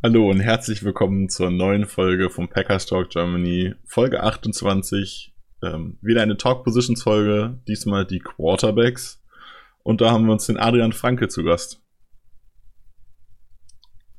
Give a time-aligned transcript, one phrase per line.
[0.00, 5.34] Hallo und herzlich willkommen zur neuen Folge vom Packers Talk Germany, Folge 28.
[5.60, 9.20] Ähm, wieder eine Talk Positions Folge, diesmal die Quarterbacks.
[9.82, 11.82] Und da haben wir uns den Adrian Franke zu Gast.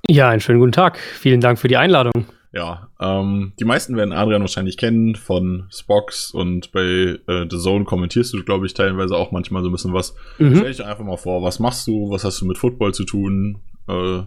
[0.10, 1.00] Ja, einen schönen guten Tag.
[1.00, 2.26] Vielen Dank für die Einladung.
[2.52, 6.82] Ja, ähm, die meisten werden Adrian wahrscheinlich kennen von Spox und bei
[7.26, 10.14] äh, The Zone kommentierst du, glaube ich, teilweise auch manchmal so ein bisschen was.
[10.40, 10.58] Mhm.
[10.58, 13.62] Stell dich einfach mal vor, was machst du, was hast du mit Football zu tun?
[13.88, 14.24] Äh,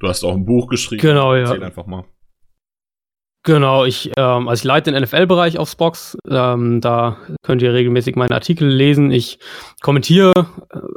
[0.00, 1.02] Du hast auch ein Buch geschrieben.
[1.02, 1.42] Genau, ja.
[1.42, 2.04] Erzähl einfach mal.
[3.44, 6.18] Genau, ich, ähm, also ich leite den NFL-Bereich auf Spox.
[6.28, 9.10] Ähm, da könnt ihr regelmäßig meine Artikel lesen.
[9.10, 9.38] Ich
[9.80, 10.32] kommentiere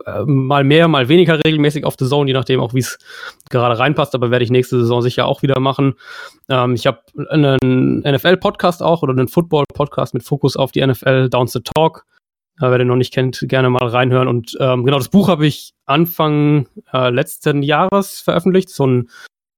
[0.05, 2.97] äh, mal mehr, mal weniger regelmäßig auf The Zone, je nachdem auch, wie es
[3.49, 4.15] gerade reinpasst.
[4.15, 5.93] Aber werde ich nächste Saison sicher auch wieder machen.
[6.49, 6.99] Ähm, ich habe
[7.29, 12.05] einen NFL-Podcast auch oder einen Football-Podcast mit Fokus auf die NFL, Downs the Talk.
[12.69, 14.27] Wer den noch nicht kennt, gerne mal reinhören.
[14.27, 18.69] Und ähm, genau, das Buch habe ich Anfang äh, letzten Jahres veröffentlicht.
[18.69, 19.09] So ein,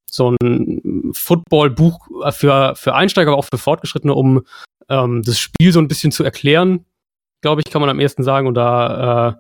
[0.10, 4.44] so ein Football-Buch für, für Einsteiger, aber auch für Fortgeschrittene, um
[4.90, 6.86] ähm, das Spiel so ein bisschen zu erklären,
[7.42, 8.48] glaube ich, kann man am ehesten sagen.
[8.48, 9.34] Und da äh,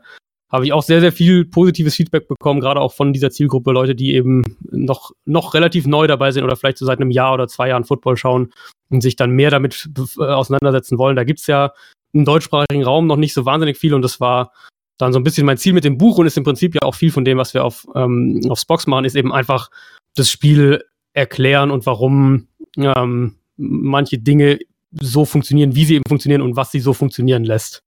[0.53, 3.95] habe ich auch sehr, sehr viel positives Feedback bekommen, gerade auch von dieser Zielgruppe, Leute,
[3.95, 7.47] die eben noch, noch relativ neu dabei sind oder vielleicht so seit einem Jahr oder
[7.47, 8.53] zwei Jahren Football schauen
[8.89, 11.15] und sich dann mehr damit äh, auseinandersetzen wollen.
[11.15, 11.73] Da gibt's ja
[12.13, 14.51] im deutschsprachigen Raum noch nicht so wahnsinnig viel und das war
[14.99, 16.93] dann so ein bisschen mein Ziel mit dem Buch und ist im Prinzip ja auch
[16.93, 19.71] viel von dem, was wir auf, ähm, auf Spox machen, ist eben einfach
[20.15, 24.59] das Spiel erklären und warum ähm, manche Dinge
[24.91, 27.82] so funktionieren, wie sie eben funktionieren und was sie so funktionieren lässt.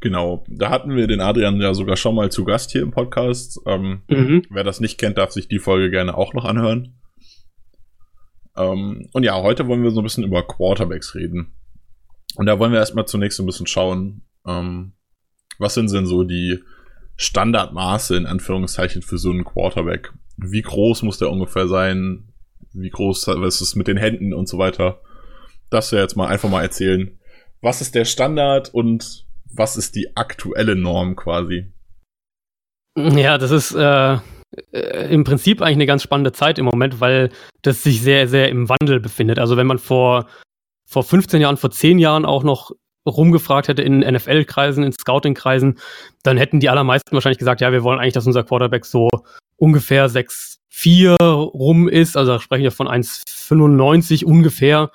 [0.00, 3.60] Genau, da hatten wir den Adrian ja sogar schon mal zu Gast hier im Podcast.
[3.66, 4.42] Ähm, mhm.
[4.48, 6.98] Wer das nicht kennt, darf sich die Folge gerne auch noch anhören.
[8.56, 11.52] Ähm, und ja, heute wollen wir so ein bisschen über Quarterbacks reden.
[12.36, 14.92] Und da wollen wir erstmal zunächst so ein bisschen schauen, ähm,
[15.58, 16.60] was sind denn so die
[17.16, 20.14] Standardmaße in Anführungszeichen für so einen Quarterback?
[20.38, 22.32] Wie groß muss der ungefähr sein?
[22.72, 25.02] Wie groß, was ist mit den Händen und so weiter?
[25.68, 27.18] Das wir jetzt mal einfach mal erzählen.
[27.60, 31.72] Was ist der Standard und was ist die aktuelle Norm quasi?
[32.96, 34.18] Ja, das ist äh,
[34.72, 37.30] äh im Prinzip eigentlich eine ganz spannende Zeit im Moment, weil
[37.62, 39.38] das sich sehr, sehr im Wandel befindet.
[39.38, 40.26] Also wenn man vor
[40.90, 42.72] vor 15 Jahren, vor 10 Jahren auch noch
[43.06, 45.78] rumgefragt hätte in NFL-Kreisen, in Scouting-Kreisen,
[46.24, 49.08] dann hätten die allermeisten wahrscheinlich gesagt, ja, wir wollen eigentlich, dass unser Quarterback so
[49.56, 52.16] ungefähr 6,4 rum ist.
[52.16, 54.90] Also da sprechen wir von 1,95 ungefähr.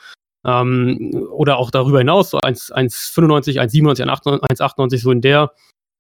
[0.46, 5.52] Ähm, oder auch darüber hinaus, so 1,95, 1,97, 1,98, so in der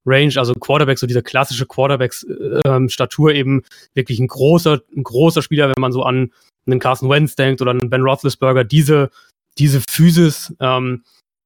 [0.06, 3.64] Range, also Quarterback, so diese klassische Quarterbacks-Statur ähm, eben
[3.96, 6.32] wirklich ein großer, ein großer Spieler, wenn man so an
[6.68, 9.10] einen Carson Wentz denkt oder einen Ben Roethlisberger, diese
[9.58, 11.04] diese Physis ähm,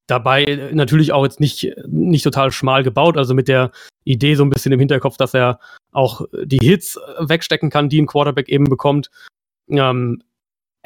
[0.07, 3.71] dabei natürlich auch jetzt nicht, nicht total schmal gebaut, also mit der
[4.03, 5.59] Idee so ein bisschen im Hinterkopf, dass er
[5.91, 9.11] auch die Hits wegstecken kann, die ein Quarterback eben bekommt.
[9.69, 10.23] Ähm,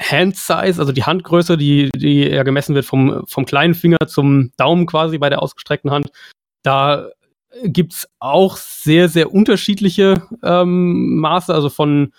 [0.00, 4.50] Hand Size, also die Handgröße, die, die ja gemessen wird vom, vom kleinen Finger zum
[4.56, 6.10] Daumen quasi bei der ausgestreckten Hand,
[6.62, 7.08] da
[7.62, 12.12] gibt's auch sehr, sehr unterschiedliche ähm, Maße, also von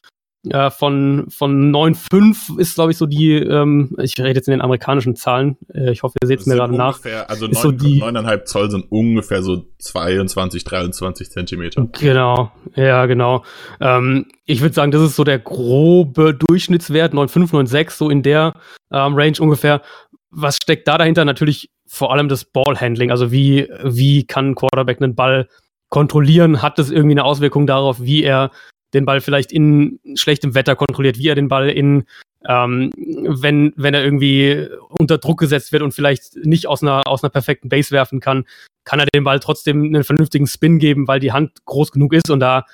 [0.51, 4.61] äh, von, von 9,5 ist, glaube ich, so die, ähm, ich rede jetzt in den
[4.61, 6.99] amerikanischen Zahlen, äh, ich hoffe, ihr seht es mir gerade nach.
[7.27, 11.87] Also 9,5 so die, 9 Zoll sind ungefähr so 22, 23 Zentimeter.
[11.99, 13.43] Genau, ja, genau.
[13.79, 18.53] Ähm, ich würde sagen, das ist so der grobe Durchschnittswert, 9,5, 9,6, so in der
[18.91, 19.81] ähm, Range ungefähr.
[20.29, 21.25] Was steckt da dahinter?
[21.25, 25.47] Natürlich vor allem das Ballhandling, also wie, wie kann ein Quarterback einen Ball
[25.89, 26.61] kontrollieren?
[26.61, 28.51] Hat das irgendwie eine Auswirkung darauf, wie er
[28.95, 32.05] den Ball vielleicht in schlechtem Wetter kontrolliert, wie er den Ball in,
[32.47, 37.23] ähm, wenn, wenn er irgendwie unter Druck gesetzt wird und vielleicht nicht aus einer, aus
[37.23, 38.45] einer perfekten Base werfen kann,
[38.83, 42.29] kann er den Ball trotzdem einen vernünftigen Spin geben, weil die Hand groß genug ist
[42.29, 42.65] und da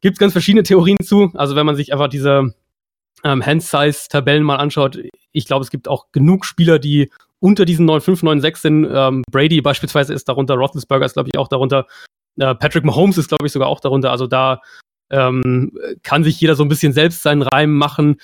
[0.00, 1.30] gibt es ganz verschiedene Theorien zu.
[1.34, 2.54] Also wenn man sich einfach diese
[3.24, 4.98] ähm, Hand-Size-Tabellen mal anschaut,
[5.32, 7.10] ich glaube, es gibt auch genug Spieler, die
[7.40, 8.88] unter diesen 9,5, 9,6 sind.
[8.90, 11.86] Ähm, Brady beispielsweise ist darunter, Roethlisberger ist, glaube ich, auch darunter.
[12.38, 14.10] Äh, Patrick Mahomes ist, glaube ich, sogar auch darunter.
[14.10, 14.60] Also da
[15.10, 15.72] ähm,
[16.02, 18.16] kann sich jeder so ein bisschen selbst seinen Reim machen.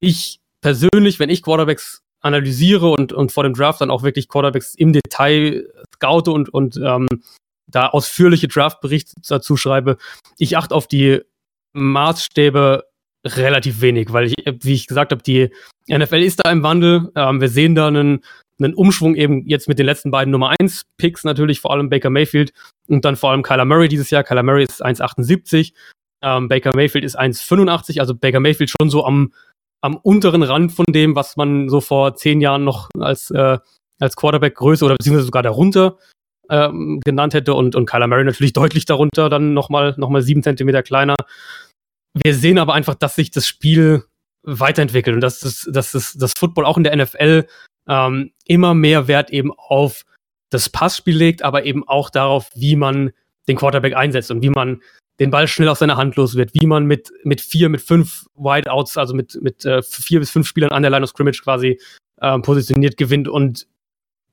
[0.00, 4.74] Ich persönlich, wenn ich Quarterbacks analysiere und, und vor dem Draft dann auch wirklich Quarterbacks
[4.74, 7.06] im Detail scoute und, und ähm,
[7.68, 9.98] da ausführliche Draftberichte dazu schreibe,
[10.38, 11.20] ich achte auf die
[11.74, 12.84] Maßstäbe
[13.24, 15.50] relativ wenig, weil ich, wie ich gesagt habe, die
[15.88, 17.10] NFL ist da im Wandel.
[17.14, 18.24] Ähm, wir sehen da einen,
[18.58, 22.10] einen Umschwung eben jetzt mit den letzten beiden Nummer 1 Picks natürlich, vor allem Baker
[22.10, 22.52] Mayfield
[22.88, 24.24] und dann vor allem Kyler Murray dieses Jahr.
[24.24, 25.72] Kyler Murray ist 1,78.
[26.22, 29.32] Ähm, Baker Mayfield ist 1,85, also Baker Mayfield schon so am,
[29.80, 33.58] am unteren Rand von dem, was man so vor zehn Jahren noch als, äh,
[34.00, 35.98] als Quarterback-Größe oder beziehungsweise sogar darunter
[36.50, 40.42] ähm, genannt hätte und, und Kyler Murray natürlich deutlich darunter, dann nochmal noch mal sieben
[40.42, 41.14] Zentimeter kleiner.
[42.14, 44.04] Wir sehen aber einfach, dass sich das Spiel
[44.42, 47.46] weiterentwickelt und dass das, dass das, das Football auch in der NFL
[47.88, 50.04] ähm, immer mehr Wert eben auf
[50.50, 53.12] das Passspiel legt, aber eben auch darauf, wie man
[53.46, 54.80] den Quarterback einsetzt und wie man
[55.20, 58.26] den Ball schnell aus seiner Hand los wird, wie man mit, mit vier, mit fünf
[58.36, 61.80] Wideouts, also mit, mit äh, vier bis fünf Spielern an der Line of Scrimmage quasi
[62.20, 63.28] ähm, positioniert gewinnt.
[63.28, 63.66] Und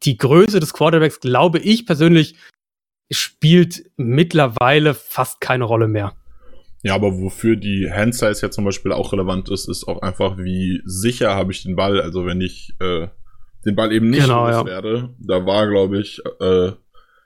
[0.03, 2.35] die Größe des Quarterbacks, glaube ich persönlich,
[3.11, 6.15] spielt mittlerweile fast keine Rolle mehr.
[6.83, 10.81] Ja, aber wofür die Handsize ja zum Beispiel auch relevant ist, ist auch einfach, wie
[10.85, 11.99] sicher habe ich den Ball.
[11.99, 13.07] Also wenn ich äh,
[13.65, 14.63] den Ball eben nicht genau, ja.
[14.63, 16.73] werde, da war, glaube ich, äh,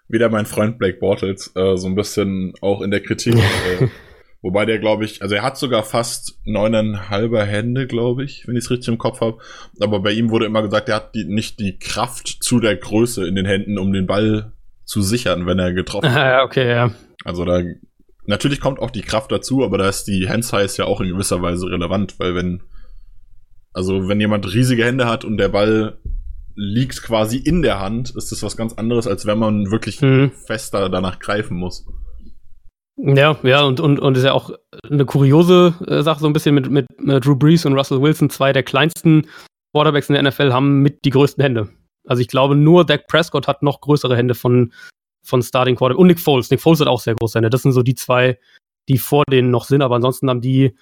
[0.10, 3.36] wieder mein Freund Blake Bortles äh, so ein bisschen auch in der Kritik.
[3.36, 3.88] äh,
[4.42, 8.66] wobei der, glaube ich, also er hat sogar fast neuneinhalber Hände, glaube ich, wenn ich
[8.66, 9.38] es richtig im Kopf habe.
[9.80, 13.26] Aber bei ihm wurde immer gesagt, er hat die, nicht die Kraft zu der Größe
[13.28, 14.52] in den Händen, um den Ball
[14.84, 16.16] zu sichern, wenn er getroffen wird.
[16.16, 16.92] Ja, okay, ja.
[17.24, 17.62] Also da
[18.26, 21.10] natürlich kommt auch die Kraft dazu, aber da ist die Hand Size ja auch in
[21.10, 22.64] gewisser Weise relevant, weil wenn
[23.72, 25.98] also wenn jemand riesige Hände hat und der Ball
[26.60, 30.32] liegt quasi in der Hand, ist das was ganz anderes, als wenn man wirklich mhm.
[30.46, 31.86] fester danach greifen muss.
[32.98, 34.52] Ja, ja, und, und, und ist ja auch
[34.84, 38.30] eine kuriose äh, Sache, so ein bisschen mit, mit, mit Drew Brees und Russell Wilson,
[38.30, 39.28] zwei der kleinsten
[39.74, 41.70] Quarterbacks in der NFL, haben mit die größten Hände.
[42.06, 44.74] Also ich glaube, nur Dak Prescott hat noch größere Hände von,
[45.24, 46.00] von Starting Quarterback.
[46.00, 46.50] Und Nick Foles.
[46.50, 47.50] Nick Foles hat auch sehr große Hände.
[47.50, 48.38] Das sind so die zwei,
[48.90, 50.76] die vor denen noch sind, aber ansonsten haben die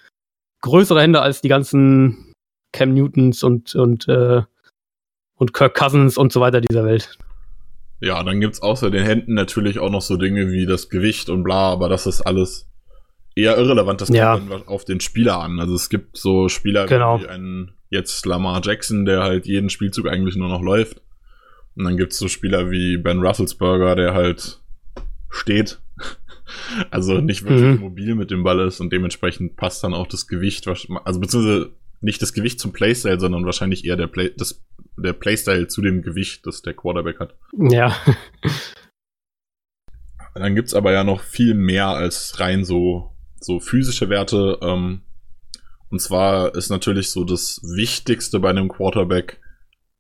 [0.61, 2.33] größere Hände als die ganzen
[2.73, 4.41] Cam Newtons und, und äh,
[5.37, 7.17] und Kirk Cousins und so weiter dieser Welt.
[7.99, 11.43] Ja, dann gibt's außer den Händen natürlich auch noch so Dinge wie das Gewicht und
[11.43, 12.67] bla, aber das ist alles
[13.35, 14.01] eher irrelevant.
[14.01, 14.35] Das ja.
[14.35, 15.59] kommt dann auf den Spieler an.
[15.59, 17.21] Also es gibt so Spieler genau.
[17.21, 21.01] wie ein jetzt Lamar Jackson, der halt jeden Spielzug eigentlich nur noch läuft.
[21.75, 24.59] Und dann gibt's so Spieler wie Ben Russelsberger, der halt
[25.29, 25.79] steht.
[26.91, 27.79] also nicht wirklich mhm.
[27.79, 32.21] mobil mit dem Ball ist und dementsprechend passt dann auch das Gewicht, also beziehungsweise nicht
[32.21, 34.63] das Gewicht zum Playstyle, sondern wahrscheinlich eher der, Play, das,
[34.97, 37.35] der Playstyle zu dem Gewicht, das der Quarterback hat.
[37.57, 37.95] Ja.
[40.33, 44.59] Dann gibt's aber ja noch viel mehr als rein so, so physische Werte.
[44.61, 45.01] Ähm,
[45.89, 49.39] und zwar ist natürlich so das Wichtigste bei einem Quarterback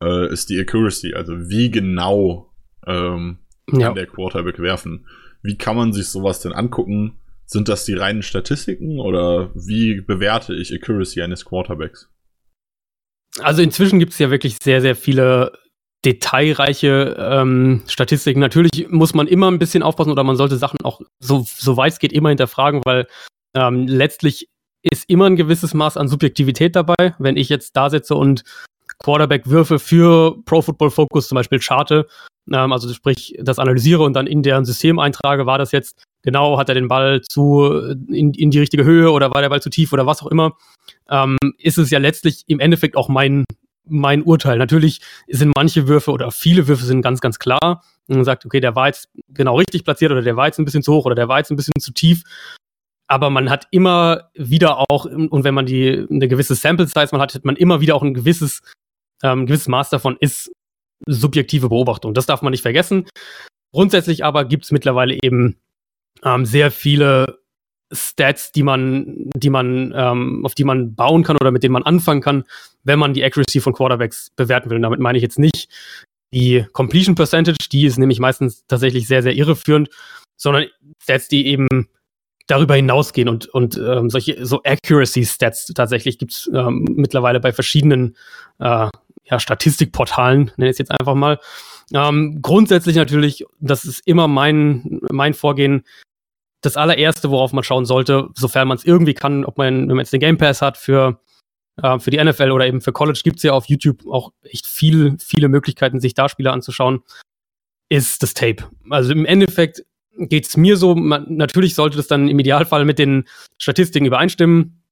[0.01, 2.51] äh, ist die Accuracy, also wie genau
[2.85, 3.39] ähm,
[3.69, 3.93] kann ja.
[3.93, 5.07] der Quarterback werfen.
[5.41, 7.17] Wie kann man sich sowas denn angucken?
[7.45, 12.09] Sind das die reinen Statistiken oder wie bewerte ich Accuracy eines Quarterbacks?
[13.41, 15.53] Also inzwischen gibt es ja wirklich sehr, sehr viele
[16.05, 18.39] detailreiche ähm, Statistiken.
[18.39, 21.93] Natürlich muss man immer ein bisschen aufpassen oder man sollte Sachen auch so, so weit
[21.93, 23.07] es geht immer hinterfragen, weil
[23.55, 24.47] ähm, letztlich
[24.83, 27.15] ist immer ein gewisses Maß an Subjektivität dabei.
[27.19, 28.43] Wenn ich jetzt da sitze und
[28.99, 32.07] Quarterback-Würfe für Pro Football Focus zum Beispiel charte,
[32.51, 36.57] ähm, also sprich das analysiere und dann in deren System eintrage, war das jetzt genau,
[36.57, 37.71] hat er den Ball zu
[38.09, 40.57] in, in die richtige Höhe oder war der Ball zu tief oder was auch immer,
[41.09, 43.45] ähm, ist es ja letztlich im Endeffekt auch mein
[43.89, 44.57] mein Urteil.
[44.57, 47.83] Natürlich sind manche Würfe oder viele Würfe sind ganz, ganz klar.
[48.07, 50.83] Man sagt, okay, der war jetzt genau richtig platziert oder der war jetzt ein bisschen
[50.83, 52.23] zu hoch oder der war jetzt ein bisschen zu tief.
[53.07, 57.21] Aber man hat immer wieder auch, und wenn man die eine gewisse Sample Size man
[57.21, 58.61] hat, hat man immer wieder auch ein gewisses,
[59.23, 60.51] ähm, gewisses Maß davon ist
[61.05, 62.13] subjektive Beobachtung.
[62.13, 63.05] Das darf man nicht vergessen.
[63.71, 65.57] Grundsätzlich aber gibt es mittlerweile eben
[66.23, 67.39] ähm, sehr viele
[67.91, 71.83] Stats, die man, die man, ähm, auf die man bauen kann oder mit denen man
[71.83, 72.43] anfangen kann,
[72.83, 74.77] wenn man die Accuracy von Quarterbacks bewerten will.
[74.77, 75.69] Und damit meine ich jetzt nicht
[76.33, 79.89] die Completion Percentage, die ist nämlich meistens tatsächlich sehr, sehr irreführend,
[80.35, 80.65] sondern
[81.01, 81.87] Stats, die eben
[82.47, 88.15] darüber hinausgehen und, und ähm, solche so Accuracy-Stats tatsächlich gibt es ähm, mittlerweile bei verschiedenen
[88.59, 88.87] äh,
[89.25, 91.39] ja, Statistikportalen, nenne ich es jetzt einfach mal.
[91.93, 95.83] Ähm, grundsätzlich natürlich, das ist immer mein, mein Vorgehen,
[96.61, 99.99] das allererste, worauf man schauen sollte, sofern man es irgendwie kann, ob man, wenn man
[99.99, 101.21] jetzt den Game Pass hat für,
[101.81, 104.65] äh, für die NFL oder eben für College, gibt es ja auf YouTube auch echt
[104.65, 107.03] viel, viele Möglichkeiten, sich da Spiele anzuschauen,
[107.89, 108.63] ist das Tape.
[108.89, 109.83] Also im Endeffekt
[110.17, 113.25] geht es mir so, man, natürlich sollte das dann im Idealfall mit den
[113.57, 114.83] Statistiken übereinstimmen.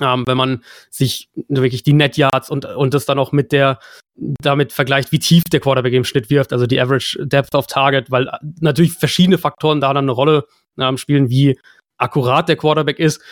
[0.00, 3.78] Ähm, wenn man sich wirklich die Net Yards und, und das dann auch mit der,
[4.14, 8.10] damit vergleicht, wie tief der Quarterback im Schnitt wirft, also die Average Depth of Target,
[8.10, 10.46] weil natürlich verschiedene Faktoren da dann eine Rolle
[10.78, 11.58] ähm, spielen, wie
[11.96, 13.22] akkurat der Quarterback ist.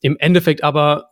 [0.00, 1.10] Im Endeffekt aber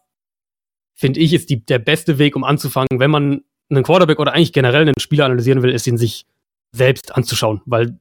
[0.95, 4.53] finde ich, ist die, der beste Weg, um anzufangen, wenn man einen Quarterback oder eigentlich
[4.53, 6.27] generell einen Spieler analysieren will, ist ihn sich
[6.73, 7.99] selbst anzuschauen, weil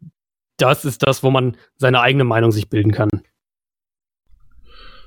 [0.57, 3.09] das ist das, wo man seine eigene Meinung sich bilden kann.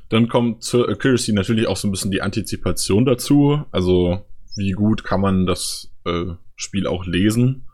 [0.09, 3.65] Dann kommt zur Accuracy natürlich auch so ein bisschen die Antizipation dazu.
[3.71, 4.25] Also,
[4.57, 6.25] wie gut kann man das äh,
[6.57, 7.67] Spiel auch lesen?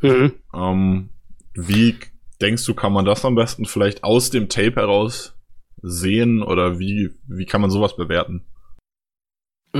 [0.00, 0.32] Mhm.
[0.52, 1.08] Ähm,
[1.54, 1.96] wie
[2.40, 5.34] denkst du, kann man das am besten vielleicht aus dem Tape heraus
[5.82, 8.44] sehen oder wie, wie kann man sowas bewerten?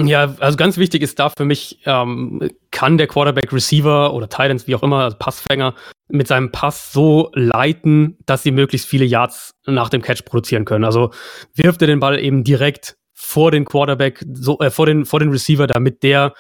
[0.05, 4.67] Ja, also ganz wichtig ist da für mich, ähm, kann der Quarterback Receiver oder Titans,
[4.67, 5.75] wie auch immer, also Passfänger,
[6.09, 10.85] mit seinem Pass so leiten, dass sie möglichst viele Yards nach dem Catch produzieren können.
[10.85, 11.13] Also
[11.55, 15.31] wirft er den Ball eben direkt vor den Quarterback, so, äh, vor, den, vor den
[15.31, 16.35] Receiver, damit der,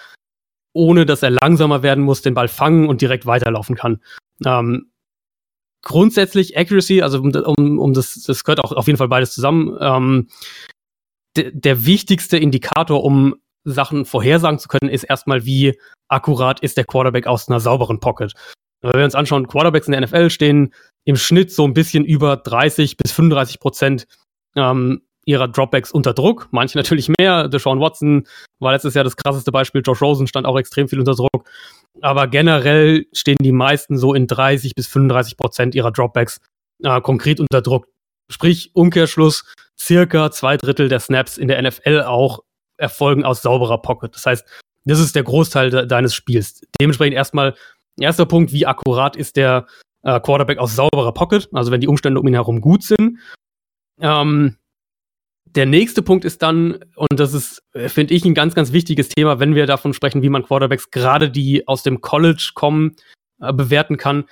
[0.72, 4.02] ohne dass er langsamer werden muss, den Ball fangen und direkt weiterlaufen kann.
[4.44, 4.90] Ähm,
[5.86, 9.78] grundsätzlich Accuracy, also um, um, um das, das gehört auch auf jeden Fall beides zusammen.
[9.80, 10.28] Ähm,
[11.36, 15.78] der wichtigste Indikator, um Sachen vorhersagen zu können, ist erstmal, wie
[16.08, 18.32] akkurat ist der Quarterback aus einer sauberen Pocket.
[18.80, 20.74] Wenn wir uns anschauen, Quarterbacks in der NFL stehen
[21.04, 24.06] im Schnitt so ein bisschen über 30 bis 35 Prozent
[24.56, 26.48] ähm, ihrer Dropbacks unter Druck.
[26.52, 27.48] Manche natürlich mehr.
[27.48, 28.26] Deshaun Watson
[28.60, 29.82] war letztes Jahr das krasseste Beispiel.
[29.84, 31.50] Josh Rosen stand auch extrem viel unter Druck.
[32.00, 36.40] Aber generell stehen die meisten so in 30 bis 35 Prozent ihrer Dropbacks
[36.82, 37.88] äh, konkret unter Druck.
[38.30, 39.44] Sprich, Umkehrschluss,
[39.78, 42.40] circa zwei Drittel der Snaps in der NFL auch
[42.76, 44.14] erfolgen aus sauberer Pocket.
[44.14, 44.46] Das heißt,
[44.84, 46.60] das ist der Großteil de deines Spiels.
[46.80, 47.54] Dementsprechend erstmal,
[47.98, 49.66] erster Punkt, wie akkurat ist der
[50.02, 53.18] äh, Quarterback aus sauberer Pocket, also wenn die Umstände um ihn herum gut sind.
[54.00, 54.56] Ähm,
[55.56, 59.08] der nächste Punkt ist dann, und das ist, äh, finde ich, ein ganz, ganz wichtiges
[59.08, 62.94] Thema, wenn wir davon sprechen, wie man Quarterbacks gerade die aus dem College kommen,
[63.40, 64.24] äh, bewerten kann.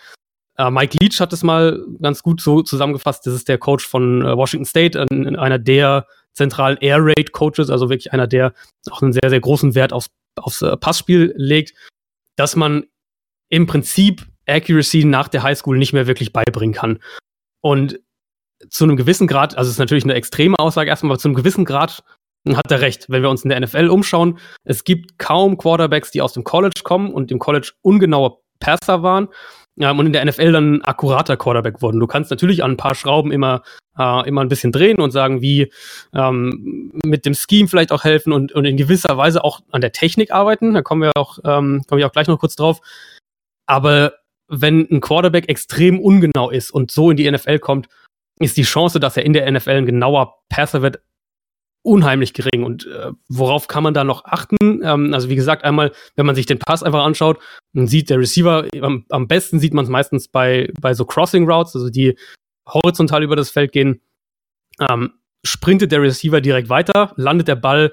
[0.57, 3.27] Äh, Mike Leach hat es mal ganz gut so zusammengefasst.
[3.27, 7.71] Das ist der Coach von äh, Washington State, ein, einer der zentralen Air Raid Coaches,
[7.71, 8.53] also wirklich einer, der
[8.91, 11.75] auch einen sehr, sehr großen Wert aufs, aufs äh, Passspiel legt,
[12.37, 12.85] dass man
[13.49, 16.99] im Prinzip Accuracy nach der Highschool nicht mehr wirklich beibringen kann.
[17.61, 18.01] Und
[18.69, 21.35] zu einem gewissen Grad, also es ist natürlich eine extreme Aussage erstmal, aber zu einem
[21.35, 22.03] gewissen Grad
[22.53, 23.07] hat er recht.
[23.09, 26.83] Wenn wir uns in der NFL umschauen, es gibt kaum Quarterbacks, die aus dem College
[26.83, 29.29] kommen und im College ungenaue Passer waren
[29.81, 32.01] ähm, und in der NFL dann akkurater Quarterback wurden.
[32.01, 33.63] Du kannst natürlich an ein paar Schrauben immer,
[33.99, 35.73] äh, immer ein bisschen drehen und sagen, wie
[36.15, 39.93] ähm, mit dem Scheme vielleicht auch helfen und, und in gewisser Weise auch an der
[39.93, 40.75] Technik arbeiten.
[40.75, 42.81] Da kommen wir auch, ähm, komme ich auch gleich noch kurz drauf.
[43.67, 44.15] Aber
[44.49, 47.89] wenn ein Quarterback extrem ungenau ist und so in die NFL kommt,
[48.41, 51.01] ist die Chance, dass er in der NFL ein genauer Passer wird,
[51.83, 52.65] unheimlich gering.
[52.65, 54.83] Und äh, worauf kann man da noch achten?
[54.83, 57.39] Ähm, also wie gesagt, einmal, wenn man sich den Pass einfach anschaut,
[57.73, 61.49] man sieht der Receiver, am, am besten sieht man es meistens bei, bei so Crossing
[61.49, 62.19] Routes, also die
[62.67, 64.01] horizontal über das Feld gehen.
[64.81, 65.13] Ähm,
[65.45, 67.93] sprintet der Receiver direkt weiter, landet der Ball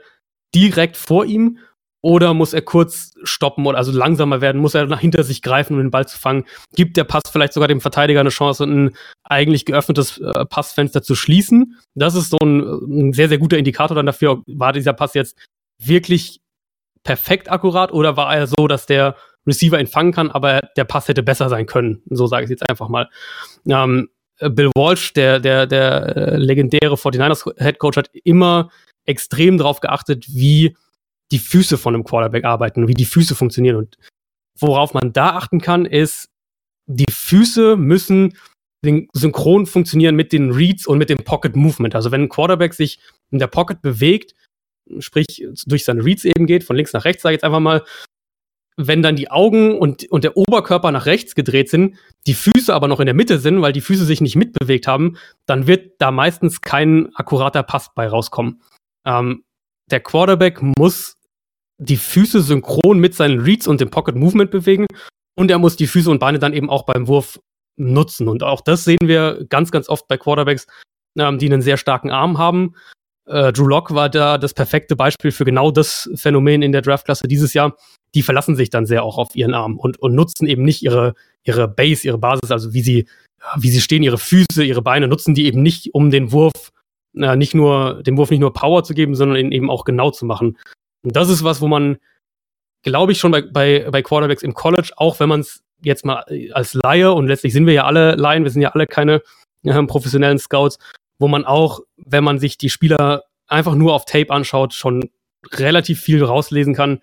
[0.56, 1.58] direkt vor ihm
[2.02, 4.60] oder muss er kurz stoppen oder also langsamer werden?
[4.60, 6.46] Muss er nach hinter sich greifen, um den Ball zu fangen?
[6.76, 11.16] Gibt der Pass vielleicht sogar dem Verteidiger eine Chance, ein eigentlich geöffnetes äh, Passfenster zu
[11.16, 11.78] schließen?
[11.94, 15.38] Das ist so ein, ein, sehr, sehr guter Indikator dann dafür, war dieser Pass jetzt
[15.80, 16.42] wirklich
[17.04, 19.16] perfekt akkurat oder war er so, dass der
[19.46, 22.02] Receiver ihn fangen kann, aber der Pass hätte besser sein können?
[22.10, 23.10] So sage ich jetzt einfach mal.
[23.68, 28.70] Ähm, Bill Walsh, der, der, der äh, legendäre 49ers Head Coach, hat immer
[29.06, 30.76] extrem darauf geachtet, wie
[31.32, 33.78] die Füße von einem Quarterback arbeiten, wie die Füße funktionieren.
[33.78, 33.98] Und
[34.60, 36.30] worauf man da achten kann, ist,
[36.88, 38.34] die Füße müssen
[39.14, 41.96] synchron funktionieren mit den Reads und mit dem Pocket Movement.
[41.96, 44.34] Also wenn ein Quarterback sich in der Pocket bewegt,
[45.00, 47.84] sprich durch seine Reads eben geht, von links nach rechts, sage ich jetzt einfach mal,
[48.78, 52.88] wenn dann die Augen und, und der Oberkörper nach rechts gedreht sind, die Füße aber
[52.88, 56.12] noch in der Mitte sind, weil die Füße sich nicht mitbewegt haben, dann wird da
[56.12, 58.62] meistens kein akkurater Pass bei rauskommen.
[59.06, 59.44] Ähm,
[59.92, 61.18] der Quarterback muss
[61.82, 64.86] die Füße synchron mit seinen Reads und dem Pocket Movement bewegen
[65.36, 67.40] und er muss die Füße und Beine dann eben auch beim Wurf
[67.78, 68.28] nutzen.
[68.28, 70.68] Und auch das sehen wir ganz, ganz oft bei Quarterbacks,
[71.18, 72.76] ähm, die einen sehr starken Arm haben.
[73.26, 77.28] Äh, Drew Lock war da das perfekte Beispiel für genau das Phänomen in der Draftklasse
[77.28, 77.76] dieses Jahr.
[78.14, 81.14] Die verlassen sich dann sehr auch auf ihren Arm und, und nutzen eben nicht ihre,
[81.44, 83.08] ihre Base, ihre Basis, also wie sie,
[83.58, 86.72] wie sie stehen, ihre Füße, ihre Beine, nutzen die eben nicht, um den Wurf,
[87.16, 90.12] äh, nicht nur, dem Wurf nicht nur Power zu geben, sondern ihn eben auch genau
[90.12, 90.58] zu machen.
[91.04, 91.98] Und das ist was, wo man,
[92.84, 96.26] glaube ich, schon bei, bei, bei Quarterbacks im College, auch wenn man es jetzt mal
[96.54, 99.22] als Laie, und letztlich sind wir ja alle Laien, wir sind ja alle keine
[99.64, 100.78] äh, professionellen Scouts,
[101.20, 105.10] wo man auch, wenn man sich die Spieler einfach nur auf Tape anschaut, schon
[105.54, 107.02] relativ viel rauslesen kann.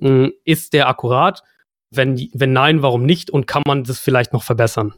[0.00, 1.42] Äh, ist der akkurat?
[1.90, 3.30] Wenn, wenn nein, warum nicht?
[3.30, 4.94] Und kann man das vielleicht noch verbessern?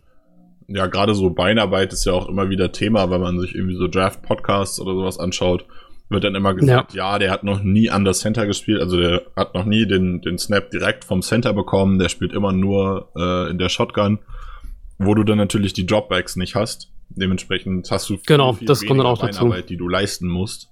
[0.68, 3.88] Ja, gerade so Beinarbeit ist ja auch immer wieder Thema, wenn man sich irgendwie so
[3.88, 5.66] Draft-Podcasts oder sowas anschaut
[6.10, 7.12] wird dann immer gesagt, ja.
[7.12, 7.18] ja.
[7.18, 10.38] der hat noch nie an das Center gespielt, also der hat noch nie den, den
[10.38, 14.18] Snap direkt vom Center bekommen, der spielt immer nur äh, in der Shotgun,
[14.98, 16.90] wo du dann natürlich die Dropbacks nicht hast.
[17.10, 19.52] Dementsprechend hast du viel, genau, viel das kommt dann auch dazu.
[19.68, 20.70] die du leisten musst.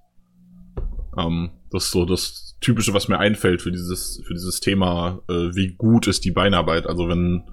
[1.19, 5.55] Ähm, das ist so das Typische, was mir einfällt für dieses, für dieses Thema, äh,
[5.55, 6.87] wie gut ist die Beinarbeit.
[6.87, 7.45] Also wenn,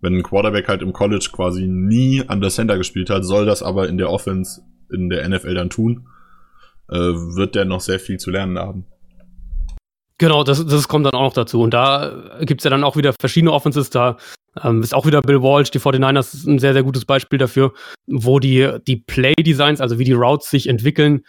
[0.00, 3.62] wenn ein Quarterback halt im College quasi nie an der Center gespielt hat, soll das
[3.62, 6.06] aber in der Offense in der NFL dann tun
[6.88, 8.86] wird der noch sehr viel zu lernen haben.
[10.18, 11.60] Genau, das, das kommt dann auch noch dazu.
[11.60, 13.90] Und da gibt es ja dann auch wieder verschiedene Offenses.
[13.90, 14.16] Da
[14.62, 17.74] ähm, ist auch wieder Bill Walsh, die 49ers, ein sehr, sehr gutes Beispiel dafür,
[18.06, 21.22] wo die, die Play-Designs, also wie die Routes sich entwickeln,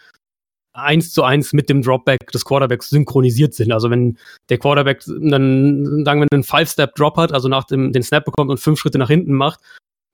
[0.73, 3.73] eins zu eins mit dem Dropback des Quarterbacks synchronisiert sind.
[3.73, 4.17] Also wenn
[4.49, 8.59] der Quarterback dann, sagen wir, einen Five-Step-Drop hat, also nach dem den Snap bekommt und
[8.59, 9.59] fünf Schritte nach hinten macht,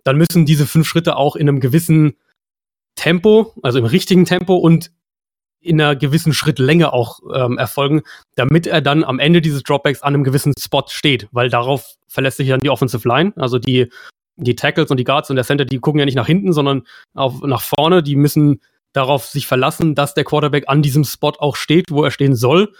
[0.04, 2.16] dann müssen diese fünf Schritte auch in einem gewissen
[2.96, 4.92] Tempo, also im richtigen Tempo und
[5.63, 8.01] in einer gewissen Schrittlänge auch ähm, erfolgen,
[8.36, 12.38] damit er dann am Ende dieses Dropbacks an einem gewissen Spot steht, weil darauf verlässt
[12.38, 13.89] sich dann die Offensive Line, also die
[14.36, 16.84] die Tackles und die Guards und der Center, die gucken ja nicht nach hinten, sondern
[17.13, 18.01] auf, nach vorne.
[18.01, 18.62] Die müssen
[18.93, 22.74] darauf sich verlassen, dass der Quarterback an diesem Spot auch steht, wo er stehen soll.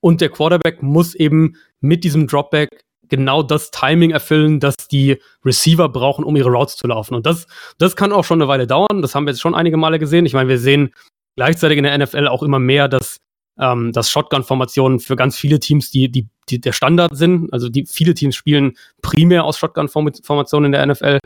[0.00, 5.88] Und der Quarterback muss eben mit diesem Dropback genau das Timing erfüllen, das die Receiver
[5.88, 7.14] brauchen, um ihre Routes zu laufen.
[7.14, 7.46] Und das,
[7.78, 9.02] das kann auch schon eine Weile dauern.
[9.02, 10.26] Das haben wir jetzt schon einige Male gesehen.
[10.26, 10.94] Ich meine, wir sehen
[11.36, 13.18] gleichzeitig in der NFL auch immer mehr, dass,
[13.58, 17.52] ähm, dass Shotgun-Formationen für ganz viele Teams die, die, die der Standard sind.
[17.52, 21.18] Also die, viele Teams spielen primär aus Shotgun-Formationen in der NFL.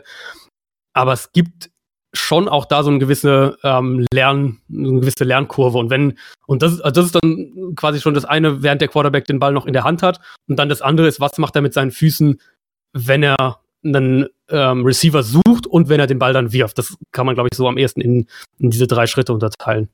[0.93, 1.69] Aber es gibt
[2.13, 5.77] schon auch da so eine gewisse ähm, Lern, eine gewisse Lernkurve.
[5.77, 9.25] Und wenn, und das, also das ist dann quasi schon das eine, während der Quarterback
[9.25, 10.19] den Ball noch in der Hand hat.
[10.47, 12.39] Und dann das andere ist, was macht er mit seinen Füßen,
[12.93, 16.77] wenn er einen ähm, Receiver sucht und wenn er den Ball dann wirft.
[16.77, 19.89] Das kann man, glaube ich, so am ehesten in, in diese drei Schritte unterteilen.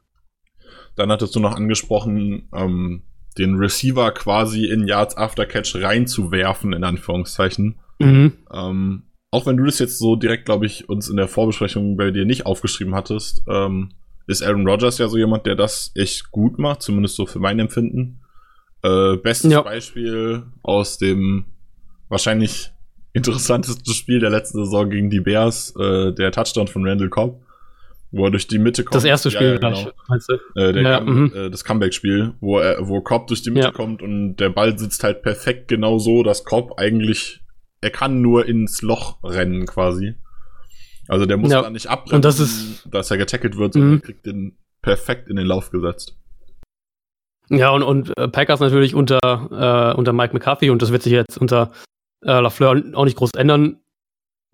[0.96, 3.04] Dann hattest du noch angesprochen, ähm,
[3.38, 7.76] den Receiver quasi in Yards After Catch reinzuwerfen, in Anführungszeichen.
[8.00, 8.34] Mhm.
[8.52, 12.12] Ähm, auch wenn du das jetzt so direkt, glaube ich, uns in der Vorbesprechung bei
[12.12, 13.92] dir nicht aufgeschrieben hattest, ähm,
[14.28, 17.60] ist Aaron Rodgers ja so jemand, der das echt gut macht, zumindest so für mein
[17.60, 18.22] Empfinden.
[18.82, 19.62] Äh, bestes ja.
[19.62, 21.46] Beispiel aus dem
[22.08, 22.72] wahrscheinlich
[23.14, 27.45] interessanteste Spiel der letzten Saison gegen die Bears, äh, der Touchdown von Randall Cobb
[28.16, 28.96] wo er durch die Mitte kommt.
[28.96, 29.92] Das erste Spiel ja, genau.
[30.08, 30.38] meinst du?
[30.56, 31.34] Äh, ja, Come mhm.
[31.36, 33.72] äh, das Comeback-Spiel, wo er, wo Cobb durch die Mitte ja.
[33.72, 37.44] kommt und der Ball sitzt halt perfekt genau so, dass Cobb eigentlich,
[37.82, 40.16] er kann nur ins Loch rennen quasi.
[41.10, 41.62] Also der muss ja.
[41.62, 44.02] da nicht und das ist, dass er getackelt wird, sondern mhm.
[44.02, 46.18] kriegt den perfekt in den Lauf gesetzt.
[47.50, 49.20] Ja, und, und äh, Packers natürlich unter,
[49.94, 51.72] äh, unter Mike McCarthy und das wird sich jetzt unter
[52.24, 53.82] äh, LaFleur auch nicht groß ändern.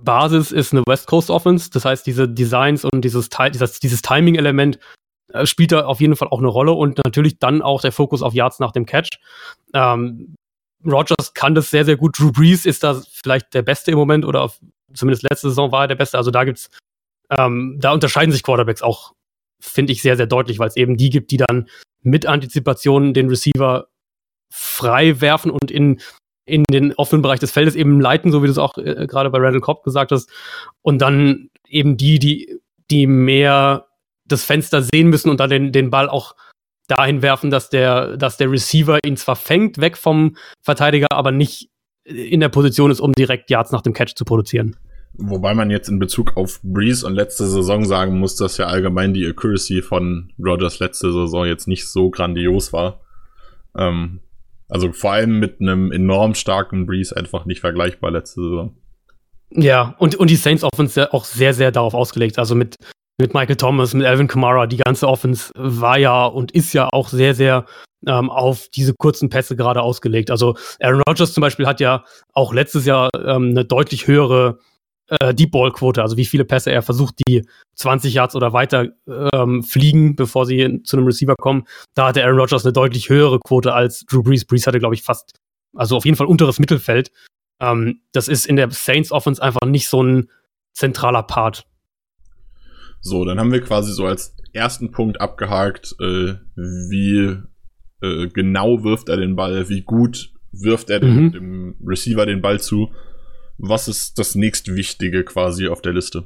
[0.04, 1.70] Basis ist eine West Coast Offense.
[1.70, 4.80] Das heißt, diese Designs und dieses, dieses, dieses Timing-Element
[5.34, 8.22] äh, spielt da auf jeden Fall auch eine Rolle und natürlich dann auch der Fokus
[8.22, 9.20] auf Yards nach dem Catch.
[9.74, 10.36] Ähm,
[10.86, 12.18] Rogers kann das sehr, sehr gut.
[12.18, 14.60] Drew Brees ist da vielleicht der Beste im Moment oder auf,
[14.94, 16.18] zumindest letzte Saison war er der Beste.
[16.18, 16.70] Also da gibt's,
[17.30, 19.14] ähm, da unterscheiden sich Quarterbacks auch,
[19.60, 21.70] finde ich, sehr, sehr deutlich, weil es eben die gibt, die dann
[22.02, 23.88] mit Antizipation den Receiver
[24.52, 26.02] frei werfen und in
[26.45, 29.30] in den offenen Bereich des Feldes eben leiten, so wie du es auch äh, gerade
[29.30, 30.30] bei Randall Cobb gesagt hast.
[30.82, 33.88] Und dann eben die, die, die mehr
[34.25, 36.36] das Fenster sehen müssen und dann den, den Ball auch
[36.88, 41.69] dahin werfen, dass der, dass der Receiver ihn zwar fängt, weg vom Verteidiger, aber nicht
[42.04, 44.75] in der Position ist, um direkt Yards nach dem Catch zu produzieren.
[45.13, 49.13] Wobei man jetzt in Bezug auf Breeze und letzte Saison sagen muss, dass ja allgemein
[49.13, 53.01] die Accuracy von Rogers letzte Saison jetzt nicht so grandios war.
[53.77, 54.21] Ähm,
[54.72, 58.76] also vor allem mit einem enorm starken Breeze einfach nicht vergleichbar letzte Saison.
[59.52, 62.40] Ja, und, und die Saints Offense auch sehr, sehr darauf ausgelegt.
[62.40, 62.78] Also mit,
[63.20, 67.10] mit Michael Thomas, mit Alvin Kamara, die ganze Offense war ja und ist ja auch
[67.10, 67.66] sehr, sehr
[68.08, 70.32] ähm, auf diese kurzen Pässe gerade ausgelegt.
[70.32, 74.60] Also Aaron Rodgers zum Beispiel hat ja auch letztes Jahr ähm, eine deutlich höhere
[75.19, 77.45] äh, Deep Ball Quote, also wie viele Pässe er versucht, die
[77.76, 78.89] 20 Yards oder weiter
[79.34, 81.65] ähm, fliegen, bevor sie zu einem Receiver kommen.
[81.93, 84.45] Da hatte Aaron Rodgers eine deutlich höhere Quote als Drew Brees.
[84.45, 85.34] Brees hatte, glaube ich, fast,
[85.76, 87.12] also auf jeden Fall unteres Mittelfeld.
[87.60, 90.30] Ähm, das ist in der Saints Offense einfach nicht so ein
[90.74, 91.65] zentraler Part.
[93.02, 97.38] So, dann haben wir quasi so als ersten Punkt abgehakt, äh, wie
[98.02, 101.32] äh, genau wirft er den Ball, wie gut wirft er dem, mhm.
[101.32, 102.91] dem Receiver den Ball zu
[103.62, 106.24] was ist das nächstwichtige quasi auf der Liste?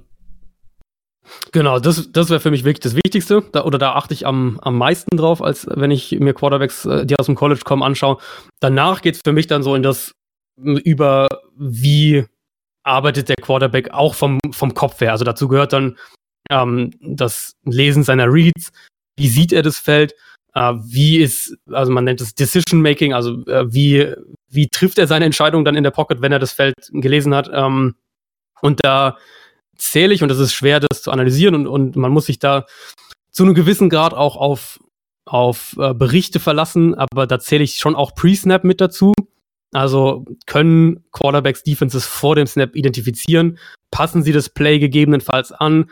[1.51, 3.43] Genau, das, das wäre für mich wirklich das Wichtigste.
[3.51, 7.05] Da, oder da achte ich am, am meisten drauf, als wenn ich mir Quarterbacks, äh,
[7.05, 8.17] die aus dem College kommen, anschaue.
[8.59, 10.13] Danach geht es für mich dann so in das
[10.57, 12.25] über, wie
[12.83, 15.11] arbeitet der Quarterback auch vom, vom Kopf her.
[15.11, 15.97] Also dazu gehört dann
[16.49, 18.71] ähm, das Lesen seiner Reads,
[19.17, 20.13] wie sieht er das Feld,
[20.55, 24.13] wie ist, also man nennt es Decision Making, also äh, wie,
[24.49, 27.49] wie trifft er seine Entscheidung dann in der Pocket, wenn er das Feld gelesen hat.
[27.53, 27.95] Ähm,
[28.61, 29.17] und da
[29.75, 32.65] zähle ich, und das ist schwer, das zu analysieren, und, und man muss sich da
[33.31, 34.79] zu einem gewissen Grad auch auf,
[35.25, 39.13] auf äh, Berichte verlassen, aber da zähle ich schon auch Pre-Snap mit dazu.
[39.73, 43.59] Also können Quarterbacks Defenses vor dem Snap identifizieren,
[43.91, 45.89] passen sie das Play gegebenenfalls an.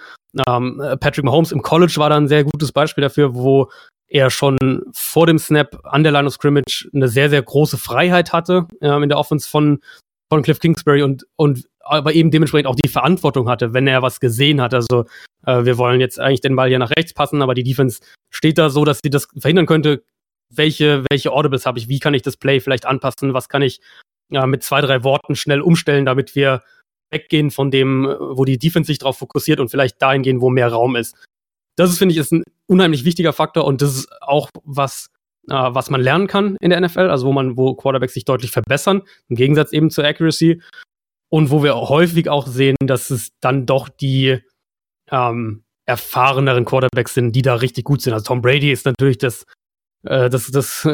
[0.47, 3.69] Ähm, Patrick Mahomes im College war da ein sehr gutes Beispiel dafür, wo
[4.13, 4.57] er schon
[4.93, 9.03] vor dem Snap an der Line of Scrimmage eine sehr, sehr große Freiheit hatte ähm,
[9.03, 9.79] in der Offense von,
[10.29, 14.19] von Cliff Kingsbury und, und aber eben dementsprechend auch die Verantwortung hatte, wenn er was
[14.19, 14.73] gesehen hat.
[14.75, 15.05] Also
[15.45, 18.59] äh, wir wollen jetzt eigentlich den Ball hier nach rechts passen, aber die Defense steht
[18.59, 20.03] da so, dass sie das verhindern könnte.
[20.49, 21.89] Welche, welche Audibles habe ich?
[21.89, 23.33] Wie kann ich das Play vielleicht anpassen?
[23.33, 23.81] Was kann ich
[24.31, 26.61] äh, mit zwei, drei Worten schnell umstellen, damit wir
[27.09, 30.71] weggehen von dem, wo die Defense sich drauf fokussiert und vielleicht dahin gehen, wo mehr
[30.71, 31.15] Raum ist.
[31.75, 35.07] Das ist, finde ich, ist ein unheimlich wichtiger Faktor und das ist auch was,
[35.49, 38.51] äh, was man lernen kann in der NFL, also wo man, wo Quarterbacks sich deutlich
[38.51, 40.61] verbessern, im Gegensatz eben zur Accuracy.
[41.29, 44.39] Und wo wir häufig auch sehen, dass es dann doch die
[45.09, 48.13] ähm, erfahreneren Quarterbacks sind, die da richtig gut sind.
[48.13, 49.43] Also Tom Brady ist natürlich das,
[50.05, 50.87] äh, das, das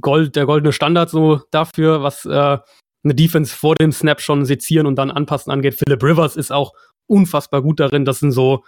[0.00, 2.58] Gold, der goldene Standard so dafür, was äh,
[3.04, 5.74] eine Defense vor dem Snap schon sezieren und dann anpassen angeht.
[5.74, 6.74] Philip Rivers ist auch
[7.06, 8.04] unfassbar gut darin.
[8.04, 8.64] Das sind so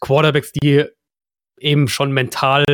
[0.00, 0.84] Quarterbacks, die
[1.58, 2.64] eben schon mental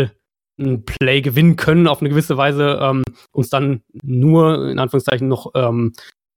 [0.59, 5.53] ein Play gewinnen können auf eine gewisse Weise, ähm, uns dann nur in Anführungszeichen noch,
[5.55, 5.93] ähm,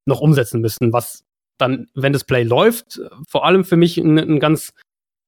[0.05, 1.23] noch umsetzen müssen, was
[1.57, 4.73] dann, wenn das Play läuft, vor allem für mich ein, ein ganz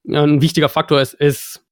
[0.08, 1.63] ein wichtiger Faktor ist, ist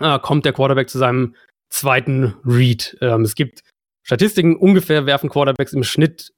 [0.00, 1.34] äh, kommt der Quarterback zu seinem
[1.70, 2.96] zweiten Read.
[3.00, 3.62] Ähm, es gibt
[4.02, 6.32] Statistiken, ungefähr werfen Quarterbacks im Schnitt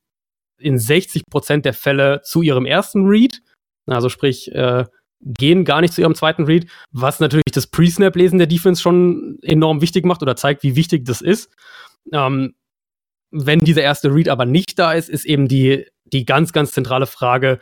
[0.58, 3.42] in 60 Prozent der Fälle zu ihrem ersten Read.
[3.86, 4.84] Also sprich, äh,
[5.24, 9.80] gehen gar nicht zu ihrem zweiten Read, was natürlich das Pre-Snap-Lesen der Defense schon enorm
[9.80, 11.50] wichtig macht oder zeigt, wie wichtig das ist.
[12.12, 12.54] Ähm,
[13.30, 17.06] wenn dieser erste Read aber nicht da ist, ist eben die die ganz, ganz zentrale
[17.06, 17.58] Frage,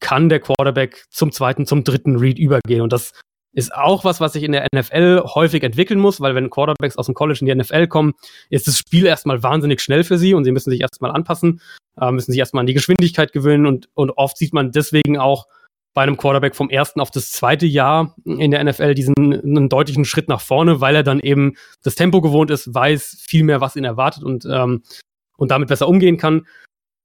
[0.00, 2.80] kann der Quarterback zum zweiten, zum dritten Read übergehen?
[2.80, 3.12] Und das
[3.52, 7.06] ist auch was, was sich in der NFL häufig entwickeln muss, weil wenn Quarterbacks aus
[7.06, 8.14] dem College in die NFL kommen,
[8.50, 11.60] ist das Spiel erstmal wahnsinnig schnell für sie und sie müssen sich erstmal anpassen,
[12.00, 15.46] äh, müssen sich erstmal an die Geschwindigkeit gewöhnen und, und oft sieht man deswegen auch
[15.94, 20.04] bei einem Quarterback vom ersten auf das zweite Jahr in der NFL diesen einen deutlichen
[20.04, 23.76] Schritt nach vorne, weil er dann eben das Tempo gewohnt ist, weiß viel mehr, was
[23.76, 24.82] ihn erwartet und, ähm,
[25.36, 26.46] und damit besser umgehen kann.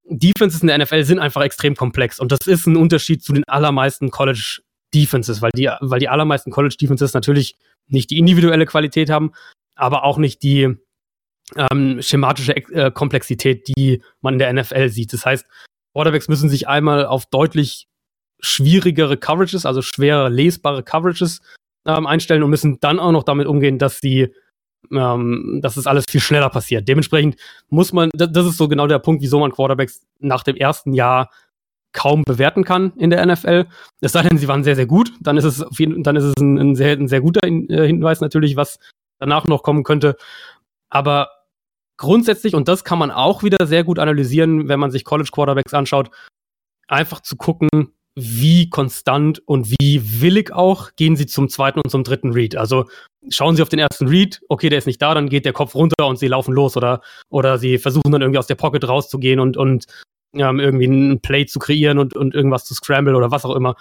[0.09, 3.43] Defenses in der NFL sind einfach extrem komplex und das ist ein Unterschied zu den
[3.47, 4.59] allermeisten College
[4.93, 9.33] Defenses, weil die, weil die allermeisten College Defenses natürlich nicht die individuelle Qualität haben,
[9.75, 10.75] aber auch nicht die
[11.55, 15.13] ähm, schematische äh, Komplexität, die man in der NFL sieht.
[15.13, 15.45] Das heißt,
[15.93, 17.88] Quarterbacks müssen sich einmal auf deutlich
[18.39, 21.41] schwierigere Coverages, also schwerer lesbare Coverages
[21.85, 24.33] ähm, einstellen und müssen dann auch noch damit umgehen, dass sie
[24.91, 26.87] ähm, dass es alles viel schneller passiert.
[26.87, 27.35] Dementsprechend
[27.69, 31.29] muss man, das ist so genau der Punkt, wieso man Quarterbacks nach dem ersten Jahr
[31.91, 33.65] kaum bewerten kann in der NFL.
[33.99, 35.11] Es sei denn, sie waren sehr, sehr gut.
[35.19, 38.21] Dann ist es, jeden, dann ist es ein, ein, sehr, ein sehr guter äh, Hinweis
[38.21, 38.79] natürlich, was
[39.19, 40.15] danach noch kommen könnte.
[40.89, 41.29] Aber
[41.97, 45.73] grundsätzlich, und das kann man auch wieder sehr gut analysieren, wenn man sich College Quarterbacks
[45.73, 46.11] anschaut,
[46.87, 47.69] einfach zu gucken,
[48.15, 52.55] wie konstant und wie willig auch gehen sie zum zweiten und zum dritten Read.
[52.55, 52.85] Also
[53.29, 55.75] schauen sie auf den ersten Read, okay, der ist nicht da, dann geht der Kopf
[55.75, 59.39] runter und sie laufen los oder, oder sie versuchen dann irgendwie aus der Pocket rauszugehen
[59.39, 59.85] und, und
[60.33, 63.75] ähm, irgendwie ein Play zu kreieren und, und irgendwas zu scramble oder was auch immer.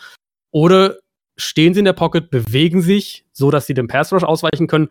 [0.51, 0.97] Oder
[1.37, 4.89] stehen sie in der Pocket, bewegen sich, so dass sie dem Pass Rush ausweichen können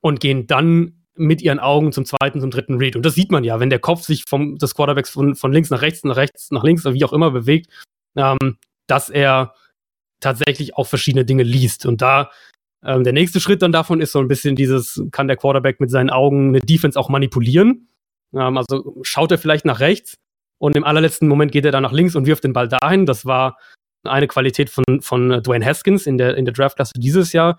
[0.00, 2.96] und gehen dann mit ihren Augen zum zweiten, zum dritten Read.
[2.96, 5.70] Und das sieht man ja, wenn der Kopf sich vom, des Quarterbacks von, von links
[5.70, 7.70] nach rechts, nach rechts, nach links wie auch immer bewegt,
[8.16, 9.54] ähm, dass er
[10.20, 11.86] tatsächlich auch verschiedene Dinge liest.
[11.86, 12.30] Und da
[12.84, 15.90] ähm, der nächste Schritt dann davon ist so ein bisschen dieses, kann der Quarterback mit
[15.90, 17.88] seinen Augen eine Defense auch manipulieren?
[18.34, 20.16] Ähm, also schaut er vielleicht nach rechts
[20.58, 23.06] und im allerletzten Moment geht er dann nach links und wirft den Ball dahin.
[23.06, 23.58] Das war
[24.04, 27.58] eine Qualität von, von Dwayne Haskins in der, in der Draftklasse dieses Jahr,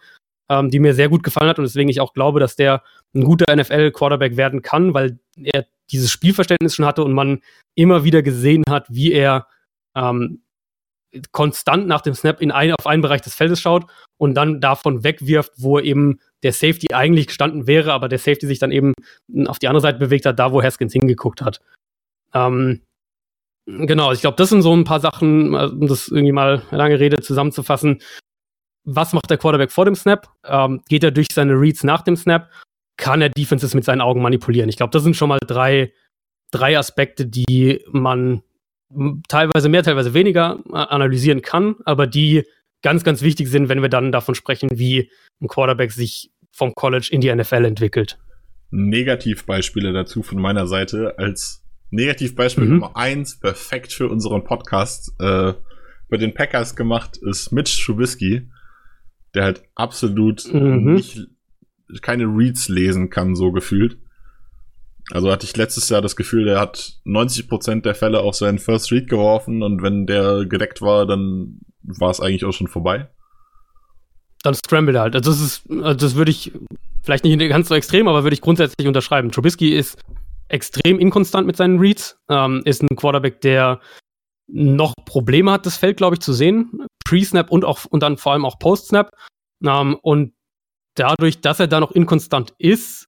[0.50, 2.84] ähm, die mir sehr gut gefallen hat und deswegen ich auch glaube, dass der
[3.16, 7.42] ein guter NFL-Quarterback werden kann, weil er dieses Spielverständnis schon hatte und man
[7.76, 9.48] immer wieder gesehen hat, wie er
[9.96, 10.42] ähm,
[11.32, 13.86] konstant nach dem Snap in ein, auf einen Bereich des Feldes schaut
[14.18, 18.60] und dann davon wegwirft, wo eben der Safety eigentlich gestanden wäre, aber der Safety sich
[18.60, 18.94] dann eben
[19.48, 21.60] auf die andere Seite bewegt hat, da wo Haskins hingeguckt hat.
[22.34, 22.82] Ähm,
[23.66, 27.22] genau, ich glaube, das sind so ein paar Sachen, um das irgendwie mal lange Rede
[27.22, 28.02] zusammenzufassen.
[28.84, 30.30] Was macht der Quarterback vor dem Snap?
[30.46, 32.52] Ähm, geht er durch seine Reads nach dem Snap?
[32.98, 34.70] Kann er Defenses mit seinen Augen manipulieren?
[34.70, 35.92] Ich glaube, das sind schon mal drei,
[36.52, 38.44] drei Aspekte, die man
[39.28, 42.44] teilweise mehr, teilweise weniger äh, analysieren kann, aber die
[42.82, 45.10] ganz, ganz wichtig sind, wenn wir dann davon sprechen, wie
[45.42, 48.18] ein Quarterback sich vom College in die NFL entwickelt.
[48.72, 51.18] Negativbeispiele dazu von meiner Seite.
[51.18, 52.72] Als Negativbeispiel mhm.
[52.72, 55.54] Nummer eins, perfekt für unseren Podcast, äh,
[56.10, 58.50] bei den Packers gemacht, ist Mitch Trubisky,
[59.34, 60.94] der halt absolut mhm.
[60.94, 61.28] nicht,
[62.02, 63.98] keine Reads lesen kann, so gefühlt.
[65.12, 68.92] Also hatte ich letztes Jahr das Gefühl, der hat 90% der Fälle auf seinen First
[68.92, 73.08] Read geworfen und wenn der gedeckt war, dann war es eigentlich auch schon vorbei.
[74.42, 75.16] Dann scramble er halt.
[75.16, 76.52] Also das ist, also das würde ich
[77.04, 79.32] vielleicht nicht ganz so extrem, aber würde ich grundsätzlich unterschreiben.
[79.32, 80.00] Trubisky ist
[80.48, 83.80] extrem inkonstant mit seinen Reads, ähm, ist ein Quarterback, der
[84.48, 86.86] noch Probleme hat, das Feld, glaube ich, zu sehen.
[87.06, 89.12] Pre-Snap und auch und dann vor allem auch Post-Snap.
[89.64, 90.34] Ähm, und
[90.96, 93.08] dadurch, dass er da noch inkonstant ist,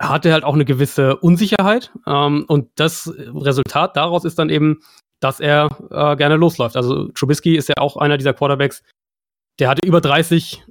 [0.00, 1.92] hat er halt auch eine gewisse Unsicherheit.
[2.06, 4.80] Ähm, und das Resultat daraus ist dann eben,
[5.20, 6.76] dass er äh, gerne losläuft.
[6.76, 8.82] Also Trubisky ist ja auch einer dieser Quarterbacks,
[9.58, 10.64] der hatte über 30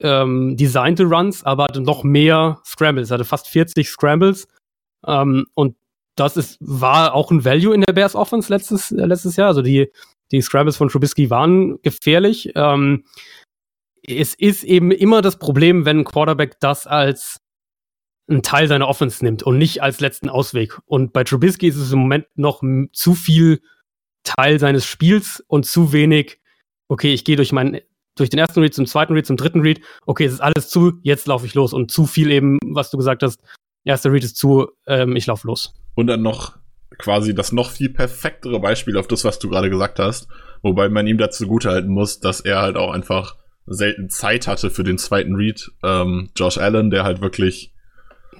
[0.00, 3.10] ähm, designte Runs, aber hatte noch mehr Scrambles.
[3.10, 4.48] Er hatte fast 40 Scrambles.
[5.06, 5.76] Ähm, und
[6.16, 9.48] das ist, war auch ein Value in der Bears Offense letztes, äh, letztes Jahr.
[9.48, 9.90] Also die,
[10.30, 12.52] die Scrambles von Trubisky waren gefährlich.
[12.54, 13.04] Ähm,
[14.06, 17.40] es ist eben immer das Problem, wenn ein Quarterback das als
[18.30, 20.78] einen Teil seiner Offense nimmt und nicht als letzten Ausweg.
[20.86, 22.62] Und bei Trubisky ist es im Moment noch
[22.92, 23.60] zu viel
[24.22, 26.40] Teil seines Spiels und zu wenig,
[26.88, 27.80] okay, ich gehe durch meinen
[28.16, 30.94] durch den ersten Read zum zweiten Read zum dritten Read, okay, es ist alles zu,
[31.02, 33.40] jetzt laufe ich los und zu viel eben, was du gesagt hast,
[33.84, 35.74] erster Read ist zu, ähm, ich laufe los.
[35.94, 36.58] Und dann noch
[36.98, 40.28] quasi das noch viel perfektere Beispiel auf das, was du gerade gesagt hast,
[40.62, 44.84] wobei man ihm dazu halten muss, dass er halt auch einfach selten Zeit hatte für
[44.84, 45.70] den zweiten Read.
[45.82, 47.72] Ähm, Josh Allen, der halt wirklich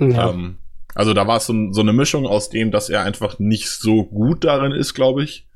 [0.00, 0.30] ja.
[0.30, 0.58] ähm,
[0.94, 4.04] also da war es so, so, eine Mischung aus dem, dass er einfach nicht so
[4.04, 5.46] gut darin ist, glaube ich.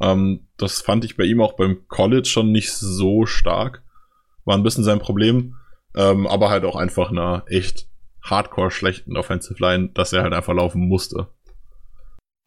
[0.00, 3.82] Ähm, das fand ich bei ihm auch beim College schon nicht so stark.
[4.44, 5.56] War ein bisschen sein Problem.
[5.94, 7.88] Ähm, aber halt auch einfach einer echt
[8.22, 11.28] hardcore schlechten Offensive Line, dass er halt einfach laufen musste.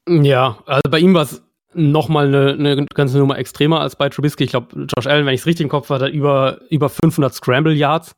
[0.08, 4.44] Ja, also bei ihm war es nochmal eine, eine ganze Nummer extremer als bei Trubisky.
[4.44, 7.74] Ich glaube, Josh Allen, wenn ich es richtig im Kopf hatte, über, über 500 Scramble
[7.74, 8.16] Yards.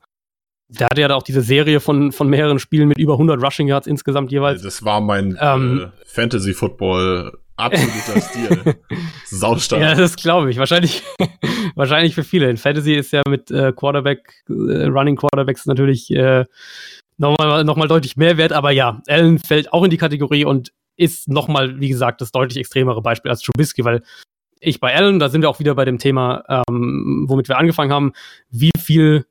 [0.68, 3.68] Der hatte ja da auch diese Serie von, von mehreren Spielen mit über 100 Rushing
[3.68, 4.62] Yards insgesamt jeweils.
[4.62, 8.76] Das war mein ähm, äh, Fantasy Football absoluter Stil.
[9.26, 9.82] Saustark.
[9.82, 10.58] Ja, das glaube ich.
[10.58, 11.04] Wahrscheinlich,
[11.76, 12.50] wahrscheinlich für viele.
[12.50, 16.46] In Fantasy ist ja mit äh, Quarterback, äh, Running Quarterbacks natürlich äh,
[17.18, 18.52] nochmal noch mal deutlich mehr wert.
[18.52, 22.58] Aber ja, Allen fällt auch in die Kategorie und ist nochmal, wie gesagt, das deutlich
[22.58, 24.02] extremere Beispiel als Trubisky, weil
[24.60, 27.92] ich bei Allen, da sind wir auch wieder bei dem Thema, ähm, womit wir angefangen
[27.92, 28.14] haben,
[28.50, 29.26] wie viel,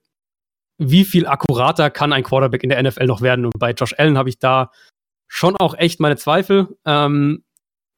[0.78, 3.44] wie viel akkurater kann ein Quarterback in der NFL noch werden?
[3.44, 4.70] Und bei Josh Allen habe ich da
[5.28, 6.76] schon auch echt meine Zweifel.
[6.84, 7.44] Ähm,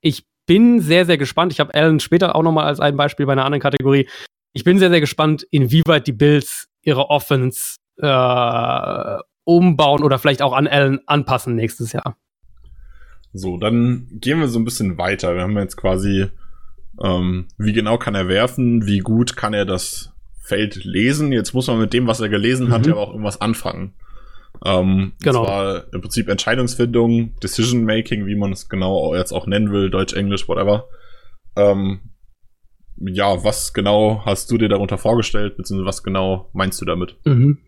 [0.01, 1.53] ich bin sehr, sehr gespannt.
[1.53, 4.09] Ich habe Allen später auch nochmal als ein Beispiel bei einer anderen Kategorie.
[4.53, 10.53] Ich bin sehr, sehr gespannt, inwieweit die Bills ihre Offense äh, umbauen oder vielleicht auch
[10.53, 12.17] an Allen anpassen nächstes Jahr.
[13.33, 15.35] So, dann gehen wir so ein bisschen weiter.
[15.35, 16.27] Wir haben jetzt quasi,
[17.03, 20.16] ähm, wie genau kann er werfen, wie gut kann er das
[20.47, 21.33] Feld lesen.
[21.33, 22.73] Jetzt muss man mit dem, was er gelesen mhm.
[22.73, 23.95] hat, ja auch irgendwas anfangen.
[24.65, 25.41] Ähm, genau.
[25.41, 29.91] Und zwar im Prinzip Entscheidungsfindung, Decision Making, wie man es genau jetzt auch nennen will,
[29.91, 30.89] Deutsch, Englisch, whatever.
[31.57, 32.01] Ähm,
[32.99, 37.17] ja, was genau hast du dir darunter vorgestellt, beziehungsweise was genau meinst du damit?
[37.25, 37.59] Mhm.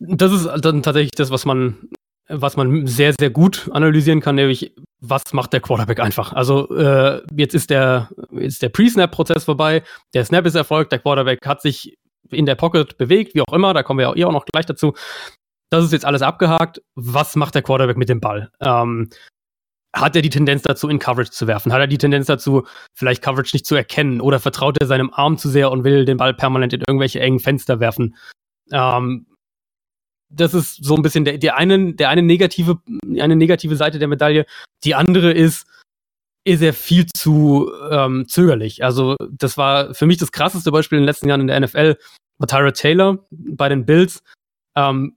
[0.00, 1.76] Das ist dann tatsächlich das, was man
[2.28, 6.32] was man sehr, sehr gut analysieren kann, nämlich was macht der Quarterback einfach.
[6.32, 9.82] Also äh, jetzt ist der, ist der Pre-Snap-Prozess vorbei,
[10.14, 11.96] der Snap ist erfolgt, der Quarterback hat sich
[12.30, 14.94] in der Pocket bewegt, wie auch immer, da kommen wir ja auch noch gleich dazu.
[15.70, 16.82] Das ist jetzt alles abgehakt.
[16.94, 18.50] Was macht der Quarterback mit dem Ball?
[18.60, 19.10] Ähm,
[19.94, 21.72] hat er die Tendenz dazu, in Coverage zu werfen?
[21.72, 24.20] Hat er die Tendenz dazu, vielleicht Coverage nicht zu erkennen?
[24.20, 27.38] Oder vertraut er seinem Arm zu sehr und will den Ball permanent in irgendwelche engen
[27.38, 28.16] Fenster werfen?
[28.70, 29.26] Ähm,
[30.30, 32.78] das ist so ein bisschen der, der eine, der eine negative,
[33.18, 34.46] eine negative Seite der Medaille.
[34.84, 35.66] Die andere ist,
[36.44, 38.84] ist er viel zu ähm, zögerlich.
[38.84, 41.96] Also, das war für mich das krasseste Beispiel in den letzten Jahren in der NFL.
[42.46, 44.22] Tyra Taylor bei den Bills,
[44.76, 45.16] ähm,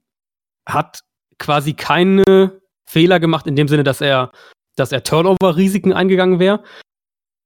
[0.66, 1.00] hat
[1.38, 4.32] quasi keine Fehler gemacht in dem Sinne, dass er,
[4.76, 6.62] dass er Turnover-Risiken eingegangen wäre.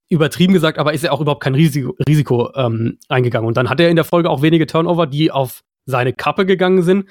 [0.08, 3.46] Übertrieben gesagt, aber ist er auch überhaupt kein Risiko, Risiko ähm, eingegangen.
[3.46, 6.82] Und dann hat er in der Folge auch wenige Turnover, die auf seine Kappe gegangen
[6.82, 7.08] sind.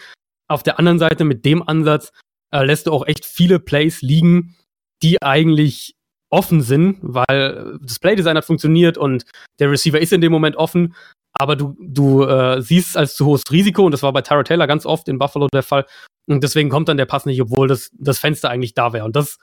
[0.48, 2.12] Auf der anderen Seite mit dem Ansatz
[2.52, 4.56] äh, lässt du auch echt viele Plays liegen,
[5.02, 5.96] die eigentlich
[6.30, 9.26] offen sind, weil das Playdesign hat funktioniert und
[9.60, 10.96] der Receiver ist in dem Moment offen,
[11.38, 14.44] aber du, du äh, siehst es als zu hohes Risiko und das war bei Tara
[14.44, 15.86] Taylor ganz oft in Buffalo der Fall.
[16.28, 19.06] Und deswegen kommt dann der Pass nicht, obwohl das, das Fenster eigentlich da wäre.
[19.06, 19.38] Und das,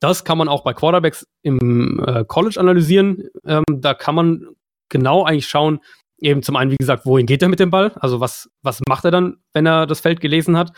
[0.00, 3.28] das kann man auch bei Quarterbacks im äh, College analysieren.
[3.44, 4.46] Ähm, da kann man
[4.88, 5.80] genau eigentlich schauen,
[6.20, 7.92] eben zum einen, wie gesagt, wohin geht er mit dem Ball?
[8.00, 10.72] Also was, was macht er dann, wenn er das Feld gelesen hat?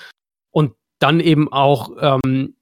[0.51, 2.57] Und dann eben auch ähm,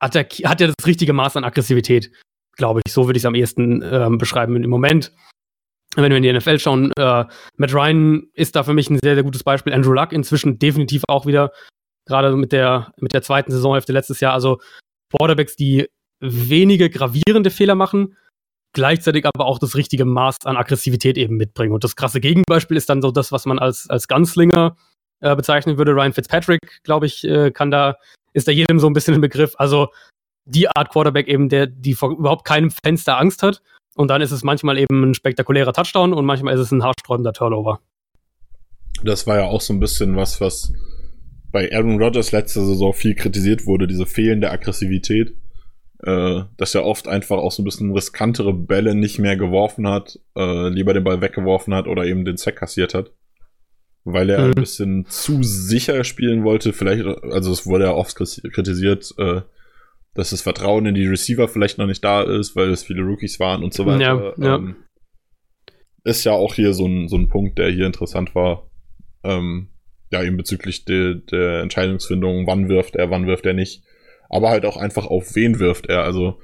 [0.00, 2.10] hat, er, hat er das richtige Maß an Aggressivität,
[2.56, 2.92] glaube ich.
[2.92, 5.12] So würde ich es am ehesten ähm, beschreiben im Moment.
[5.94, 7.24] Wenn wir in die NFL schauen, äh,
[7.56, 9.72] Matt Ryan ist da für mich ein sehr, sehr gutes Beispiel.
[9.72, 11.52] Andrew Luck inzwischen definitiv auch wieder,
[12.06, 14.34] gerade mit der, mit der zweiten Saisonhälfte letztes Jahr.
[14.34, 14.58] Also
[15.10, 15.88] Quarterbacks, die
[16.20, 18.16] wenige gravierende Fehler machen,
[18.76, 21.72] gleichzeitig aber auch das richtige Maß an Aggressivität eben mitbringen.
[21.72, 24.76] Und das krasse Gegenbeispiel ist dann so das, was man als, als Gunslinger
[25.20, 25.92] äh, bezeichnen würde.
[25.92, 27.96] Ryan Fitzpatrick, glaube ich, äh, kann da,
[28.34, 29.54] ist da jedem so ein bisschen ein Begriff.
[29.56, 29.88] Also
[30.44, 33.62] die Art Quarterback eben, der, die vor überhaupt keinem Fenster Angst hat.
[33.96, 37.32] Und dann ist es manchmal eben ein spektakulärer Touchdown und manchmal ist es ein haarsträubender
[37.32, 37.80] Turnover.
[39.02, 40.70] Das war ja auch so ein bisschen was, was
[41.50, 45.34] bei Aaron Rodgers letzte Saison viel kritisiert wurde, diese fehlende Aggressivität.
[46.02, 50.18] Äh, dass er oft einfach auch so ein bisschen riskantere Bälle nicht mehr geworfen hat,
[50.36, 53.12] äh, lieber den Ball weggeworfen hat oder eben den Sack kassiert hat.
[54.04, 54.44] Weil er mhm.
[54.44, 56.72] ein bisschen zu sicher spielen wollte.
[56.72, 59.40] Vielleicht, also es wurde ja oft kritisiert, äh,
[60.14, 63.40] dass das Vertrauen in die Receiver vielleicht noch nicht da ist, weil es viele Rookies
[63.40, 64.34] waren und so weiter.
[64.38, 64.56] Ja, ja.
[64.56, 64.76] Ähm,
[66.04, 68.70] ist ja auch hier so ein, so ein Punkt, der hier interessant war.
[69.24, 69.68] Ähm,
[70.10, 73.82] ja, eben bezüglich de, der Entscheidungsfindung, wann wirft er, wann wirft er nicht.
[74.28, 76.02] Aber halt auch einfach auf wen wirft er.
[76.02, 76.38] Also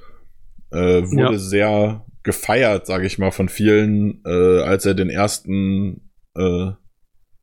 [0.71, 1.37] äh, wurde ja.
[1.37, 6.71] sehr gefeiert, sage ich mal, von vielen, äh, als er den ersten äh,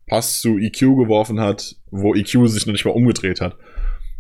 [0.07, 3.57] Pass zu EQ geworfen hat, wo EQ sich noch nicht mal umgedreht hat.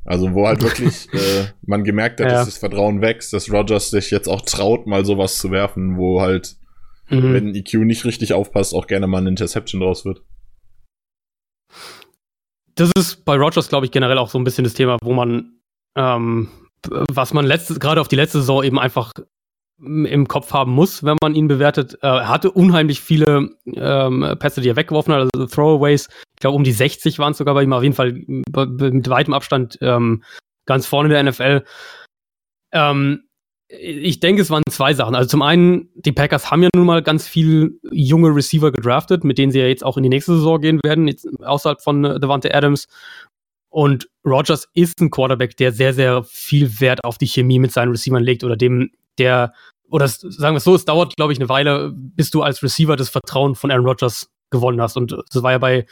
[0.04, 2.33] Also wo halt wirklich äh, man gemerkt hat, ja.
[2.35, 6.20] dass das Vertrauen wächst, dass Rogers sich jetzt auch traut, mal sowas zu werfen, wo
[6.20, 6.56] halt,
[7.09, 7.33] mhm.
[7.33, 10.22] wenn EQ nicht richtig aufpasst, auch gerne mal ein Interception draus wird
[12.80, 15.59] das ist bei Rogers, glaube ich, generell auch so ein bisschen das Thema, wo man,
[15.96, 16.48] ähm,
[17.12, 19.12] was man letzte, gerade auf die letzte Saison eben einfach
[19.83, 21.94] im Kopf haben muss, wenn man ihn bewertet.
[22.03, 26.09] Äh, er hatte unheimlich viele ähm, Pässe, die er weggeworfen hat, also Throwaways.
[26.35, 29.33] Ich glaube, um die 60 waren es sogar bei ihm, auf jeden Fall mit weitem
[29.33, 30.22] Abstand ähm,
[30.66, 31.64] ganz vorne der NFL.
[32.72, 33.24] Ähm,
[33.68, 35.14] ich denke, es waren zwei Sachen.
[35.14, 39.38] Also zum einen, die Packers haben ja nun mal ganz viel junge Receiver gedraftet, mit
[39.38, 42.20] denen sie ja jetzt auch in die nächste Saison gehen werden, jetzt außerhalb von äh,
[42.20, 42.87] Devante Adams.
[43.70, 47.90] Und Rogers ist ein Quarterback, der sehr, sehr viel Wert auf die Chemie mit seinen
[47.90, 49.54] Receivern legt oder dem, der,
[49.88, 52.96] oder sagen wir es so, es dauert, glaube ich, eine Weile, bis du als Receiver
[52.96, 54.96] das Vertrauen von Aaron Rodgers gewonnen hast.
[54.96, 55.87] Und das war ja bei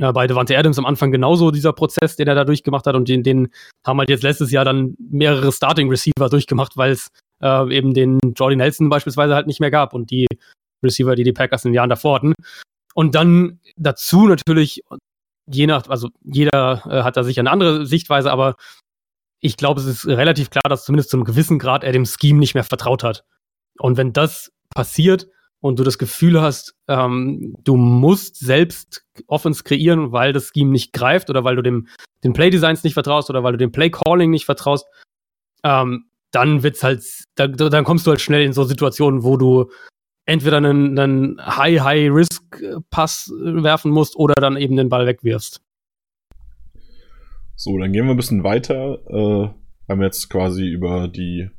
[0.00, 3.06] ja, bei Devante Adams am Anfang genauso dieser Prozess, den er da durchgemacht hat und
[3.08, 3.48] den, den
[3.86, 7.08] haben halt jetzt letztes Jahr dann mehrere Starting Receiver durchgemacht, weil es
[7.42, 10.26] äh, eben den Jordy Nelson beispielsweise halt nicht mehr gab und die
[10.82, 12.32] Receiver, die die Packers in den Jahren davor hatten.
[12.94, 14.82] Und dann dazu natürlich,
[15.52, 18.56] je nach, also jeder äh, hat da sicher eine andere Sichtweise, aber
[19.40, 22.38] ich glaube, es ist relativ klar, dass zumindest zu einem gewissen Grad er dem Scheme
[22.38, 23.24] nicht mehr vertraut hat.
[23.78, 25.28] Und wenn das passiert,
[25.60, 30.92] und du das Gefühl hast, ähm, du musst selbst Offense kreieren, weil das Scheme nicht
[30.92, 31.86] greift oder weil du dem
[32.24, 34.86] den Playdesigns nicht vertraust oder weil du dem Playcalling nicht vertraust,
[35.64, 37.02] ähm, dann wird's halt,
[37.34, 39.70] da, dann kommst du halt schnell in so Situationen, wo du
[40.30, 45.60] entweder einen, einen High-High-Risk-Pass werfen musst oder dann eben den Ball wegwirfst.
[47.56, 49.00] So, dann gehen wir ein bisschen weiter.
[49.08, 51.50] Äh, haben jetzt quasi über die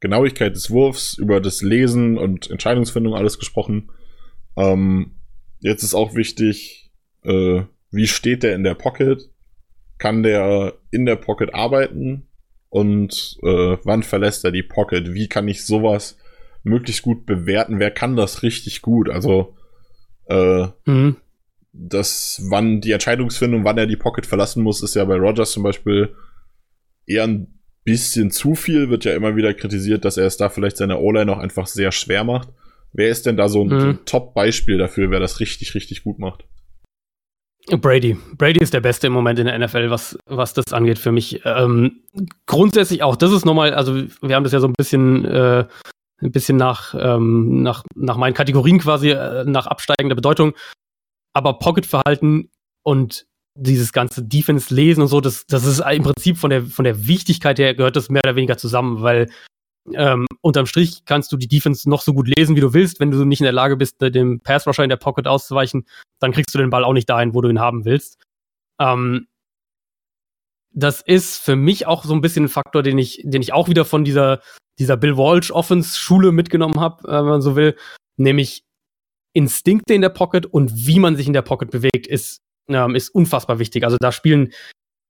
[0.00, 3.90] Genauigkeit des Wurfs, über das Lesen und Entscheidungsfindung alles gesprochen.
[4.56, 5.12] Ähm,
[5.60, 6.90] jetzt ist auch wichtig,
[7.22, 9.30] äh, wie steht der in der Pocket?
[9.98, 12.26] Kann der in der Pocket arbeiten?
[12.68, 15.14] Und äh, wann verlässt er die Pocket?
[15.14, 16.18] Wie kann ich sowas
[16.62, 17.78] möglichst gut bewerten?
[17.78, 19.08] Wer kann das richtig gut?
[19.08, 19.56] Also
[20.26, 21.16] äh, mhm.
[21.72, 25.62] das, wann die Entscheidungsfindung, wann er die Pocket verlassen muss, ist ja bei Rogers zum
[25.62, 26.14] Beispiel
[27.06, 30.76] eher ein bisschen zu viel, wird ja immer wieder kritisiert, dass er es da vielleicht
[30.76, 32.48] seine O-Line auch einfach sehr schwer macht.
[32.92, 33.80] Wer ist denn da so ein, mhm.
[33.80, 36.44] so ein Top-Beispiel dafür, wer das richtig, richtig gut macht?
[37.76, 38.16] Brady.
[38.36, 41.42] Brady ist der Beste im Moment in der NFL, was, was das angeht für mich.
[41.44, 42.00] Ähm,
[42.46, 45.66] grundsätzlich auch, das ist nochmal, also wir haben das ja so ein bisschen, äh,
[46.20, 50.54] ein bisschen nach, ähm, nach, nach meinen Kategorien quasi, äh, nach absteigender Bedeutung.
[51.32, 52.50] Aber Pocket-Verhalten
[52.82, 56.84] und dieses ganze Defense lesen und so, das, das ist im Prinzip von der, von
[56.84, 59.28] der Wichtigkeit her gehört das mehr oder weniger zusammen, weil
[59.94, 63.00] ähm, unterm Strich kannst du die Defense noch so gut lesen, wie du willst.
[63.00, 65.86] Wenn du nicht in der Lage bist, dem Pass Rusher in der Pocket auszuweichen,
[66.20, 68.22] dann kriegst du den Ball auch nicht dahin, wo du ihn haben willst.
[68.80, 69.26] Ähm,
[70.72, 73.68] das ist für mich auch so ein bisschen ein Faktor, den ich, den ich auch
[73.68, 74.40] wieder von dieser,
[74.78, 77.76] dieser Bill Walsh Offense Schule mitgenommen habe, äh, wenn man so will.
[78.16, 78.64] Nämlich
[79.32, 83.10] Instinkte in der Pocket und wie man sich in der Pocket bewegt, ist ähm, ist
[83.10, 83.84] unfassbar wichtig.
[83.84, 84.52] Also da spielen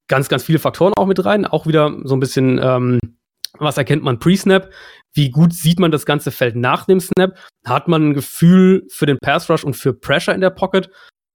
[0.08, 1.44] ganz, ganz viele Faktoren auch mit rein.
[1.44, 2.98] Auch wieder so ein bisschen, ähm,
[3.58, 4.72] was erkennt man pre-Snap?
[5.14, 7.38] Wie gut sieht man das ganze Feld nach dem Snap?
[7.66, 10.90] Hat man ein Gefühl für den Pass Rush und für Pressure in der Pocket?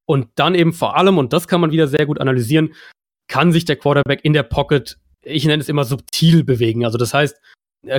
[0.05, 2.73] Und dann eben vor allem, und das kann man wieder sehr gut analysieren,
[3.29, 6.83] kann sich der Quarterback in der Pocket, ich nenne es immer subtil bewegen.
[6.83, 7.39] Also das heißt,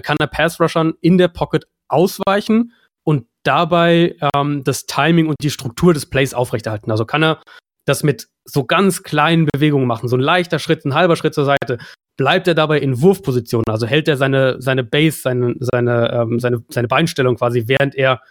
[0.03, 2.73] kann der Pass-Rushern in der Pocket ausweichen
[3.05, 6.91] und dabei ähm, das Timing und die Struktur des Plays aufrechterhalten.
[6.91, 7.43] Also kann er
[7.87, 11.45] das mit so ganz kleinen Bewegungen machen, so ein leichter Schritt, ein halber Schritt zur
[11.45, 11.79] Seite,
[12.17, 16.65] bleibt er dabei in Wurfposition, also hält er seine, seine Base, seine, seine, ähm, seine,
[16.69, 18.23] seine Beinstellung quasi, während er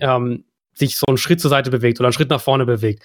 [0.00, 0.44] ähm,
[0.74, 3.02] sich so einen Schritt zur Seite bewegt oder einen Schritt nach vorne bewegt.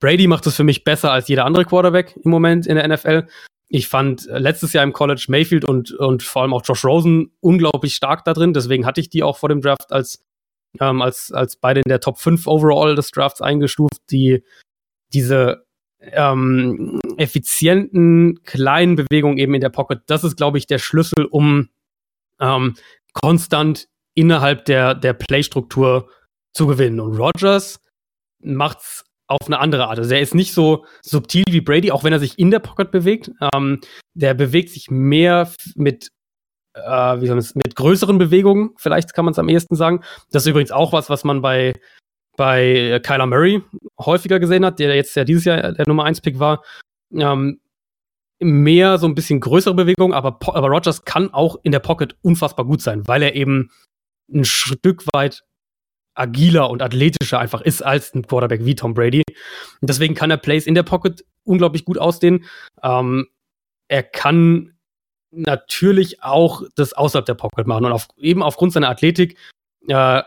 [0.00, 3.26] Brady macht es für mich besser als jeder andere Quarterback im Moment in der NFL.
[3.74, 7.32] Ich fand äh, letztes Jahr im College Mayfield und, und vor allem auch Josh Rosen
[7.40, 8.52] unglaublich stark da drin.
[8.52, 10.24] Deswegen hatte ich die auch vor dem Draft als,
[10.78, 14.44] ähm, als, als beide in der Top 5 overall des Drafts eingestuft, die
[15.12, 15.66] diese
[15.98, 21.68] ähm, effizienten kleinen Bewegungen eben in der Pocket, das ist, glaube ich, der Schlüssel, um
[22.38, 22.76] ähm,
[23.12, 26.08] konstant innerhalb der, der Playstruktur
[26.52, 27.00] zu gewinnen.
[27.00, 27.80] Und Rogers
[28.38, 29.98] macht's auf eine andere Art.
[29.98, 32.90] Also er ist nicht so subtil wie Brady, auch wenn er sich in der Pocket
[32.90, 33.30] bewegt.
[33.54, 33.80] Ähm,
[34.14, 36.10] der bewegt sich mehr mit
[36.74, 40.02] äh, wie soll man mit größeren Bewegungen, vielleicht kann man es am ehesten sagen.
[40.30, 41.74] Das ist übrigens auch was, was man bei
[42.36, 43.62] bei Kyler Murray
[44.00, 46.64] häufiger gesehen hat, der jetzt ja dieses Jahr der Nummer 1 Pick war,
[47.14, 47.60] ähm,
[48.40, 52.66] mehr so ein bisschen größere Bewegungen, aber, aber Rogers kann auch in der Pocket unfassbar
[52.66, 53.70] gut sein, weil er eben
[54.32, 55.44] ein Stück weit
[56.14, 59.22] agiler und athletischer einfach ist als ein Quarterback wie Tom Brady.
[59.80, 62.44] Und deswegen kann er Plays in der Pocket unglaublich gut ausdehnen.
[62.82, 63.26] Ähm,
[63.88, 64.74] er kann
[65.30, 69.36] natürlich auch das außerhalb der Pocket machen und auf, eben aufgrund seiner Athletik
[69.88, 70.22] äh,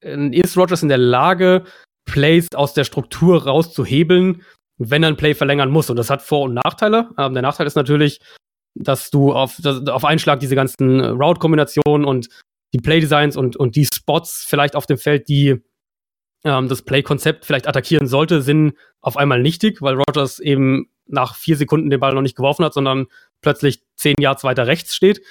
[0.00, 1.64] ist Rogers in der Lage,
[2.04, 4.42] Plays aus der Struktur rauszuhebeln,
[4.78, 5.90] wenn er ein Play verlängern muss.
[5.90, 7.10] Und das hat Vor- und Nachteile.
[7.18, 8.20] Ähm, der Nachteil ist natürlich,
[8.74, 12.28] dass du auf, dass, auf einen Schlag diese ganzen Route-Kombinationen und
[12.74, 15.62] die Play-Designs und, und die Spots vielleicht auf dem Feld, die
[16.44, 21.56] ähm, das Play-Konzept vielleicht attackieren sollte, sind auf einmal nichtig, weil Rogers eben nach vier
[21.56, 23.06] Sekunden den Ball noch nicht geworfen hat, sondern
[23.40, 25.22] plötzlich zehn Yards weiter rechts steht.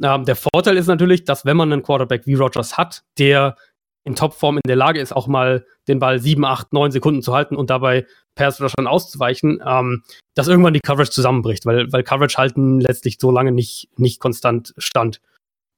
[0.00, 3.56] Ähm, der Vorteil ist natürlich, dass wenn man einen Quarterback wie Rogers hat, der
[4.04, 7.34] in Topform in der Lage ist, auch mal den Ball sieben, acht, neun Sekunden zu
[7.34, 12.38] halten und dabei Pass Rushern auszuweichen, ähm, dass irgendwann die Coverage zusammenbricht, weil, weil Coverage
[12.38, 15.20] halten letztlich so lange nicht, nicht konstant stand.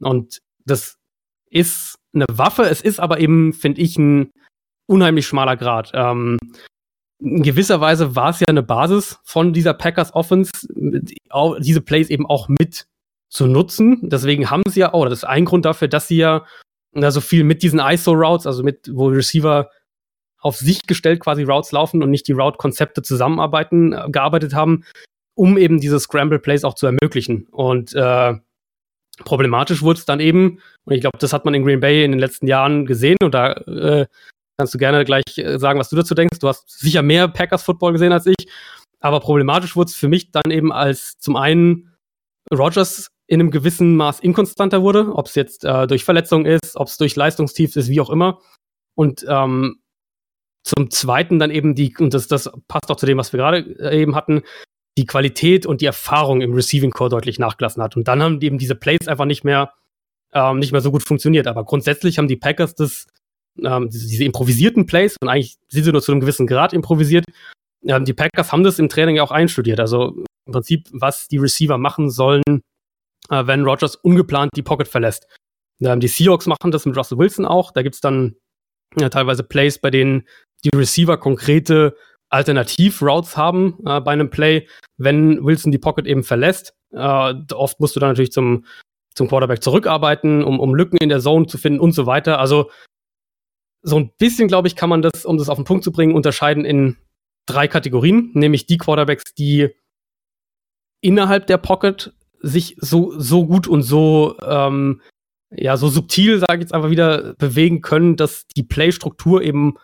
[0.01, 0.99] Und das
[1.55, 4.30] ist eine Waffe, es ist aber eben, finde ich, ein
[4.86, 5.92] unheimlich schmaler Grad.
[5.94, 6.38] Ähm,
[7.20, 10.50] in gewisser Weise war es ja eine Basis von dieser Packers Offense,
[11.61, 12.86] diese Plays eben auch mit
[13.30, 14.00] zu nutzen.
[14.02, 16.44] Deswegen haben sie ja auch, das ist ein Grund dafür, dass sie ja
[17.09, 19.70] so viel mit diesen ISO-Routes, also mit, wo Receiver
[20.38, 24.84] auf sich gestellt quasi Routes laufen und nicht die Route-Konzepte zusammenarbeiten, äh, gearbeitet haben,
[25.34, 27.46] um eben diese Scramble-Plays auch zu ermöglichen.
[27.50, 28.34] Und äh,
[29.18, 32.12] problematisch wurde es dann eben, und ich glaube, das hat man in Green Bay in
[32.12, 34.06] den letzten Jahren gesehen, und da äh,
[34.58, 36.38] kannst du gerne gleich äh, sagen, was du dazu denkst.
[36.38, 38.48] Du hast sicher mehr Packers-Football gesehen als ich,
[39.00, 41.94] aber problematisch wurde es für mich dann eben als zum einen
[42.52, 46.88] Rogers in einem gewissen Maß inkonstanter wurde, ob es jetzt äh, durch Verletzung ist, ob
[46.88, 48.40] es durch Leistungstiefs ist, wie auch immer.
[48.94, 49.80] Und ähm,
[50.62, 53.58] zum Zweiten dann eben die, und das, das passt auch zu dem, was wir gerade
[53.78, 54.42] äh, eben hatten,
[54.97, 57.97] die Qualität und die Erfahrung im Receiving Core deutlich nachgelassen hat.
[57.97, 59.72] Und dann haben eben diese Plays einfach nicht mehr,
[60.32, 61.47] ähm, nicht mehr so gut funktioniert.
[61.47, 63.07] Aber grundsätzlich haben die Packers das,
[63.62, 67.24] ähm, diese, improvisierten Plays, und eigentlich sind sie nur zu einem gewissen Grad improvisiert,
[67.86, 69.80] ähm, die Packers haben das im Training ja auch einstudiert.
[69.80, 70.14] Also
[70.47, 72.62] im Prinzip, was die Receiver machen sollen,
[73.30, 75.26] äh, wenn Rogers ungeplant die Pocket verlässt.
[75.80, 77.72] Ähm, die Seahawks machen das mit Russell Wilson auch.
[77.72, 78.36] Da gibt's dann
[78.97, 80.24] ja, teilweise Plays, bei denen
[80.64, 81.97] die Receiver konkrete
[82.35, 84.66] Alternativ-Routes haben äh, bei einem Play,
[84.97, 86.74] wenn Wilson die Pocket eben verlässt.
[86.93, 88.64] Äh, oft musst du dann natürlich zum,
[89.14, 92.39] zum Quarterback zurückarbeiten, um, um Lücken in der Zone zu finden und so weiter.
[92.39, 92.70] Also
[93.82, 96.14] so ein bisschen, glaube ich, kann man das, um das auf den Punkt zu bringen,
[96.14, 96.97] unterscheiden in
[97.47, 99.70] drei Kategorien, nämlich die Quarterbacks, die
[101.01, 105.03] innerhalb der Pocket sich so, so gut und so, ähm,
[105.51, 109.74] ja, so subtil, sage ich jetzt einfach wieder, bewegen können, dass die Playstruktur eben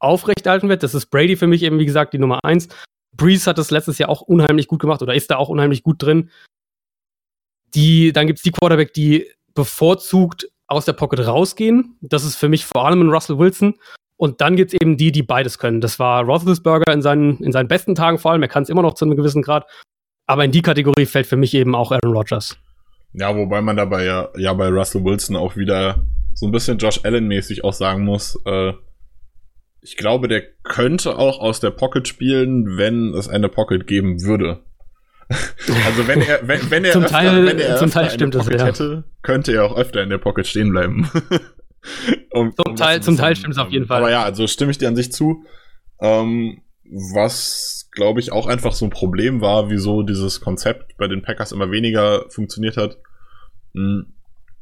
[0.00, 0.82] aufrechterhalten wird.
[0.82, 2.68] Das ist Brady für mich eben, wie gesagt, die Nummer eins.
[3.16, 6.02] Breeze hat das letztes Jahr auch unheimlich gut gemacht oder ist da auch unheimlich gut
[6.02, 6.30] drin.
[7.74, 11.96] Die, dann gibt's die Quarterback, die bevorzugt aus der Pocket rausgehen.
[12.00, 13.74] Das ist für mich vor allem ein Russell Wilson.
[14.16, 15.80] Und dann gibt's eben die, die beides können.
[15.80, 18.42] Das war Roethlisberger in seinen, in seinen besten Tagen vor allem.
[18.42, 19.66] Er kann es immer noch zu einem gewissen Grad.
[20.26, 22.56] Aber in die Kategorie fällt für mich eben auch Aaron Rodgers.
[23.12, 27.00] Ja, wobei man dabei ja, ja bei Russell Wilson auch wieder so ein bisschen Josh
[27.04, 28.72] Allen-mäßig auch sagen muss, äh,
[29.88, 34.60] ich glaube, der könnte auch aus der Pocket spielen, wenn es eine Pocket geben würde.
[35.28, 38.54] also wenn er, wenn, wenn er zum öfter, Teil, wenn er zum Teil stimmt Pocket
[38.54, 38.66] das, ja.
[38.66, 41.10] hätte, könnte er auch öfter in der Pocket stehen bleiben.
[42.30, 43.98] um, Zum Teil- das zum Teil stimmt es auf jeden Fall.
[43.98, 45.44] Aber ja, also stimme ich dir an sich zu.
[46.00, 51.22] Ähm, was glaube ich, auch einfach so ein Problem war, wieso dieses Konzept bei den
[51.22, 52.98] Packers immer weniger funktioniert hat.
[53.74, 54.14] Hm,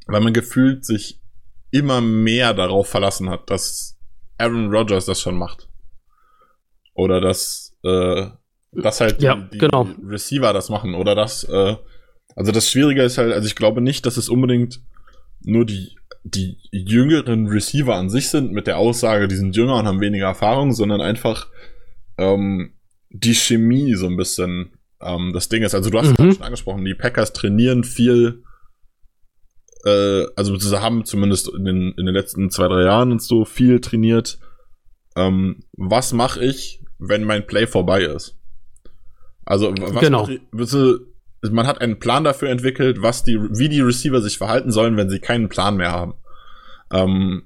[0.06, 1.20] weil man gefühlt sich
[1.70, 3.95] immer mehr darauf verlassen hat, dass
[4.38, 5.68] Aaron Rodgers das schon macht.
[6.94, 8.26] Oder dass, äh,
[8.72, 9.88] dass halt ja, die, die genau.
[10.06, 10.94] Receiver das machen.
[10.94, 11.76] Oder dass, äh,
[12.34, 14.80] also das Schwierige ist halt, also ich glaube nicht, dass es unbedingt
[15.42, 19.86] nur die, die jüngeren Receiver an sich sind, mit der Aussage, die sind jünger und
[19.86, 21.48] haben weniger Erfahrung, sondern einfach
[22.18, 22.72] ähm,
[23.10, 25.74] die Chemie so ein bisschen ähm, das Ding ist.
[25.74, 26.28] Also du hast Mhm.
[26.28, 28.42] es schon angesprochen, die Packers trainieren viel,
[29.86, 33.44] äh, also sie haben zumindest in den, in den letzten zwei, drei Jahren und so
[33.44, 34.38] viel trainiert.
[35.16, 38.36] Ähm, was mache ich, wenn mein Play vorbei ist?
[39.44, 40.28] Also was Genau.
[40.28, 40.40] ich-
[41.52, 45.08] man hat einen Plan dafür entwickelt, was die, wie die Receiver sich verhalten sollen, wenn
[45.08, 46.14] sie keinen Plan mehr haben.
[46.92, 47.44] Ähm,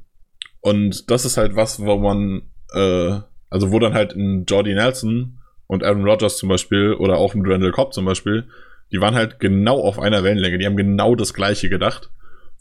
[0.61, 3.21] und das ist halt was, wo man, äh,
[3.51, 7.47] also wo dann halt in Jordy Nelson und Aaron Rodgers zum Beispiel oder auch mit
[7.47, 8.49] Randall Cobb zum Beispiel,
[8.93, 10.59] die waren halt genau auf einer Wellenlänge.
[10.59, 12.11] Die haben genau das Gleiche gedacht.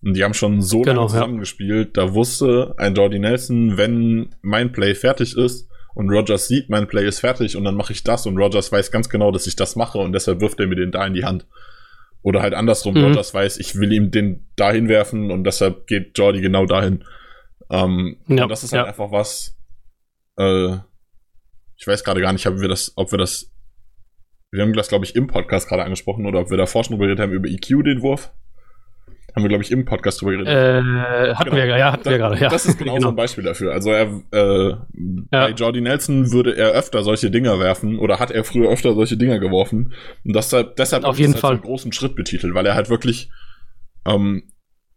[0.03, 1.07] Und die haben schon so Genau, lange ja.
[1.19, 1.97] zusammengespielt.
[1.97, 7.05] Da wusste ein Jordy Nelson, wenn mein Play fertig ist und Rodgers sieht, mein Play
[7.07, 9.75] ist fertig und dann mache ich das und Rodgers weiß ganz genau, dass ich das
[9.75, 11.45] mache und deshalb wirft er mir den da in die Hand.
[12.21, 13.05] Oder halt andersrum, Mhm.
[13.05, 17.03] Rodgers weiß, ich will ihm den dahin werfen und deshalb geht Jordy genau dahin.
[17.69, 18.87] Ähm, Ja, und das ist halt ja.
[18.89, 19.57] einfach was,
[20.37, 20.75] äh,
[21.77, 23.51] ich weiß gerade gar nicht, ob wir das, ob wir das,
[24.51, 27.19] wir haben das, glaube ich, im Podcast gerade angesprochen oder ob wir davor schon geredet
[27.19, 28.31] haben über EQ, den Wurf.
[29.39, 30.49] Haben wir, glaube ich, im Podcast drüber geredet.
[30.49, 32.49] Äh, hatten wir, ja, hatten wir gerade, ja.
[32.49, 33.71] Das ist genau, so ein Beispiel dafür.
[33.71, 34.75] Also er, äh,
[35.31, 39.15] bei Jordy Nelson würde er öfter solche Dinger werfen oder hat er früher öfter solche
[39.17, 39.93] Dinger geworfen.
[40.25, 41.51] Und deshalb, deshalb Auf jeden das Fall.
[41.51, 43.29] als einen großen Schritt betitelt, weil er halt wirklich
[44.05, 44.43] ähm,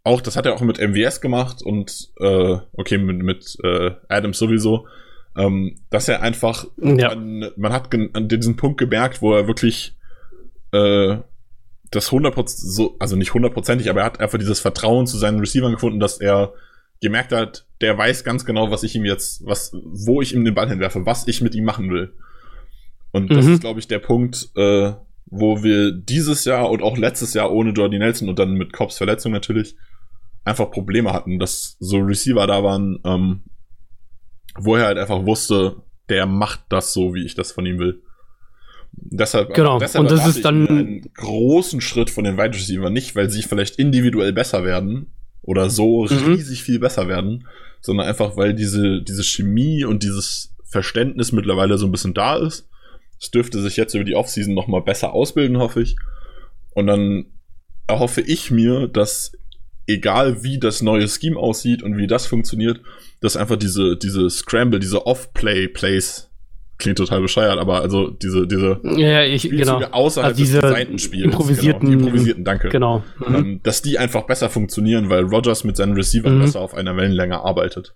[0.05, 4.38] auch, das hat er auch mit MVS gemacht und äh, okay, mit, mit äh, Adams
[4.38, 4.88] sowieso,
[5.36, 7.14] ähm, dass er einfach Ja.
[7.14, 9.97] man, man hat an diesen Punkt gemerkt, wo er wirklich
[10.72, 11.18] äh,
[11.93, 15.72] das 100%, so, also nicht hundertprozentig, aber er hat einfach dieses Vertrauen zu seinen Receivern
[15.72, 16.53] gefunden, dass er
[17.01, 20.55] gemerkt hat, der weiß ganz genau, was ich ihm jetzt, was, wo ich ihm den
[20.55, 22.14] Ball hinwerfe, was ich mit ihm machen will.
[23.11, 23.53] Und das Mhm.
[23.55, 24.93] ist, glaube ich, der Punkt, äh,
[25.26, 28.97] wo wir dieses Jahr und auch letztes Jahr ohne Jordy Nelson und dann mit Cobbs
[28.99, 29.76] Verletzung natürlich
[30.45, 33.43] einfach Probleme hatten, dass so Receiver da waren, ähm,
[34.57, 35.76] wo er halt einfach wusste,
[36.09, 38.03] der macht das so, wie ich das von ihm will.
[38.93, 39.78] Deshalb, Genau.
[39.78, 43.43] deshalb Und das ist dann- einen großen Schritt von den Wide Receiver nicht, weil sie
[43.43, 45.12] vielleicht individuell besser werden
[45.43, 46.34] oder so Mhm.
[46.34, 47.47] riesig viel besser werden,
[47.80, 52.68] sondern einfach, weil diese, diese Chemie und dieses Verständnis mittlerweile so ein bisschen da ist.
[53.20, 55.97] Es dürfte sich jetzt über die Offseason noch mal besser ausbilden, hoffe ich.
[56.74, 57.26] Und dann
[57.86, 59.32] erhoffe ich mir, dass
[59.86, 62.80] egal wie das neue Scheme aussieht und wie das funktioniert,
[63.20, 66.30] dass einfach diese, diese Scramble, diese Off-Play-Plays,
[66.83, 69.80] klingt total bescheuert, aber also diese, diese Ja, ich, genau.
[69.83, 71.24] Außerhalb Also diese des designten Spiels.
[71.33, 72.68] improvisierten- genau, improvisierten, danke.
[72.68, 73.03] Genau.
[73.26, 73.35] Mhm.
[73.35, 76.41] Ähm, dass die einfach besser funktionieren, weil Rogers mit seinen Receivern Mhm.
[76.43, 77.95] besser auf einer Wellenlänge arbeitet.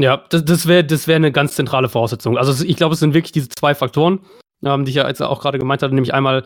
[0.00, 2.36] Ja, das, das wäre das wär eine ganz zentrale Voraussetzung.
[2.36, 4.20] Also ich glaube, es sind wirklich diese zwei Faktoren,
[4.64, 6.44] ähm, die ich ja jetzt auch gerade gemeint hatte, nämlich einmal,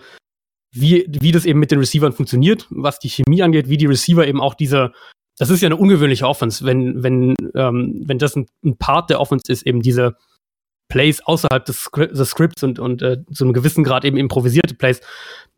[0.75, 4.27] wie, wie das eben mit den Receivern funktioniert, was die Chemie angeht, wie die Receiver
[4.27, 4.93] eben auch diese,
[5.39, 9.19] das ist ja eine ungewöhnliche Offense, wenn, wenn, ähm, wenn das ein, ein Part der
[9.21, 10.17] Offense ist, eben diese
[10.89, 15.01] Plays außerhalb des, des Scripts und, und äh, zu einem gewissen Grad eben improvisierte Plays,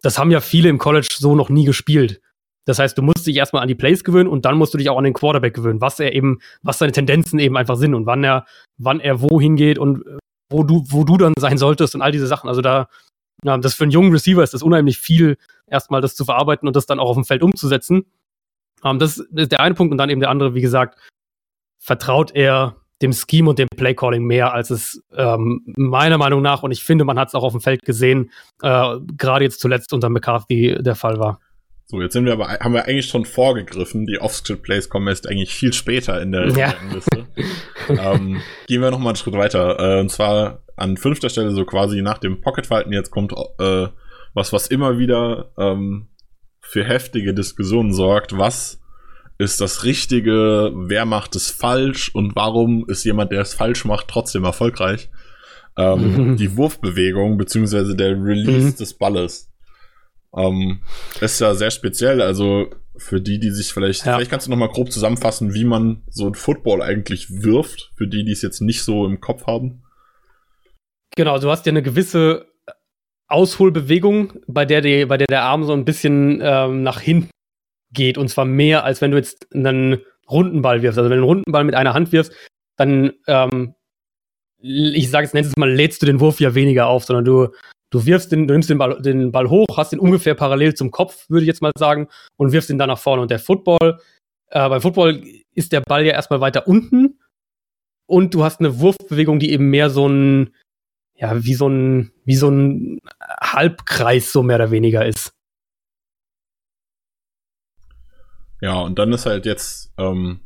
[0.02, 2.20] das haben ja viele im College so noch nie gespielt.
[2.66, 4.90] Das heißt, du musst dich erstmal an die Plays gewöhnen und dann musst du dich
[4.90, 8.06] auch an den Quarterback gewöhnen, was er eben, was seine Tendenzen eben einfach sind und
[8.06, 8.44] wann er,
[8.78, 10.18] wann er wohin geht und äh,
[10.50, 12.48] wo du, wo du dann sein solltest und all diese Sachen.
[12.48, 12.88] Also da,
[13.44, 16.76] ja, das für einen jungen Receiver ist das unheimlich viel, erstmal das zu verarbeiten und
[16.76, 18.04] das dann auch auf dem Feld umzusetzen.
[18.84, 20.98] Ähm, das ist der eine Punkt und dann eben der andere, wie gesagt,
[21.78, 26.70] vertraut er dem Scheme und dem Playcalling mehr, als es ähm, meiner Meinung nach, und
[26.70, 28.30] ich finde, man hat es auch auf dem Feld gesehen,
[28.62, 31.40] äh, gerade jetzt zuletzt unter McCarthy der Fall war.
[31.86, 34.06] So, jetzt sind wir aber, haben wir eigentlich schon vorgegriffen.
[34.06, 36.72] Die Off-Script-Plays kommen erst eigentlich viel später in der Ja.
[36.92, 37.26] Liste.
[37.88, 39.96] ähm, gehen wir noch mal einen Schritt weiter.
[39.96, 43.88] Äh, und zwar an fünfter Stelle, so quasi nach dem Pocket-Falten, jetzt kommt äh,
[44.34, 46.06] was, was immer wieder ähm,
[46.60, 48.38] für heftige Diskussionen sorgt.
[48.38, 48.79] Was
[49.40, 50.70] ist das Richtige?
[50.74, 52.14] Wer macht es falsch?
[52.14, 55.10] Und warum ist jemand, der es falsch macht, trotzdem erfolgreich?
[55.76, 56.36] Ähm, Mhm.
[56.36, 58.76] Die Wurfbewegung beziehungsweise der Release Mhm.
[58.76, 59.50] des Balles.
[60.36, 60.82] Ähm,
[61.20, 64.14] ist ja sehr speziell, also für die, die sich vielleicht, Ja.
[64.14, 68.06] vielleicht kannst du noch mal grob zusammenfassen, wie man so ein Football eigentlich wirft, für
[68.06, 69.82] die, die es jetzt nicht so im Kopf haben.
[71.16, 72.46] Genau, du hast ja eine gewisse
[73.28, 77.30] Ausholbewegung, bei der, die, bei der der Arm so ein bisschen ähm, nach hinten
[77.92, 78.18] geht.
[78.18, 80.98] Und zwar mehr, als wenn du jetzt einen runden Ball wirfst.
[80.98, 82.32] Also wenn du einen runden Ball mit einer Hand wirfst,
[82.76, 83.74] dann ähm,
[84.62, 87.48] ich sage es, nennst es mal, lädst du den Wurf ja weniger auf, sondern du,
[87.90, 90.90] du wirfst den, du nimmst den Ball, den Ball hoch, hast ihn ungefähr parallel zum
[90.90, 93.22] Kopf, würde ich jetzt mal sagen, und wirfst ihn dann nach vorne.
[93.22, 93.98] Und der Football,
[94.50, 95.22] äh, beim Football
[95.54, 97.18] ist der Ball ja erstmal weiter unten
[98.06, 100.54] und du hast eine Wurfbewegung, die eben mehr so ein,
[101.14, 102.98] ja, wie so ein, wie so ein
[103.40, 105.32] Halbkreis so mehr oder weniger ist.
[108.60, 110.40] Ja, und dann ist halt jetzt, ähm,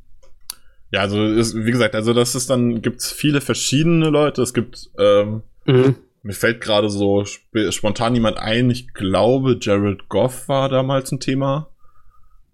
[0.90, 4.42] ja, also ist, wie gesagt, also das ist dann, gibt's viele verschiedene Leute.
[4.42, 5.96] Es gibt, ähm, mhm.
[6.22, 11.20] mir fällt gerade so sp spontan jemand ein, ich glaube, Jared Goff war damals ein
[11.20, 11.68] Thema.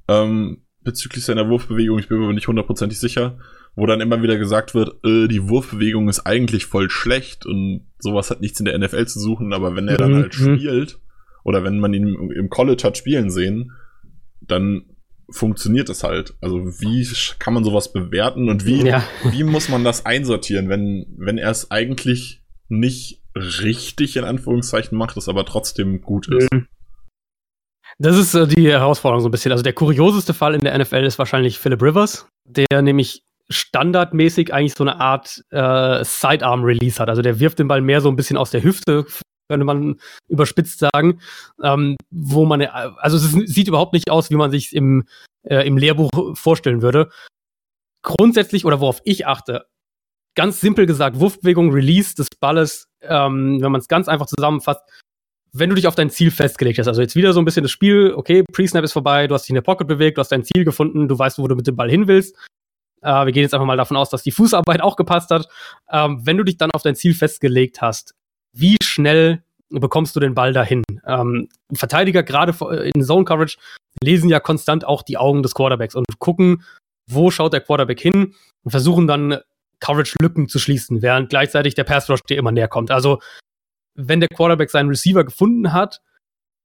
[0.08, 3.38] Ähm, bezüglich seiner Wurfbewegung, ich bin mir aber nicht hundertprozentig sicher,
[3.76, 8.30] wo dann immer wieder gesagt wird, äh, die Wurfbewegung ist eigentlich voll schlecht und sowas
[8.30, 10.16] hat nichts in der NFL zu suchen, aber wenn er dann mhm.
[10.16, 10.56] halt mhm.
[10.56, 10.98] spielt
[11.44, 13.72] oder wenn man ihn im College hat spielen sehen,
[14.40, 14.84] dann
[15.30, 16.34] funktioniert es halt?
[16.40, 17.06] Also wie
[17.38, 19.02] kann man sowas bewerten und wie, ja.
[19.30, 25.16] wie muss man das einsortieren, wenn, wenn er es eigentlich nicht richtig in Anführungszeichen macht,
[25.16, 26.52] es aber trotzdem gut ist?
[26.52, 26.66] Mhm.
[27.98, 29.52] Das ist äh, die Herausforderung so ein bisschen.
[29.52, 34.74] Also der kurioseste Fall in der NFL ist wahrscheinlich Philip Rivers, der nämlich standardmäßig eigentlich
[34.74, 37.08] so eine Art äh, Sidearm-Release hat.
[37.08, 39.04] Also der wirft den Ball mehr so ein bisschen aus der Hüfte,
[39.50, 41.20] könnte man überspitzt sagen,
[41.62, 45.04] ähm, wo man, also es sieht überhaupt nicht aus, wie man sich im,
[45.42, 47.10] äh, im Lehrbuch vorstellen würde.
[48.02, 49.66] Grundsätzlich, oder worauf ich achte,
[50.36, 54.82] ganz simpel gesagt, Wurfbewegung, Release des Balles, ähm, wenn man es ganz einfach zusammenfasst,
[55.52, 57.72] wenn du dich auf dein Ziel festgelegt hast, also jetzt wieder so ein bisschen das
[57.72, 60.44] Spiel, okay, Pre-Snap ist vorbei, du hast dich in der Pocket bewegt, du hast dein
[60.44, 62.36] Ziel gefunden, du weißt, wo du mit dem Ball hin willst.
[63.02, 65.48] Äh, wir gehen jetzt einfach mal davon aus, dass die Fußarbeit auch gepasst hat.
[65.90, 68.14] Ähm, wenn du dich dann auf dein Ziel festgelegt hast,
[68.52, 70.82] wie schnell bekommst du den Ball dahin?
[71.06, 72.54] Ähm, Verteidiger gerade
[72.94, 73.58] in Zone Coverage
[74.02, 76.64] lesen ja konstant auch die Augen des Quarterbacks und gucken,
[77.08, 79.38] wo schaut der Quarterback hin und versuchen dann
[79.80, 82.90] Coverage-Lücken zu schließen, während gleichzeitig der Pass Rush dir immer näher kommt.
[82.90, 83.20] Also,
[83.94, 86.00] wenn der Quarterback seinen Receiver gefunden hat,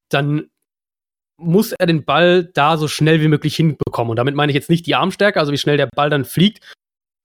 [0.09, 0.49] dann
[1.37, 4.11] muss er den Ball da so schnell wie möglich hinbekommen.
[4.11, 6.63] Und damit meine ich jetzt nicht die Armstärke, also wie schnell der Ball dann fliegt,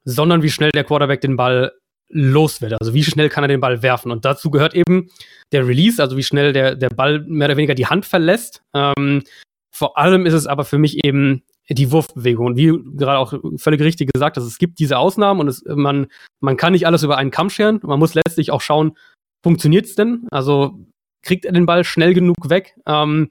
[0.04, 1.72] sondern wie schnell der Quarterback den Ball
[2.10, 2.74] los wird.
[2.80, 4.10] Also wie schnell kann er den Ball werfen.
[4.10, 5.10] Und dazu gehört eben
[5.52, 8.62] der Release, also wie schnell der, der Ball mehr oder weniger die Hand verlässt.
[8.74, 9.22] Ähm,
[9.70, 12.46] vor allem ist es aber für mich eben die Wurfbewegung.
[12.46, 16.08] Und wie gerade auch völlig richtig gesagt hast, es gibt diese Ausnahmen und es, man,
[16.40, 17.80] man kann nicht alles über einen Kamm scheren.
[17.82, 18.96] Man muss letztlich auch schauen,
[19.42, 20.26] funktioniert es denn?
[20.30, 20.78] Also
[21.22, 22.74] kriegt er den Ball schnell genug weg?
[22.86, 23.30] Ähm,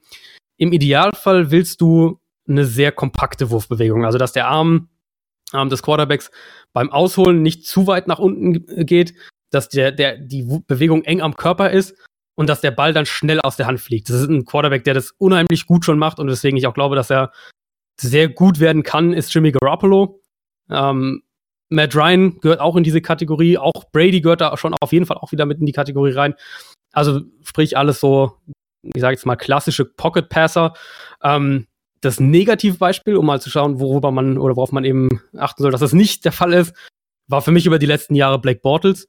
[0.56, 2.18] Im Idealfall willst du
[2.48, 4.88] eine sehr kompakte Wurfbewegung, also dass der Arm
[5.54, 6.30] ähm, des Quarterbacks
[6.72, 9.14] beim Ausholen nicht zu weit nach unten geht,
[9.50, 11.94] dass der, der, die Bewegung eng am Körper ist
[12.36, 14.08] und dass der Ball dann schnell aus der Hand fliegt.
[14.08, 16.96] Das ist ein Quarterback, der das unheimlich gut schon macht und deswegen ich auch glaube,
[16.96, 17.32] dass er
[18.00, 20.20] sehr gut werden kann, ist Jimmy Garoppolo.
[20.70, 21.22] Ähm,
[21.68, 25.18] Matt Ryan gehört auch in diese Kategorie, auch Brady gehört da schon auf jeden Fall
[25.18, 26.34] auch wieder mit in die Kategorie rein.
[26.92, 28.38] Also sprich alles so,
[28.82, 30.74] ich sage jetzt mal klassische Pocket Passer.
[31.22, 31.66] Ähm,
[32.00, 35.80] das Negativbeispiel, um mal zu schauen, worüber man oder worauf man eben achten soll, dass
[35.80, 36.74] das nicht der Fall ist,
[37.28, 39.08] war für mich über die letzten Jahre Blake Bortles,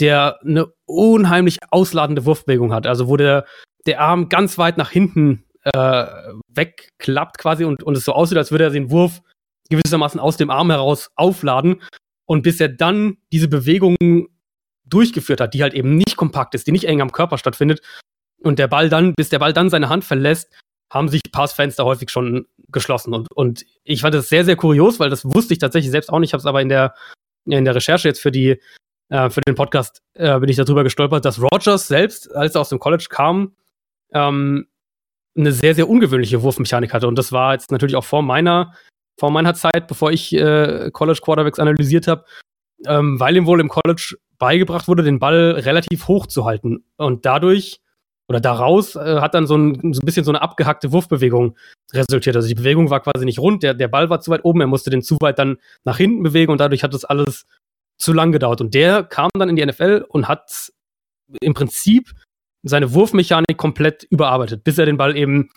[0.00, 2.86] der eine unheimlich ausladende Wurfbewegung hat.
[2.86, 3.46] Also wo der,
[3.86, 6.06] der Arm ganz weit nach hinten äh,
[6.48, 9.22] wegklappt quasi und, und es so aussieht, als würde er den Wurf
[9.70, 11.80] gewissermaßen aus dem Arm heraus aufladen.
[12.26, 13.96] Und bis er dann diese Bewegung
[14.84, 17.80] durchgeführt hat, die halt eben nicht kompakt ist, die nicht eng am Körper stattfindet,
[18.44, 20.52] und der Ball dann, bis der Ball dann seine Hand verlässt,
[20.94, 23.12] haben sich Passfenster häufig schon geschlossen.
[23.12, 26.20] Und, und ich fand das sehr, sehr kurios, weil das wusste ich tatsächlich selbst auch
[26.20, 26.30] nicht.
[26.30, 26.94] Ich habe es aber in der,
[27.46, 28.60] in der Recherche jetzt für, die,
[29.08, 32.68] äh, für den Podcast äh, bin ich darüber gestolpert, dass Rogers selbst, als er aus
[32.68, 33.56] dem College kam,
[34.12, 34.68] ähm,
[35.36, 37.08] eine sehr, sehr ungewöhnliche Wurfmechanik hatte.
[37.08, 38.72] Und das war jetzt natürlich auch vor meiner,
[39.18, 42.24] vor meiner Zeit, bevor ich äh, College Quarterbacks analysiert habe,
[42.86, 46.84] ähm, weil ihm wohl im College beigebracht wurde, den Ball relativ hoch zu halten.
[46.96, 47.80] Und dadurch
[48.28, 51.56] oder daraus äh, hat dann so ein, so ein bisschen so eine abgehackte Wurfbewegung
[51.92, 52.36] resultiert.
[52.36, 54.66] Also die Bewegung war quasi nicht rund, der, der Ball war zu weit oben, er
[54.66, 57.46] musste den zu weit dann nach hinten bewegen und dadurch hat das alles
[57.98, 58.60] zu lang gedauert.
[58.60, 60.72] Und der kam dann in die NFL und hat
[61.40, 62.12] im Prinzip
[62.62, 65.50] seine Wurfmechanik komplett überarbeitet, bis er den Ball eben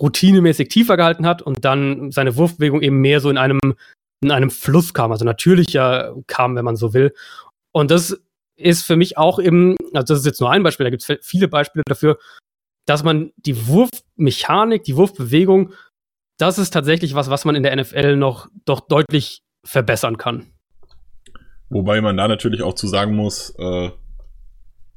[0.00, 3.60] routinemäßig tiefer gehalten hat und dann seine Wurfbewegung eben mehr so in einem,
[4.22, 7.12] in einem Fluss kam, also natürlicher kam, wenn man so will.
[7.72, 8.22] Und das
[8.56, 11.18] ist für mich auch eben, also das ist jetzt nur ein Beispiel, da gibt es
[11.22, 12.18] viele Beispiele dafür,
[12.86, 15.72] dass man die Wurfmechanik, die Wurfbewegung,
[16.38, 20.46] das ist tatsächlich was, was man in der NFL noch doch deutlich verbessern kann.
[21.70, 23.90] Wobei man da natürlich auch zu sagen muss, äh,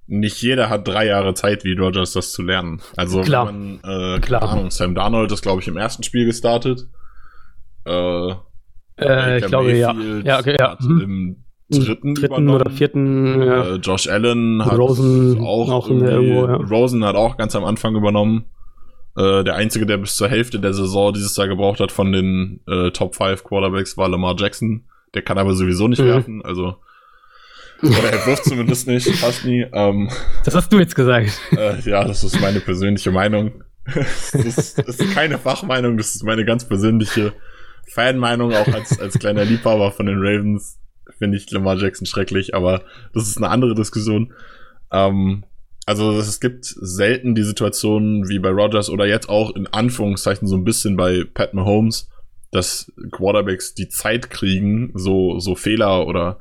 [0.08, 2.82] nicht jeder hat drei Jahre Zeit, wie Rogers das zu lernen.
[2.95, 3.45] Also Klar.
[3.45, 4.43] man, äh, Klar.
[4.43, 6.88] Ahnung, Sam Darnold ist, glaube ich, im ersten Spiel gestartet.
[7.86, 8.32] Äh,
[8.99, 10.34] äh ich glaube, Mayfield ja.
[10.34, 10.78] Ja, okay, ja.
[10.82, 11.01] Mhm.
[11.01, 13.41] im dritten, dritten oder vierten.
[13.41, 13.63] Ja.
[13.63, 16.55] Äh, Josh Allen hat Rosen auch, auch irgendwo, ja.
[16.55, 18.45] Rosen hat auch ganz am Anfang übernommen.
[19.18, 22.59] Äh, der einzige, der bis zur Hälfte der Saison dieses Jahr gebraucht hat von den
[22.68, 24.84] äh, Top 5 Quarterbacks, war Lamar Jackson.
[25.13, 26.07] Der kann aber sowieso nicht Mhm.
[26.07, 26.76] werfen, also.
[27.82, 29.66] Oder er wirft zumindest nicht, fast nie.
[29.74, 30.09] Ähm,
[30.43, 31.30] Das hast du jetzt gesagt.
[31.57, 33.63] äh, ja, das ist meine persönliche Meinung.
[33.93, 37.34] das, ist, das ist keine Fachmeinung, das ist meine ganz persönliche
[37.93, 40.80] Fanmeinung, auch als, als kleiner Liebhaber von den Ravens
[41.18, 42.82] finde ich Lamar Jackson schrecklich, aber
[43.14, 44.34] das ist eine andere Diskussion.
[44.91, 45.43] Ähm,
[45.86, 50.56] also es gibt selten die Situation wie bei Rogers oder jetzt auch in Anführungszeichen so
[50.56, 52.10] ein bisschen bei Pat Mahomes,
[52.51, 56.39] dass Quarterbacks die Zeit kriegen, so, so Fehler oder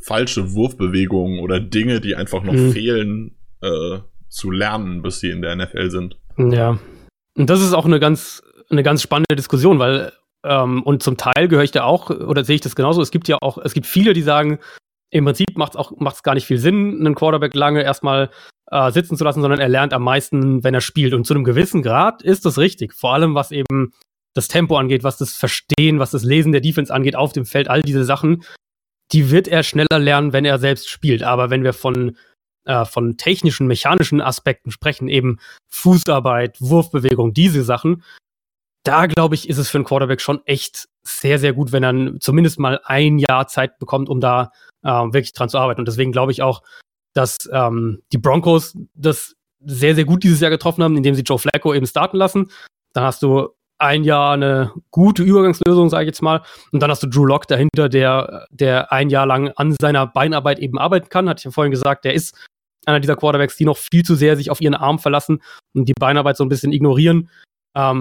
[0.00, 2.72] falsche Wurfbewegungen oder Dinge, die einfach noch Mhm.
[2.72, 3.98] fehlen, äh,
[4.28, 6.16] zu lernen, bis sie in der NFL sind.
[6.38, 6.78] Ja.
[7.36, 10.12] Und das ist auch eine ganz, eine ganz spannende Diskussion, weil,
[10.44, 13.28] ähm, und zum Teil gehöre ich da auch, oder sehe ich das genauso, es gibt
[13.28, 14.58] ja auch, es gibt viele, die sagen,
[15.10, 18.30] im Prinzip macht es auch macht's gar nicht viel Sinn, einen Quarterback lange erstmal
[18.70, 21.12] äh, sitzen zu lassen, sondern er lernt am meisten, wenn er spielt.
[21.12, 22.94] Und zu einem gewissen Grad ist das richtig.
[22.94, 23.92] Vor allem, was eben
[24.34, 27.68] das Tempo angeht, was das Verstehen, was das Lesen der Defense angeht auf dem Feld,
[27.68, 28.42] all diese Sachen,
[29.12, 31.22] die wird er schneller lernen, wenn er selbst spielt.
[31.22, 32.16] Aber wenn wir von,
[32.64, 35.38] äh, von technischen, mechanischen Aspekten sprechen, eben
[35.68, 38.02] Fußarbeit, Wurfbewegung, diese Sachen,
[38.84, 42.20] da glaube ich, ist es für einen Quarterback schon echt sehr, sehr gut, wenn er
[42.20, 44.52] zumindest mal ein Jahr Zeit bekommt, um da
[44.82, 45.80] äh, wirklich dran zu arbeiten.
[45.80, 46.62] Und deswegen glaube ich auch,
[47.14, 51.38] dass ähm, die Broncos das sehr, sehr gut dieses Jahr getroffen haben, indem sie Joe
[51.38, 52.50] Flacco eben starten lassen.
[52.92, 56.42] Dann hast du ein Jahr eine gute Übergangslösung, sage ich jetzt mal.
[56.70, 60.58] Und dann hast du Drew Lock dahinter, der, der ein Jahr lang an seiner Beinarbeit
[60.58, 61.28] eben arbeiten kann.
[61.28, 62.34] Hatte ich ja vorhin gesagt, der ist
[62.86, 65.42] einer dieser Quarterbacks, die noch viel zu sehr sich auf ihren Arm verlassen
[65.74, 67.28] und die Beinarbeit so ein bisschen ignorieren.
[67.76, 68.00] Ähm,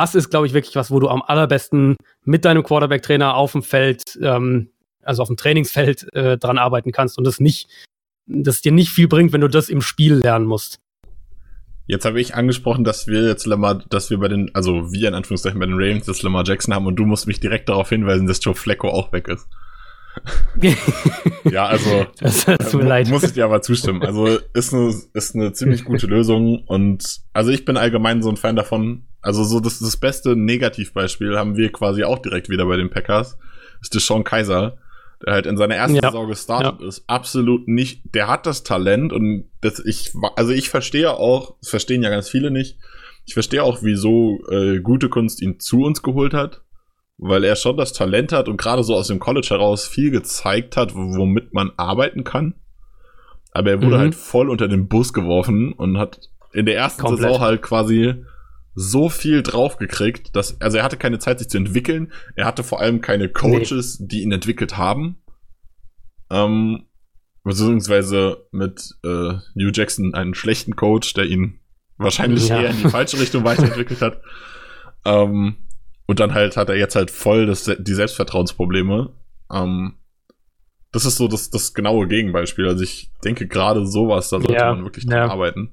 [0.00, 3.62] das ist, glaube ich, wirklich was, wo du am allerbesten mit deinem Quarterback-Trainer auf dem
[3.62, 4.70] Feld, ähm,
[5.02, 7.70] also auf dem Trainingsfeld, äh, dran arbeiten kannst und das nicht,
[8.26, 10.80] das dir nicht viel bringt, wenn du das im Spiel lernen musst.
[11.86, 15.14] Jetzt habe ich angesprochen, dass wir jetzt Lamar, dass wir bei den, also wir in
[15.14, 18.26] Anführungszeichen bei den Ravens das Lamar Jackson haben und du musst mich direkt darauf hinweisen,
[18.26, 19.46] dass Joe Flacco auch weg ist.
[21.50, 23.08] Ja, also das tut mir mu- leid.
[23.08, 24.02] muss ich dir aber zustimmen.
[24.02, 28.36] Also ist eine, ist eine ziemlich gute Lösung und also ich bin allgemein so ein
[28.36, 29.04] Fan davon.
[29.22, 33.38] Also so das, das beste Negativbeispiel haben wir quasi auch direkt wieder bei den Packers.
[33.80, 34.78] Ist der Sean Kaiser,
[35.24, 36.02] der halt in seiner ersten Ja.
[36.10, 37.04] Saison gestartet ist.
[37.06, 38.02] Absolut nicht.
[38.14, 42.28] Der hat das Talent und das ich also ich verstehe auch, das verstehen ja ganz
[42.28, 42.78] viele nicht.
[43.24, 46.62] Ich verstehe auch, wieso äh, gute Kunst ihn zu uns geholt hat
[47.18, 50.76] weil er schon das Talent hat und gerade so aus dem College heraus viel gezeigt
[50.76, 52.54] hat, womit man arbeiten kann.
[53.52, 54.00] Aber er wurde Mhm.
[54.00, 56.20] halt voll unter den Bus geworfen und hat
[56.52, 57.22] in der ersten Komplett.
[57.30, 58.14] Saison halt quasi
[58.74, 62.12] so viel draufgekriegt, dass, also er hatte keine Zeit, sich zu entwickeln.
[62.34, 65.16] Er hatte vor allem keine Coaches, die ihn entwickelt haben.
[66.30, 66.84] Ähm,
[67.42, 69.08] beziehungsweise mit äh,
[69.54, 71.60] Hugh Jackson einen schlechten Coach, der ihn
[71.96, 72.60] wahrscheinlich Ja.
[72.60, 74.20] eher in die falsche Richtung weiterentwickelt hat.
[75.06, 75.65] Ähm,
[76.06, 79.10] und dann halt hat er jetzt halt voll das, die Selbstvertrauensprobleme.
[79.52, 79.94] Ähm,
[80.92, 82.66] das ist so das, das genaue Gegenbeispiel.
[82.68, 85.28] Also ich denke gerade sowas, da sollte Ja, man wirklich dran ja.
[85.28, 85.72] arbeiten.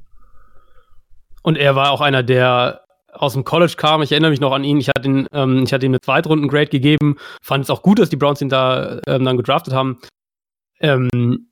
[1.43, 2.81] Und er war auch einer, der
[3.11, 4.01] aus dem College kam.
[4.01, 4.79] Ich erinnere mich noch an ihn.
[4.79, 7.17] Ich hatte, ihn, ähm, ich hatte ihm eine Zweitrunden-Grade gegeben.
[7.41, 9.99] Fand es auch gut, dass die Browns ihn da ähm, dann gedraftet haben.
[10.79, 11.47] Ähm,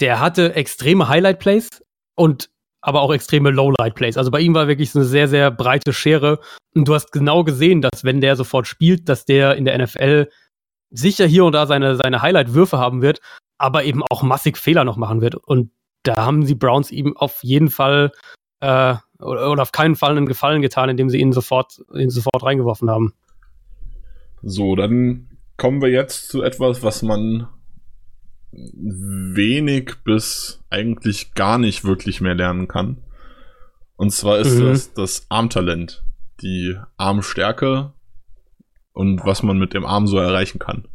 [0.00, 1.68] der hatte extreme Highlight-Plays
[2.16, 2.50] und
[2.88, 4.16] aber auch extreme Lowlight-Plays.
[4.16, 6.40] Also bei ihm war wirklich so eine sehr, sehr breite Schere.
[6.74, 10.28] Und du hast genau gesehen, dass wenn der sofort spielt, dass der in der NFL
[10.90, 13.20] sicher hier und da seine, seine Highlight-Würfe haben wird,
[13.58, 15.34] aber eben auch massig Fehler noch machen wird.
[15.34, 15.70] Und
[16.02, 18.10] da haben die Browns ihm auf jeden Fall
[18.60, 22.42] äh, oder, oder auf keinen Fall einen Gefallen getan, indem sie ihn sofort, ihn sofort
[22.42, 23.12] reingeworfen haben.
[24.40, 25.28] So, dann
[25.58, 27.48] kommen wir jetzt zu etwas, was man
[28.52, 33.02] wenig bis eigentlich gar nicht wirklich mehr lernen kann.
[33.96, 34.64] Und zwar ist Mhm.
[34.66, 36.02] das das Armtalent,
[36.42, 37.92] die Armstärke
[38.92, 40.86] und was man mit dem Arm so erreichen kann.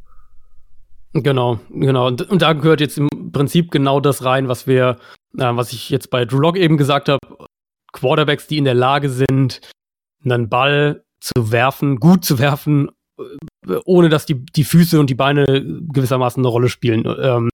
[1.14, 2.08] Genau, genau.
[2.08, 4.98] Und, und da gehört jetzt im Prinzip genau das rein, was wir,
[5.38, 7.20] äh, was ich jetzt bei Drew Lock eben gesagt habe.
[7.92, 9.62] Quarterbacks, die in der Lage sind,
[10.26, 12.90] einen Ball zu werfen, gut zu werfen,
[13.86, 17.04] ohne dass die, die Füße und die Beine gewissermaßen eine Rolle spielen.
[17.06, 17.50] Ähm,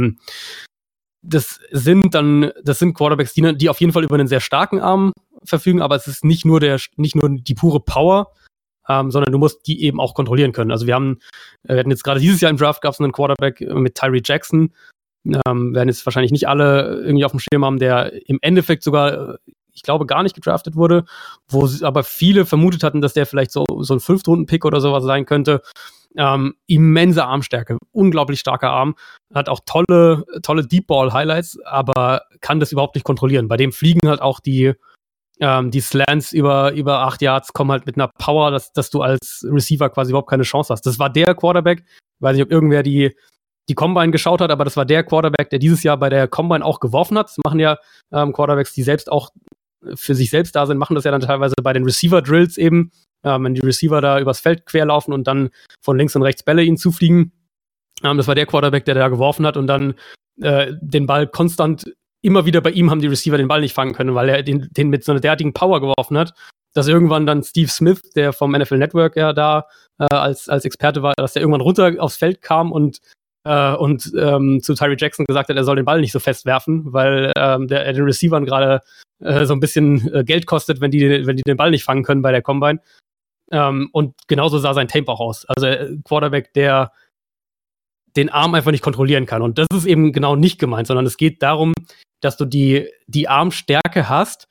[1.21, 4.79] das sind dann, das sind Quarterbacks, die, die auf jeden Fall über einen sehr starken
[4.79, 5.11] Arm
[5.43, 8.31] verfügen, aber es ist nicht nur der, nicht nur die pure Power,
[8.87, 10.71] ähm, sondern du musst die eben auch kontrollieren können.
[10.71, 11.19] Also wir haben,
[11.67, 13.95] äh, wir hatten jetzt gerade dieses Jahr im Draft gab es einen Quarterback äh, mit
[13.95, 14.73] Tyree Jackson,
[15.25, 19.37] ähm, werden jetzt wahrscheinlich nicht alle irgendwie auf dem Schirm haben, der im Endeffekt sogar,
[19.73, 21.05] ich glaube, gar nicht gedraftet wurde,
[21.47, 25.25] wo aber viele vermutet hatten, dass der vielleicht so, so ein Fünftrunden-Pick oder sowas sein
[25.25, 25.61] könnte.
[26.17, 28.95] Ähm, immense Armstärke, unglaublich starker Arm,
[29.33, 33.47] hat auch tolle, tolle Deep Ball Highlights, aber kann das überhaupt nicht kontrollieren.
[33.47, 34.73] Bei dem fliegen halt auch die,
[35.39, 39.01] ähm, die Slants über, über acht Yards, kommen halt mit einer Power, dass, dass du
[39.01, 40.85] als Receiver quasi überhaupt keine Chance hast.
[40.85, 41.85] Das war der Quarterback,
[42.19, 43.15] weiß nicht, ob irgendwer die,
[43.69, 46.65] die Combine geschaut hat, aber das war der Quarterback, der dieses Jahr bei der Combine
[46.65, 47.27] auch geworfen hat.
[47.27, 47.77] Das machen ja
[48.11, 49.29] ähm, Quarterbacks, die selbst auch
[49.95, 52.91] für sich selbst da sind, machen das ja dann teilweise bei den Receiver-Drills eben,
[53.23, 55.49] äh, wenn die Receiver da übers Feld querlaufen und dann
[55.81, 57.31] von links und rechts Bälle ihnen zufliegen.
[58.03, 59.95] Ähm, das war der Quarterback, der da geworfen hat und dann
[60.41, 61.85] äh, den Ball konstant
[62.21, 64.67] immer wieder bei ihm haben die Receiver den Ball nicht fangen können, weil er den,
[64.71, 66.33] den mit so einer derartigen Power geworfen hat,
[66.73, 69.67] dass irgendwann dann Steve Smith, der vom NFL Network ja da
[69.99, 72.99] äh, als, als Experte war, dass der irgendwann runter aufs Feld kam und
[73.45, 76.45] äh, und ähm, zu Tyree Jackson gesagt hat, er soll den Ball nicht so fest
[76.45, 78.81] werfen, weil ähm, der, er den Receivern gerade
[79.19, 82.03] äh, so ein bisschen äh, Geld kostet, wenn die, wenn die den Ball nicht fangen
[82.03, 82.81] können bei der Combine.
[83.51, 85.45] Ähm, und genauso sah sein Tape auch aus.
[85.45, 86.91] Also äh, Quarterback, der
[88.15, 89.41] den Arm einfach nicht kontrollieren kann.
[89.41, 91.73] Und das ist eben genau nicht gemeint, sondern es geht darum,
[92.21, 94.47] dass du die, die Armstärke hast,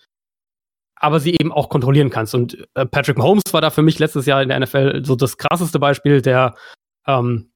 [0.97, 2.35] aber sie eben auch kontrollieren kannst.
[2.35, 5.37] Und äh, Patrick Mahomes war da für mich letztes Jahr in der NFL so das
[5.39, 6.55] krasseste Beispiel, der
[7.07, 7.51] ähm,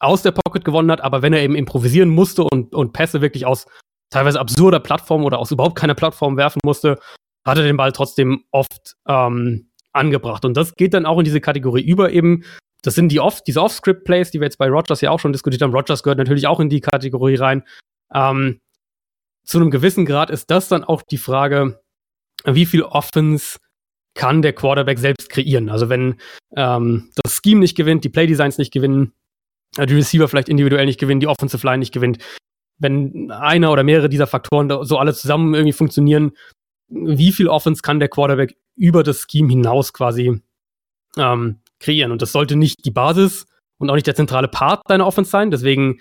[0.00, 3.46] aus der Pocket gewonnen hat, aber wenn er eben improvisieren musste und, und Pässe wirklich
[3.46, 3.66] aus
[4.10, 6.98] teilweise absurder Plattform oder aus überhaupt keiner Plattform werfen musste,
[7.44, 10.44] hat er den Ball trotzdem oft ähm, angebracht.
[10.44, 12.44] Und das geht dann auch in diese Kategorie über eben.
[12.82, 15.62] Das sind die oft, diese Off-Script-Plays, die wir jetzt bei Rogers ja auch schon diskutiert
[15.62, 15.74] haben.
[15.74, 17.64] Rogers gehört natürlich auch in die Kategorie rein.
[18.14, 18.60] Ähm,
[19.44, 21.80] zu einem gewissen Grad ist das dann auch die Frage,
[22.44, 23.58] wie viel Offense
[24.14, 25.70] kann der Quarterback selbst kreieren?
[25.70, 26.20] Also wenn
[26.54, 29.12] ähm, das Scheme nicht gewinnt, die Playdesigns nicht gewinnen,
[29.86, 32.18] die Receiver vielleicht individuell nicht gewinnen, die Offensive Line nicht gewinnt.
[32.78, 36.32] Wenn einer oder mehrere dieser Faktoren so alle zusammen irgendwie funktionieren,
[36.88, 40.40] wie viel Offense kann der Quarterback über das Scheme hinaus quasi
[41.16, 42.12] ähm, kreieren?
[42.12, 43.46] Und das sollte nicht die Basis
[43.78, 45.50] und auch nicht der zentrale Part deiner Offense sein.
[45.50, 46.00] Deswegen,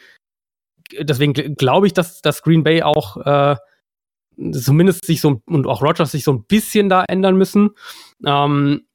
[1.00, 3.56] deswegen glaube ich, dass, dass Green Bay auch äh,
[4.52, 7.72] zumindest sich so und auch Rogers sich so ein bisschen da ändern müssen.
[8.26, 8.88] Ähm,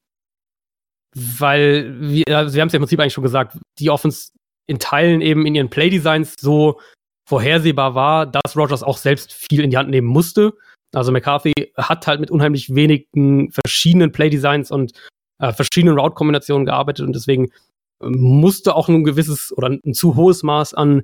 [1.15, 4.31] weil wir, also wir haben es ja im Prinzip eigentlich schon gesagt, die Offense
[4.67, 6.79] in Teilen eben in ihren Playdesigns so
[7.27, 10.53] vorhersehbar war, dass Rogers auch selbst viel in die Hand nehmen musste.
[10.93, 14.93] Also McCarthy hat halt mit unheimlich wenigen verschiedenen Playdesigns und
[15.39, 17.45] äh, verschiedenen Route-Kombinationen gearbeitet und deswegen
[18.01, 21.03] äh, musste auch ein gewisses oder ein zu hohes Maß an,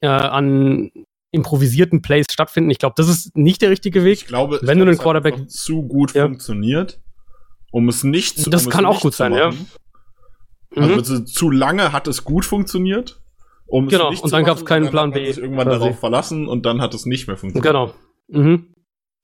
[0.00, 0.90] äh, an
[1.30, 2.70] improvisierten Plays stattfinden.
[2.70, 4.18] Ich glaube, das ist nicht der richtige Weg.
[4.18, 6.24] Ich glaube, wenn ich du einen Quarterback zu gut ja.
[6.24, 7.00] funktioniert,
[7.72, 9.52] um es nicht zu Das um kann auch gut sein, ja.
[10.76, 11.26] Also mhm.
[11.26, 13.20] zu lange hat es gut funktioniert.
[13.66, 15.26] Um genau, und dann gab es keinen Plan B.
[15.26, 15.80] Sich irgendwann quasi.
[15.80, 17.72] darauf verlassen und dann hat es nicht mehr funktioniert.
[17.72, 17.94] Genau.
[18.28, 18.74] Mhm.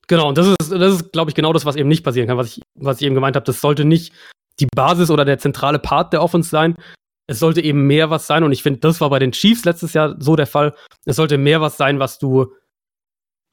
[0.07, 2.37] Genau, und das ist, das ist, glaube ich, genau das, was eben nicht passieren kann,
[2.37, 3.45] was ich, was ich eben gemeint habe.
[3.45, 4.13] Das sollte nicht
[4.59, 6.75] die Basis oder der zentrale Part der Offense sein.
[7.27, 9.93] Es sollte eben mehr was sein, und ich finde, das war bei den Chiefs letztes
[9.93, 10.75] Jahr so der Fall.
[11.05, 12.51] Es sollte mehr was sein, was du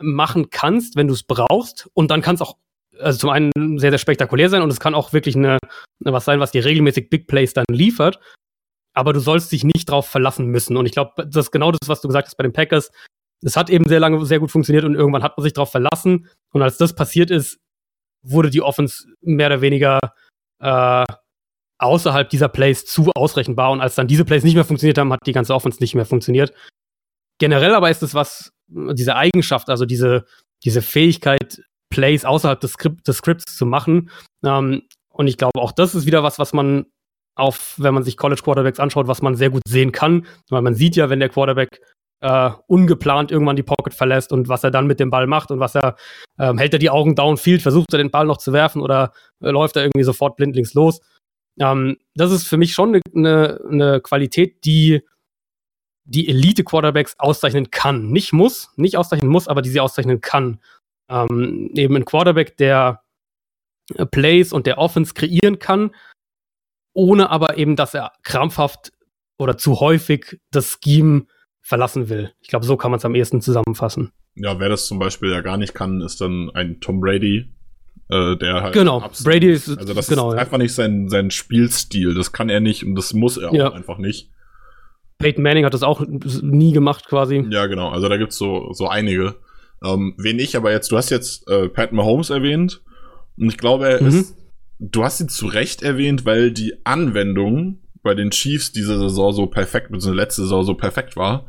[0.01, 1.89] machen kannst, wenn du es brauchst.
[1.95, 2.57] Und dann kann es auch
[3.01, 5.59] also zum einen sehr, sehr spektakulär sein und es kann auch wirklich eine,
[6.01, 8.21] was sein, was dir regelmäßig Big Plays dann liefert.
[8.95, 10.77] Aber du sollst dich nicht drauf verlassen müssen.
[10.77, 12.91] Und ich glaube, das ist genau das, was du gesagt hast bei den Packers.
[13.45, 16.29] Es hat eben sehr lange sehr gut funktioniert und irgendwann hat man sich drauf verlassen.
[16.53, 17.59] Und als das passiert ist,
[18.23, 20.01] wurde die Offense mehr oder weniger
[20.61, 21.05] äh,
[21.79, 23.71] außerhalb dieser Plays zu ausrechenbar.
[23.71, 26.07] Und als dann diese Plays nicht mehr funktioniert haben, hat die ganze Offense nicht mehr
[26.07, 26.53] funktioniert.
[27.39, 30.25] Generell aber ist es was, diese Eigenschaft, also diese,
[30.65, 34.11] diese Fähigkeit, Plays außerhalb des, Skript, des Scripts zu machen.
[34.45, 36.87] Ähm, und ich glaube, auch das ist wieder was, was man
[37.35, 40.27] auf, wenn man sich College Quarterbacks anschaut, was man sehr gut sehen kann.
[40.51, 41.81] Weil man sieht ja, wenn der Quarterback
[42.21, 45.61] äh, ungeplant irgendwann die Pocket verlässt und was er dann mit dem Ball macht und
[45.61, 45.97] was er,
[46.39, 49.51] ähm, hält er die Augen downfield, versucht er den Ball noch zu werfen oder äh,
[49.51, 51.01] läuft er irgendwie sofort blindlings los.
[51.61, 55.03] Ähm, das ist für mich schon eine ne, ne Qualität, die
[56.05, 58.11] die Elite-Quarterbacks auszeichnen kann.
[58.11, 60.59] Nicht muss, nicht auszeichnen muss, aber die sie auszeichnen kann
[61.09, 63.03] ähm, eben ein Quarterback, der
[63.95, 65.91] äh, Plays und der Offense kreieren kann,
[66.93, 68.93] ohne aber eben, dass er krampfhaft
[69.39, 71.27] oder zu häufig das Scheme
[71.63, 72.33] verlassen will.
[72.41, 74.11] Ich glaube, so kann man es am ehesten zusammenfassen.
[74.35, 77.49] Ja, wer das zum Beispiel ja gar nicht kann, ist dann ein Tom Brady,
[78.09, 78.75] äh, der halt.
[78.75, 79.69] Genau, Brady ist.
[79.69, 80.43] Also, das genau, ist ja.
[80.43, 82.15] einfach nicht sein, sein Spielstil.
[82.15, 83.69] Das kann er nicht und das muss er ja.
[83.69, 84.31] auch einfach nicht.
[85.19, 87.45] Peyton Manning hat das auch nie gemacht, quasi.
[87.51, 87.91] Ja, genau.
[87.91, 89.35] Also, da gibt's so, so einige.
[89.85, 92.83] Ähm, wen ich aber jetzt, du hast jetzt äh, Pat Mahomes erwähnt
[93.37, 94.09] und ich glaube, er mhm.
[94.09, 94.37] ist,
[94.79, 99.47] du hast ihn zu Recht erwähnt, weil die Anwendung bei den Chiefs diese Saison so
[99.47, 100.13] perfekt, bzw.
[100.13, 101.47] letzte Saison so perfekt war.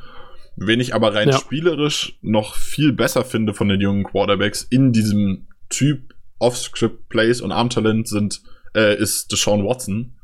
[0.55, 1.37] Wen ich aber rein ja.
[1.37, 8.07] spielerisch noch viel besser finde von den jungen Quarterbacks in diesem Typ Off-Script-Plays und Armtalent
[8.07, 8.41] sind,
[8.75, 10.15] äh, ist Deshaun Watson.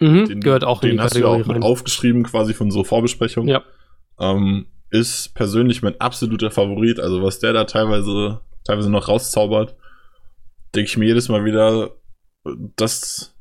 [0.00, 2.84] Mhm, den, gehört auch den hast Kategorie du ja auch mit aufgeschrieben, quasi von so
[2.84, 3.48] Vorbesprechungen.
[3.48, 3.62] Ja.
[4.18, 7.00] Ähm, ist persönlich mein absoluter Favorit.
[7.00, 9.74] Also was der da teilweise, teilweise noch rauszaubert,
[10.74, 11.90] denke ich mir jedes Mal wieder,
[12.76, 13.34] das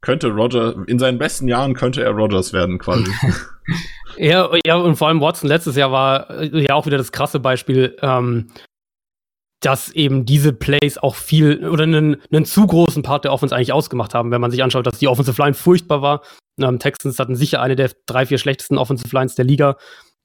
[0.00, 3.10] könnte Roger, in seinen besten Jahren könnte er Rogers werden, quasi.
[4.16, 7.40] ja, ja, und vor allem Watson letztes Jahr war äh, ja auch wieder das krasse
[7.40, 8.48] Beispiel, ähm,
[9.60, 13.72] dass eben diese Plays auch viel oder einen, einen zu großen Part der Offense eigentlich
[13.72, 16.22] ausgemacht haben, wenn man sich anschaut, dass die Offensive Line furchtbar war.
[16.60, 19.76] Ähm, Texans hatten sicher eine der drei, vier schlechtesten Offensive Lines der Liga,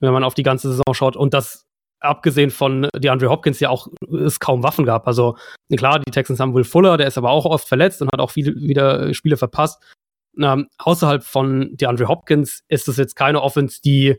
[0.04, 1.16] wenn man auf die ganze Saison schaut.
[1.16, 1.66] Und das
[2.00, 3.88] abgesehen von DeAndre Hopkins ja auch
[4.26, 5.08] es kaum Waffen gab.
[5.08, 5.38] Also
[5.76, 8.32] klar, die Texans haben Will Fuller, der ist aber auch oft verletzt und hat auch
[8.32, 9.82] viele wieder Spiele verpasst.
[10.38, 14.18] Ähm, außerhalb von DeAndre Hopkins ist es jetzt keine Offense, die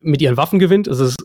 [0.00, 0.86] mit ihren Waffen gewinnt.
[0.86, 1.16] Es, ist,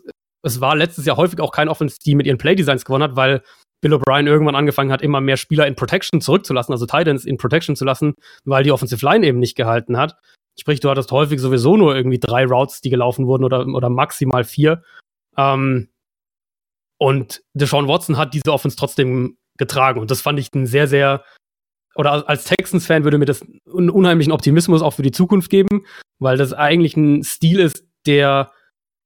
[0.42, 3.44] es war letztes Jahr häufig auch keine Offense, die mit ihren Playdesigns gewonnen hat, weil
[3.82, 7.76] Bill O'Brien irgendwann angefangen hat, immer mehr Spieler in Protection zurückzulassen, also Titans in Protection
[7.76, 10.16] zu lassen, weil die Offensive Line eben nicht gehalten hat.
[10.60, 14.44] Sprich, du hattest häufig sowieso nur irgendwie drei Routes, die gelaufen wurden oder, oder maximal
[14.44, 14.84] vier.
[15.36, 15.90] Ähm,
[16.98, 20.00] und Deshaun Watson hat diese Offense trotzdem getragen.
[20.00, 21.24] Und das fand ich ein sehr, sehr,
[21.96, 25.86] oder als Texans-Fan würde mir das einen unheimlichen Optimismus auch für die Zukunft geben,
[26.20, 28.52] weil das eigentlich ein Stil ist, der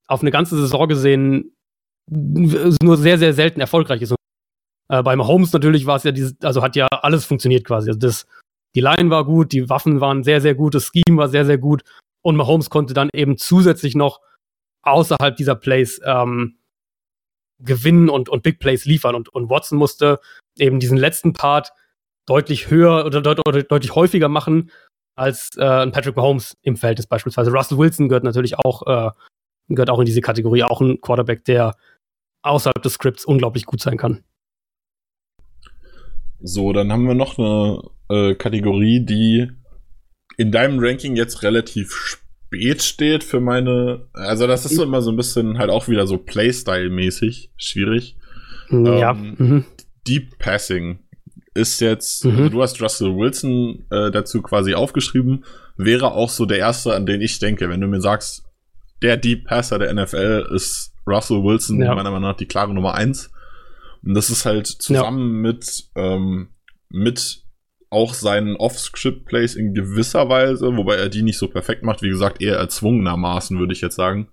[0.08, 1.54] auf eine ganze Saison gesehen
[2.10, 4.16] nur sehr, sehr selten erfolgreich ist.
[4.90, 7.90] Äh, beim Holmes natürlich war es ja dieses, also hat ja alles funktioniert quasi.
[7.90, 8.26] Also das,
[8.78, 11.58] die Line war gut, die Waffen waren sehr, sehr gut, das Scheme war sehr, sehr
[11.58, 11.82] gut
[12.22, 14.22] und Mahomes konnte dann eben zusätzlich noch
[14.84, 16.60] außerhalb dieser Plays ähm,
[17.58, 19.16] gewinnen und, und Big Plays liefern.
[19.16, 20.20] Und, und Watson musste
[20.60, 21.74] eben diesen letzten Part
[22.28, 24.70] deutlich höher oder, deut deutlich häufiger machen
[25.16, 27.50] als äh, Patrick Mahomes im Feld ist beispielsweise.
[27.50, 29.10] Russell Wilson gehört natürlich auch, äh,
[29.70, 31.76] gehört auch in diese Kategorie, auch ein Quarterback, der
[32.44, 34.24] außerhalb des Scripts unglaublich gut sein kann.
[36.40, 39.48] So, dann haben wir noch eine äh, Kategorie, die
[40.38, 44.08] in deinem Ranking jetzt relativ spät steht für meine.
[44.14, 48.18] Also, das ist so immer so ein bisschen halt auch wieder so Playstyle-mäßig schwierig.
[48.70, 49.12] Ja.
[49.12, 49.66] Ähm, mhm.
[50.08, 51.00] Deep Passing
[51.54, 52.38] ist jetzt, mhm.
[52.38, 55.44] also du hast Russell Wilson äh, dazu quasi aufgeschrieben,
[55.76, 58.44] wäre auch so der erste, an den ich denke, wenn du mir sagst,
[59.02, 61.96] der Deep Passer der NFL ist Russell Wilson, ja.
[61.96, 63.32] meiner Meinung nach die klare Nummer eins.
[64.04, 65.52] Und das ist halt zusammen ja.
[65.52, 66.50] mit, ähm,
[66.90, 67.44] mit
[67.90, 72.42] auch seinen Off-Script-Plays in gewisser Weise, wobei er die nicht so perfekt macht, wie gesagt,
[72.42, 74.30] eher erzwungenermaßen, würde ich jetzt sagen.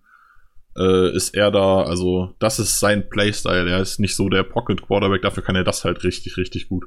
[0.77, 3.71] Äh, ist er da, also das ist sein Playstyle.
[3.71, 6.87] Er ist nicht so der Pocket Quarterback, dafür kann er das halt richtig, richtig gut.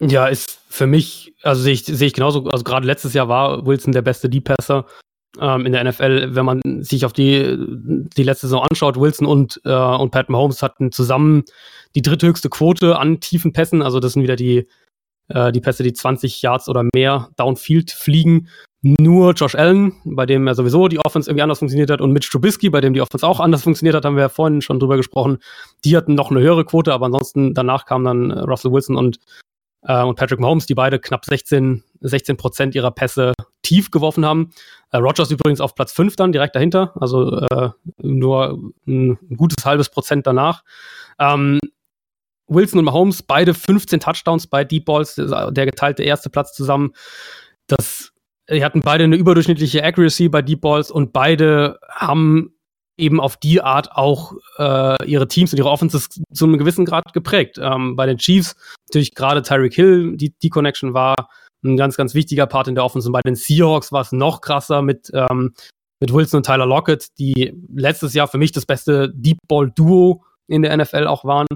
[0.00, 3.64] Ja, ist für mich, also sehe ich, sehe ich genauso, also gerade letztes Jahr war
[3.64, 4.84] Wilson der beste Deep Passer
[5.40, 6.34] ähm, in der NFL.
[6.34, 7.56] Wenn man sich auf die,
[8.16, 11.44] die letzte Saison anschaut, Wilson und, äh, und Pat Mahomes hatten zusammen
[11.94, 14.66] die dritthöchste Quote an tiefen Pässen, also das sind wieder die
[15.28, 18.48] äh, die Pässe, die 20 Yards oder mehr downfield fliegen.
[18.82, 22.30] Nur Josh Allen, bei dem ja sowieso die Offense irgendwie anders funktioniert hat, und Mitch
[22.30, 24.96] Trubisky, bei dem die Offense auch anders funktioniert hat, haben wir ja vorhin schon drüber
[24.96, 25.38] gesprochen.
[25.84, 29.18] Die hatten noch eine höhere Quote, aber ansonsten danach kamen dann äh, Russell Wilson und,
[29.86, 33.32] äh, und Patrick Mahomes, die beide knapp 16, 16 Prozent ihrer Pässe
[33.62, 34.52] tief geworfen haben.
[34.90, 39.88] Äh, Rogers übrigens auf Platz 5 dann, direkt dahinter, also äh, nur ein gutes halbes
[39.88, 40.62] Prozent danach.
[41.18, 41.58] Ähm,
[42.48, 46.92] Wilson und Mahomes, beide 15 Touchdowns bei Deep Balls, der geteilte erste Platz zusammen.
[47.66, 48.12] Das,
[48.48, 52.55] die hatten beide eine überdurchschnittliche Accuracy bei Deep Balls und beide haben
[52.98, 57.12] eben auf die Art auch äh, ihre Teams und ihre Offenses zu einem gewissen Grad
[57.12, 57.58] geprägt.
[57.60, 58.56] Ähm, bei den Chiefs
[58.88, 61.28] natürlich gerade Tyreek Hill, die, die Connection war
[61.64, 63.08] ein ganz, ganz wichtiger Part in der Offense.
[63.08, 65.54] Und bei den Seahawks war es noch krasser mit, ähm,
[66.00, 70.24] mit Wilson und Tyler Lockett, die letztes Jahr für mich das beste Deep Ball Duo
[70.46, 71.46] in der NFL auch waren.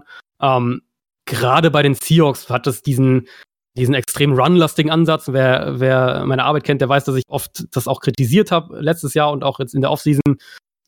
[0.41, 0.83] Ähm,
[1.27, 3.29] Gerade bei den Seahawks hat es diesen,
[3.77, 5.29] diesen extrem runlastigen Ansatz.
[5.29, 9.15] Wer, wer meine Arbeit kennt, der weiß, dass ich oft das auch kritisiert habe letztes
[9.15, 10.39] Jahr und auch jetzt in der Offseason.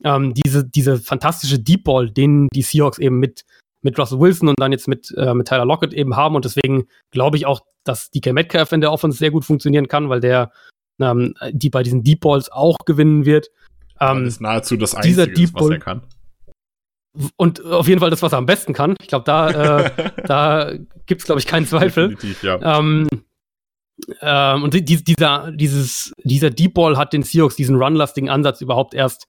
[0.03, 3.45] Ähm, diese, diese fantastische Deep Ball, den die Seahawks eben mit,
[3.81, 6.35] mit Russell Wilson und dann jetzt mit, äh, mit Tyler Lockett eben haben.
[6.35, 10.09] Und deswegen glaube ich auch, dass DK Metcalf in der Offense sehr gut funktionieren kann,
[10.09, 10.51] weil der
[10.99, 13.49] ähm, die bei diesen Deep Balls auch gewinnen wird.
[13.99, 16.01] Ähm, das ist nahezu das Einzige, Deep Ball, was er kann.
[17.35, 18.95] Und auf jeden Fall das, was er am besten kann.
[18.99, 20.73] Ich glaube, da, äh, da
[21.05, 22.09] gibt es, glaube ich, keinen Zweifel.
[22.09, 22.79] Definitiv, ja.
[22.79, 23.07] Ähm,
[24.21, 28.93] ähm, und die, dieser, dieses, dieser Deep Ball hat den Seahawks diesen runlastigen Ansatz überhaupt
[28.95, 29.27] erst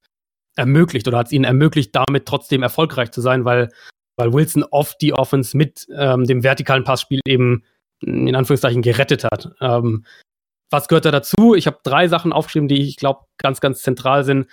[0.57, 3.71] ermöglicht oder hat es ihnen ermöglicht, damit trotzdem erfolgreich zu sein, weil,
[4.17, 7.65] weil Wilson oft die Offense mit ähm, dem vertikalen Passspiel eben
[8.01, 9.55] in Anführungszeichen gerettet hat.
[9.61, 10.05] Ähm,
[10.71, 11.55] was gehört da dazu?
[11.55, 14.49] Ich habe drei Sachen aufgeschrieben, die ich glaube ganz, ganz zentral sind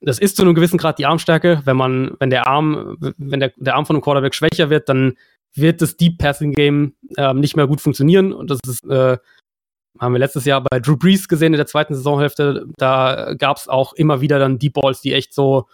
[0.00, 1.62] das ist zu einem gewissen Grad die Armstärke.
[1.64, 5.16] Wenn man, wenn der Arm, wenn der, der Arm von einem Quarterback schwächer wird, dann
[5.54, 8.32] wird das Deep Passing Game äh, nicht mehr gut funktionieren.
[8.32, 9.18] Und das ist äh,
[10.00, 12.66] haben wir letztes Jahr bei Drew Brees gesehen in der zweiten Saisonhälfte.
[12.76, 15.66] Da gab es auch immer wieder dann Deep Balls, die echt so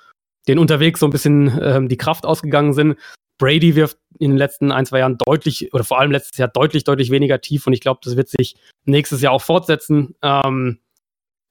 [0.48, 2.98] den unterwegs so ein bisschen ähm, die Kraft ausgegangen sind.
[3.38, 6.84] Brady wirft in den letzten ein, zwei Jahren deutlich, oder vor allem letztes Jahr deutlich,
[6.84, 10.14] deutlich weniger tief und ich glaube, das wird sich nächstes Jahr auch fortsetzen.
[10.22, 10.78] Ähm,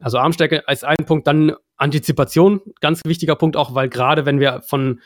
[0.01, 4.61] also Armstärke als ein Punkt, dann Antizipation, ganz wichtiger Punkt auch, weil gerade wenn wir
[4.61, 5.01] von,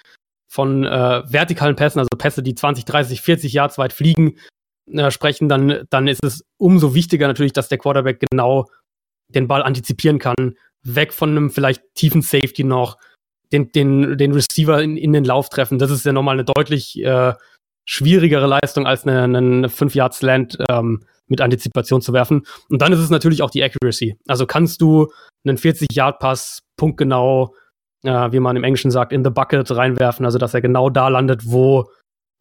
[0.48, 4.38] von äh, vertikalen Pässen, also Pässe, die 20, 30, 40 Yards weit fliegen,
[4.92, 8.68] äh, sprechen, dann, dann ist es umso wichtiger natürlich, dass der Quarterback genau
[9.30, 12.98] den Ball antizipieren kann, weg von einem vielleicht tiefen Safety noch,
[13.52, 15.80] den, den, den Receiver in, in den Lauf treffen.
[15.80, 17.34] Das ist ja nochmal eine deutlich äh,
[17.86, 22.46] schwierigere Leistung als eine, eine 5-Yard-Slant ähm, mit Antizipation zu werfen.
[22.70, 24.18] Und dann ist es natürlich auch die Accuracy.
[24.28, 25.12] Also kannst du
[25.46, 27.56] einen 40-Yard-Pass punktgenau,
[28.04, 31.08] äh, wie man im Englischen sagt, in the bucket reinwerfen, also dass er genau da
[31.08, 31.90] landet, wo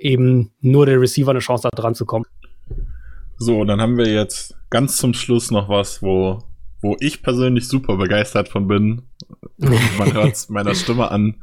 [0.04, 2.26] eben nur der Receiver eine Chance hat, dran zu kommen.
[3.38, 6.44] So, dann haben wir jetzt ganz zum Schluss noch was, wo
[6.84, 9.02] wo ich persönlich super begeistert von bin.
[9.56, 11.42] Man hört es meiner Stimme an.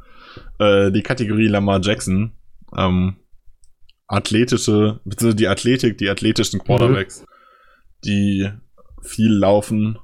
[0.58, 2.30] Äh, die Kategorie Lamar Jackson.
[2.76, 3.16] Ähm,
[4.06, 7.26] athletische, beziehungsweise die Athletik, die athletischen Quarterbacks, mhm.
[8.04, 8.50] die
[9.02, 9.98] viel laufen,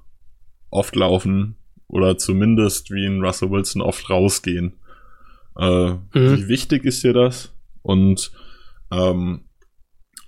[0.71, 1.57] oft laufen
[1.87, 4.75] oder zumindest wie in Russell Wilson oft rausgehen.
[5.57, 6.01] Äh, mhm.
[6.13, 7.55] Wie wichtig ist dir das?
[7.83, 8.33] Und
[8.93, 9.49] ähm,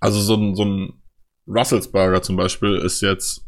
[0.01, 1.03] also so ein, so ein
[1.47, 3.47] Russelsberger zum Beispiel ist jetzt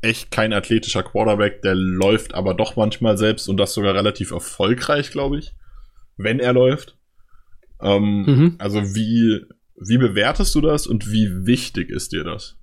[0.00, 5.10] echt kein athletischer Quarterback, der läuft aber doch manchmal selbst und das sogar relativ erfolgreich,
[5.10, 5.54] glaube ich,
[6.16, 6.96] wenn er läuft.
[7.80, 8.54] Ähm, mhm.
[8.58, 9.44] Also wie,
[9.76, 12.56] wie bewertest du das und wie wichtig ist dir das?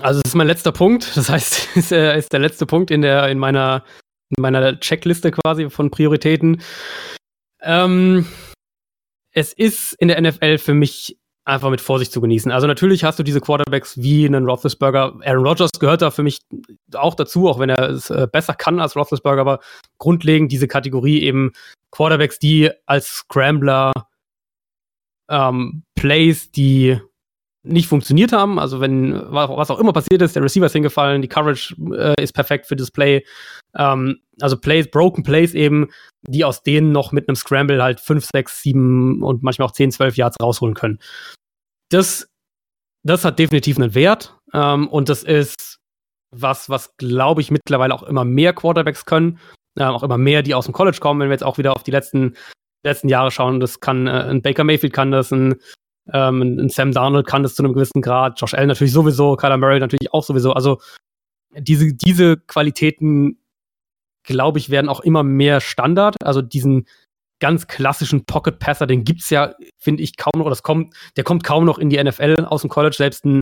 [0.00, 1.16] Also das ist mein letzter Punkt.
[1.16, 3.84] Das heißt, ist, äh, ist der letzte Punkt in der in meiner
[4.30, 6.60] in meiner Checkliste quasi von Prioritäten.
[7.62, 8.26] Ähm,
[9.36, 12.50] es ist in der NFL für mich einfach mit Vorsicht zu genießen.
[12.50, 15.20] Also natürlich hast du diese Quarterbacks wie einen Roethlisberger.
[15.24, 16.40] Aaron Rodgers gehört da für mich
[16.94, 19.60] auch dazu, auch wenn er es äh, besser kann als Roethlisberger, aber
[19.98, 21.52] grundlegend diese Kategorie eben
[21.92, 23.92] Quarterbacks, die als Scrambler
[25.28, 26.98] ähm, Plays, die
[27.62, 28.58] nicht funktioniert haben.
[28.58, 32.32] Also wenn was auch immer passiert ist, der Receiver ist hingefallen, die Coverage äh, ist
[32.32, 33.22] perfekt für das Play.
[33.76, 35.88] Ähm, also Plays, Broken Plays eben,
[36.26, 39.92] die aus denen noch mit einem Scramble halt 5, 6, 7 und manchmal auch 10,
[39.92, 40.98] 12 Yards rausholen können.
[41.90, 42.28] Das,
[43.02, 45.78] das hat definitiv einen Wert ähm, und das ist
[46.30, 49.38] was, was glaube ich mittlerweile auch immer mehr Quarterbacks können,
[49.78, 51.20] ähm, auch immer mehr, die aus dem College kommen.
[51.20, 52.36] Wenn wir jetzt auch wieder auf die letzten
[52.84, 55.56] letzten Jahre schauen, das kann äh, ein Baker Mayfield kann das, ein
[56.12, 59.56] ähm, ein Sam Darnold kann das zu einem gewissen Grad, Josh Allen natürlich sowieso, Kyler
[59.56, 60.52] Murray natürlich auch sowieso.
[60.52, 60.78] Also
[61.56, 63.38] diese, diese Qualitäten,
[64.26, 66.16] glaube ich, werden auch immer mehr Standard.
[66.22, 66.86] Also diesen
[67.40, 71.44] ganz klassischen Pocket Passer, den gibt's ja, finde ich, kaum noch, das kommt, der kommt
[71.44, 72.96] kaum noch in die NFL aus dem College.
[72.96, 73.40] Selbst ein,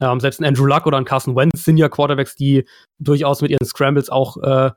[0.00, 2.64] ähm, selbst ein Andrew Luck oder ein Carson Wentz sind ja Quarterbacks, die
[2.98, 4.70] durchaus mit ihren Scrambles auch, äh,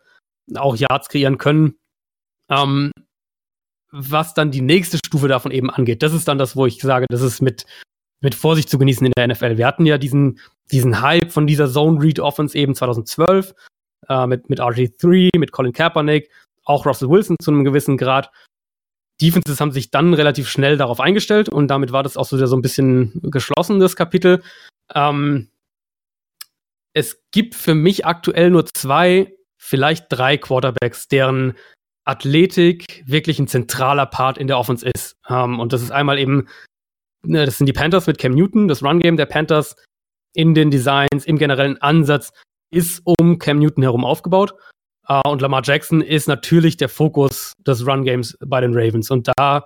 [0.56, 1.76] auch Yards kreieren können.
[2.50, 2.92] Ähm,
[3.92, 7.06] was dann die nächste Stufe davon eben angeht, das ist dann das, wo ich sage,
[7.10, 7.66] das ist mit,
[8.22, 9.58] mit Vorsicht zu genießen in der NFL.
[9.58, 10.40] Wir hatten ja diesen,
[10.72, 13.54] diesen Hype von dieser Zone Read Offense eben 2012
[14.10, 16.30] äh, mit, mit RG3, mit Colin Kaepernick,
[16.64, 18.32] auch Russell Wilson zu einem gewissen Grad.
[19.22, 22.56] Defenses haben sich dann relativ schnell darauf eingestellt und damit war das auch so, so
[22.56, 24.42] ein bisschen geschlossen, das Kapitel.
[24.94, 25.50] Ähm,
[26.94, 31.56] es gibt für mich aktuell nur zwei, vielleicht drei Quarterbacks, deren
[32.06, 35.18] Athletik wirklich ein zentraler Part in der Offense ist.
[35.30, 36.48] Ähm, und das ist einmal eben,
[37.26, 39.76] ne, das sind die Panthers mit Cam Newton, das Run-Game der Panthers
[40.36, 42.34] in den Designs, im generellen Ansatz
[42.74, 44.54] ist um Cam Newton herum aufgebaut.
[45.10, 49.12] Uh, und Lamar Jackson ist natürlich der Fokus des Run-Games bei den Ravens.
[49.12, 49.66] Und da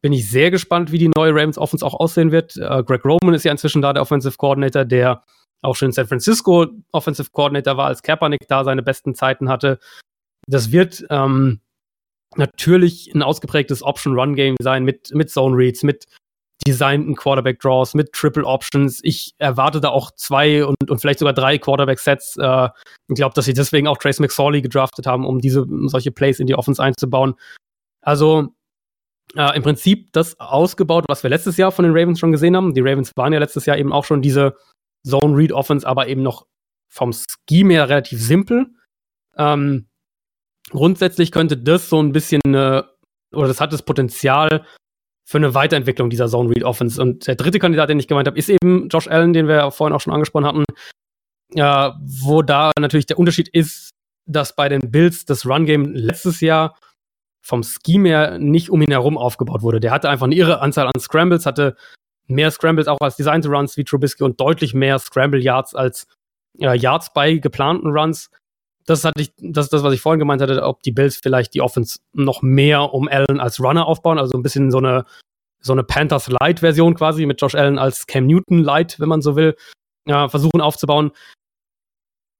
[0.00, 2.56] bin ich sehr gespannt, wie die neue Ravens Offense auch aussehen wird.
[2.56, 5.22] Uh, Greg Roman ist ja inzwischen da, der Offensive Coordinator, der
[5.62, 9.78] auch schon in San Francisco Offensive Coordinator war, als Kaepernick da seine besten Zeiten hatte.
[10.46, 11.60] Das wird ähm,
[12.36, 16.06] natürlich ein ausgeprägtes Option-Run-Game sein mit, mit Zone-Reads, mit
[16.66, 19.00] designten Quarterback-Draws, mit Triple Options.
[19.02, 22.36] Ich erwarte da auch zwei und, und vielleicht sogar drei Quarterback-Sets.
[22.36, 22.68] Äh,
[23.08, 26.46] ich glaube, dass sie deswegen auch Trace McSorley gedraftet haben, um diese solche Plays in
[26.46, 27.34] die Offense einzubauen.
[28.00, 28.54] Also
[29.36, 32.74] äh, im Prinzip das ausgebaut, was wir letztes Jahr von den Ravens schon gesehen haben.
[32.74, 34.56] Die Ravens waren ja letztes Jahr eben auch schon diese
[35.06, 36.46] Zone-Read-Offense, aber eben noch
[36.88, 38.66] vom Scheme her relativ simpel.
[39.36, 39.88] Ähm,
[40.70, 42.88] grundsätzlich könnte das so ein bisschen eine,
[43.32, 44.64] oder das hat das Potenzial
[45.24, 47.00] für eine Weiterentwicklung dieser Zone Read Offense.
[47.00, 49.94] Und der dritte Kandidat, den ich gemeint habe, ist eben Josh Allen, den wir vorhin
[49.94, 50.64] auch schon angesprochen hatten,
[51.54, 53.90] äh, wo da natürlich der Unterschied ist,
[54.26, 56.76] dass bei den Bills das Run Game letztes Jahr
[57.42, 59.80] vom Scheme her nicht um ihn herum aufgebaut wurde.
[59.80, 61.76] Der hatte einfach eine irre Anzahl an Scrambles, hatte
[62.26, 66.06] mehr Scrambles auch als Designed Runs wie Trubisky und deutlich mehr Scramble Yards als
[66.58, 68.30] äh, Yards bei geplanten Runs.
[68.86, 71.54] Das hatte ich, das ist das, was ich vorhin gemeint hatte, ob die Bills vielleicht
[71.54, 75.04] die Offense noch mehr um Allen als Runner aufbauen, also ein bisschen so eine,
[75.60, 79.36] so eine Panthers Light-Version quasi mit Josh Allen als Cam Newton Light, wenn man so
[79.36, 79.56] will,
[80.06, 81.12] ja, versuchen aufzubauen.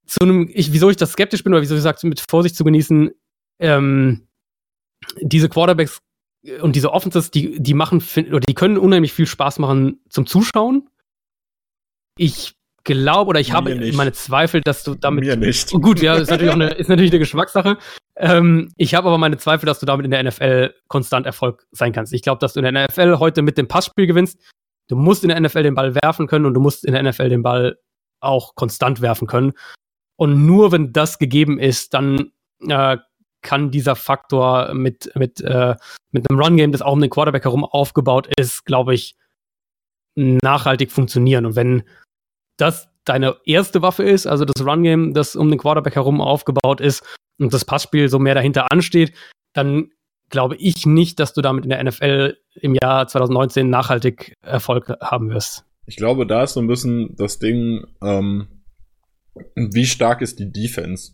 [0.05, 2.63] Zu einem, ich, wieso ich das skeptisch bin oder wieso ich sage, mit Vorsicht zu
[2.63, 3.11] genießen,
[3.59, 4.27] ähm,
[5.19, 5.99] diese Quarterbacks
[6.61, 10.89] und diese Offenses, die, die machen, oder die können unheimlich viel Spaß machen zum Zuschauen.
[12.17, 12.55] Ich
[12.85, 13.97] glaube oder ich Mir habe nicht.
[13.97, 15.25] meine Zweifel, dass du damit.
[15.25, 15.73] Mir nicht.
[15.73, 17.77] Oh, gut, ja, ist natürlich auch eine, ist natürlich eine Geschmackssache.
[18.15, 21.91] Ähm, ich habe aber meine Zweifel, dass du damit in der NFL konstant Erfolg sein
[21.91, 22.13] kannst.
[22.13, 24.39] Ich glaube, dass du in der NFL heute mit dem Passspiel gewinnst.
[24.87, 27.29] Du musst in der NFL den Ball werfen können und du musst in der NFL
[27.29, 27.77] den Ball
[28.21, 29.53] auch konstant werfen können.
[30.15, 32.31] Und nur wenn das gegeben ist, dann
[32.67, 32.97] äh,
[33.41, 35.75] kann dieser Faktor mit, mit, äh,
[36.11, 39.15] mit einem Run-Game, das auch um den Quarterback herum aufgebaut ist, glaube ich,
[40.15, 41.45] nachhaltig funktionieren.
[41.45, 41.83] Und wenn
[42.57, 47.03] das deine erste Waffe ist, also das Run-Game, das um den Quarterback herum aufgebaut ist
[47.39, 49.13] und das Passspiel so mehr dahinter ansteht,
[49.53, 49.91] dann
[50.29, 55.29] glaube ich nicht, dass du damit in der NFL im Jahr 2019 nachhaltig Erfolg haben
[55.29, 55.65] wirst.
[55.85, 58.47] Ich glaube, da ist so ein bisschen das Ding, ähm,
[59.55, 61.13] wie stark ist die Defense?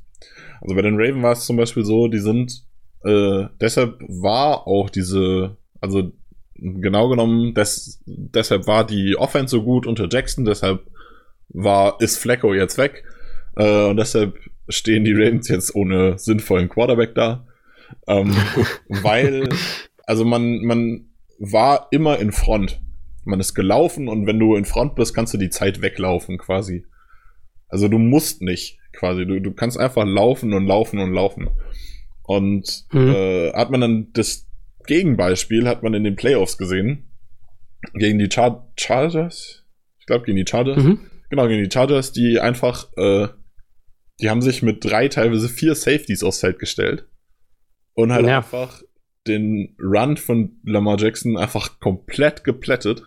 [0.62, 2.64] Also bei den Raven war es zum Beispiel so, die sind,
[3.04, 6.14] äh, deshalb war auch diese, also
[6.56, 10.86] genau genommen, des, deshalb war die Offense so gut unter Jackson, deshalb
[11.54, 13.04] war, ist Flecko jetzt weg.
[13.56, 14.38] Äh, und deshalb
[14.70, 17.48] stehen die Ravens jetzt ohne sinnvollen Quarterback da.
[18.08, 18.36] Ähm,
[18.88, 19.50] weil,
[20.06, 21.10] also man, man
[21.40, 22.82] war immer in Front.
[23.24, 26.86] Man ist gelaufen und wenn du in Front bist, kannst du die Zeit weglaufen quasi.
[27.68, 29.26] Also du musst nicht quasi.
[29.26, 31.50] Du, du kannst einfach laufen und laufen und laufen.
[32.24, 33.10] Und mhm.
[33.10, 34.48] äh, hat man dann das
[34.88, 37.12] Gegenbeispiel, hat man in den Playoffs gesehen.
[37.94, 39.66] Gegen die Char Chargers?
[40.00, 40.84] Ich glaube, gegen die Chargers.
[40.84, 41.00] Mhm.
[41.32, 43.30] Genau, gegen die Chargers, die einfach, äh,
[44.20, 47.08] die haben sich mit drei, teilweise vier Safeties aufs Feld gestellt.
[47.94, 48.38] Und halt ja.
[48.38, 48.84] einfach
[49.26, 53.04] den Run von Lamar Jackson einfach komplett geplättet.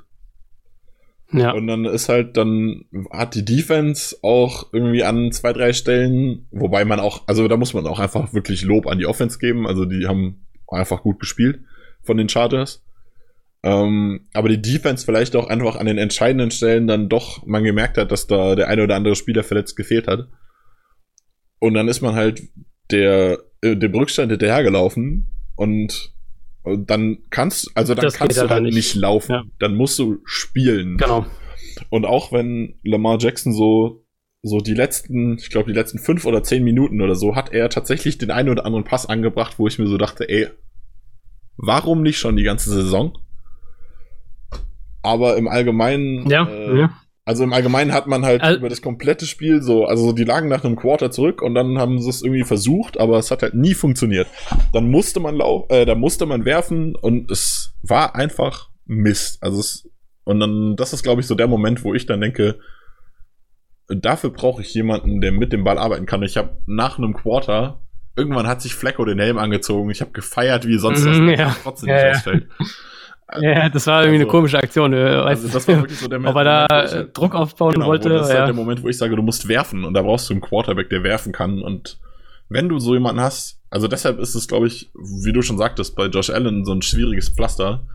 [1.33, 1.53] Ja.
[1.53, 6.87] Und dann ist halt, dann hat die Defense auch irgendwie an zwei, drei Stellen, wobei
[6.87, 9.67] man auch, also da muss man auch einfach wirklich Lob an die Offense geben.
[9.67, 11.61] Also die haben einfach gut gespielt
[12.03, 12.84] von den Chargers.
[13.65, 17.97] Ähm, aber die Defense vielleicht auch einfach an den entscheidenden Stellen dann doch man gemerkt
[17.97, 20.29] hat, dass da der eine oder andere Spieler verletzt gefehlt hat.
[21.61, 22.43] Und dann ist man halt
[22.91, 26.13] der, äh, dem Rückstand hinterhergelaufen und,
[26.63, 29.33] und dann kannst, also dann das kannst du halt nicht, nicht laufen.
[29.33, 29.45] Ja.
[29.59, 30.99] Dann musst du spielen.
[30.99, 31.25] Genau.
[31.89, 34.05] Und auch wenn Lamar Jackson so,
[34.43, 37.71] so die letzten, ich glaube, die letzten fünf oder zehn Minuten oder so, hat er
[37.71, 40.49] tatsächlich den einen oder anderen Pass angebracht, wo ich mir so dachte, ey,
[41.57, 43.17] warum nicht schon die ganze Saison?
[45.05, 46.91] Aber im Allgemeinen, ja, äh, ja.
[47.25, 50.49] also im Allgemeinen hat man halt also, über das komplette Spiel so, also die lagen
[50.49, 53.55] nach einem Quarter zurück und dann haben sie es irgendwie versucht, aber es hat halt
[53.55, 54.27] nie funktioniert.
[54.73, 59.43] Dann musste man lau äh, da musste man werfen und es war einfach Mist.
[59.43, 59.89] Also es,
[60.25, 62.59] und dann, das ist glaube ich so der Moment, wo ich dann denke,
[63.89, 66.23] dafür brauche ich jemanden, der mit dem Ball arbeiten kann.
[66.23, 67.85] Ich habe nach einem Quarter
[68.17, 69.91] irgendwann hat sich Flecko den Helm angezogen.
[69.91, 71.57] Ich habe gefeiert, wie sonst was, mhm, ja.
[71.63, 72.49] trotzdem nicht ja, ausfällt.
[72.59, 72.67] Ja,
[73.35, 74.95] das war irgendwie also, eine komische Aktion.
[74.95, 78.09] Also das war wirklich so der Moment, Ob er da Moment, Druck aufbauen genau, wollte.
[78.09, 80.35] Das ist halt der Moment, wo ich sage, du musst werfen und da brauchst du
[80.35, 81.63] einen Quarterback, der werfen kann.
[81.63, 81.99] Und
[82.49, 85.97] wenn du so jemanden hast, also deshalb ist es, glaube ich, wie du schon sagtest,
[85.97, 87.87] bei Josh Allen so ein schwieriges Pflaster.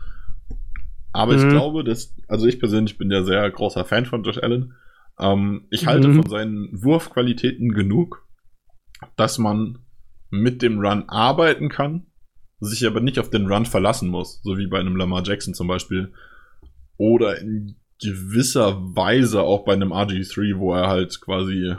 [1.12, 1.38] Aber mhm.
[1.38, 4.74] ich glaube, dass, also ich persönlich bin ja sehr großer Fan von Josh Allen.
[5.18, 6.22] Ähm, ich halte mhm.
[6.22, 8.26] von seinen Wurfqualitäten genug,
[9.16, 9.78] dass man
[10.28, 12.06] mit dem Run arbeiten kann
[12.60, 15.66] sich aber nicht auf den Run verlassen muss, so wie bei einem Lamar Jackson zum
[15.66, 16.12] Beispiel.
[16.96, 21.74] Oder in gewisser Weise auch bei einem RG3, wo er halt quasi,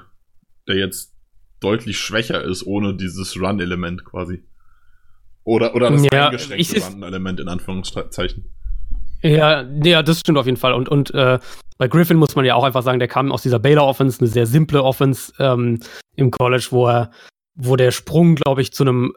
[0.67, 1.13] der jetzt
[1.59, 4.43] deutlich schwächer ist, ohne dieses Run-Element quasi.
[5.43, 8.45] Oder, oder das ja, eingeschränkte Run-Element in Anführungszeichen.
[9.23, 10.73] Ja, ja, das stimmt auf jeden Fall.
[10.73, 11.39] Und, und äh,
[11.77, 14.47] bei Griffin muss man ja auch einfach sagen, der kam aus dieser Baylor-Offense, eine sehr
[14.47, 15.79] simple Offense ähm,
[16.15, 17.11] im College, wo er,
[17.55, 19.13] wo der Sprung, glaube ich, zu einem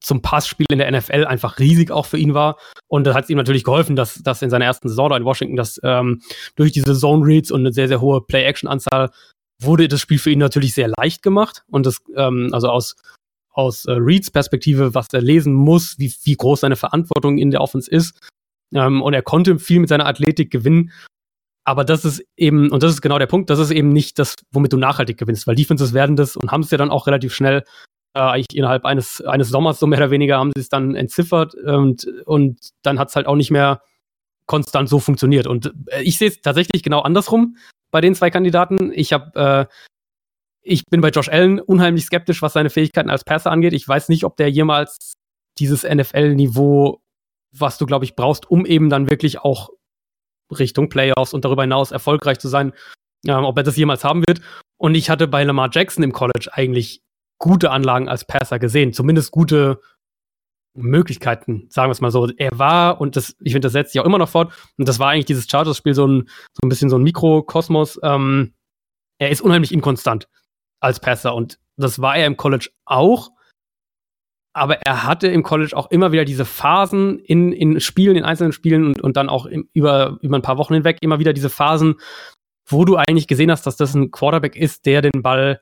[0.00, 2.56] zum Passspiel in der NFL einfach riesig auch für ihn war.
[2.86, 5.56] Und das hat ihm natürlich geholfen, dass, dass in seiner ersten Saison da in Washington,
[5.56, 6.20] dass ähm,
[6.56, 9.10] durch diese Zone Reads und eine sehr, sehr hohe Play-Action-Anzahl
[9.60, 11.64] wurde das Spiel für ihn natürlich sehr leicht gemacht.
[11.68, 12.94] Und das, ähm, also aus,
[13.50, 17.60] aus äh, Reads Perspektive, was er lesen muss, wie, wie groß seine Verantwortung in der
[17.60, 18.18] Offense ist.
[18.72, 20.92] Ähm, und er konnte viel mit seiner Athletik gewinnen.
[21.64, 24.36] Aber das ist eben, und das ist genau der Punkt, das ist eben nicht das,
[24.52, 27.34] womit du nachhaltig gewinnst, weil Defenses werden das und haben es ja dann auch relativ
[27.34, 27.62] schnell
[28.14, 31.54] äh, eigentlich innerhalb eines, eines Sommers so mehr oder weniger haben sie es dann entziffert
[31.54, 33.82] und, und dann hat es halt auch nicht mehr
[34.46, 35.46] konstant so funktioniert.
[35.46, 37.56] Und äh, ich sehe es tatsächlich genau andersrum
[37.90, 38.92] bei den zwei Kandidaten.
[38.92, 39.74] Ich habe äh,
[40.62, 43.72] ich bin bei Josh Allen unheimlich skeptisch, was seine Fähigkeiten als Passer angeht.
[43.72, 45.14] Ich weiß nicht, ob der jemals
[45.58, 47.00] dieses NFL-Niveau,
[47.56, 49.70] was du, glaube ich, brauchst, um eben dann wirklich auch
[50.56, 52.72] Richtung Playoffs und darüber hinaus erfolgreich zu sein,
[53.26, 54.40] ähm, ob er das jemals haben wird.
[54.76, 57.02] Und ich hatte bei Lamar Jackson im College eigentlich
[57.38, 59.80] gute Anlagen als Passer gesehen, zumindest gute
[60.74, 62.28] Möglichkeiten, sagen wir es mal so.
[62.36, 64.98] Er war, und das, ich finde, das setzt sich auch immer noch fort, und das
[64.98, 67.98] war eigentlich dieses Chargers-Spiel so ein, so ein bisschen so ein Mikrokosmos.
[68.02, 68.54] Ähm,
[69.18, 70.28] er ist unheimlich inkonstant
[70.80, 73.30] als Passer und das war er im College auch.
[74.54, 78.52] Aber er hatte im College auch immer wieder diese Phasen in, in Spielen, in einzelnen
[78.52, 81.50] Spielen und, und dann auch im, über, über ein paar Wochen hinweg immer wieder diese
[81.50, 81.96] Phasen,
[82.66, 85.60] wo du eigentlich gesehen hast, dass das ein Quarterback ist, der den Ball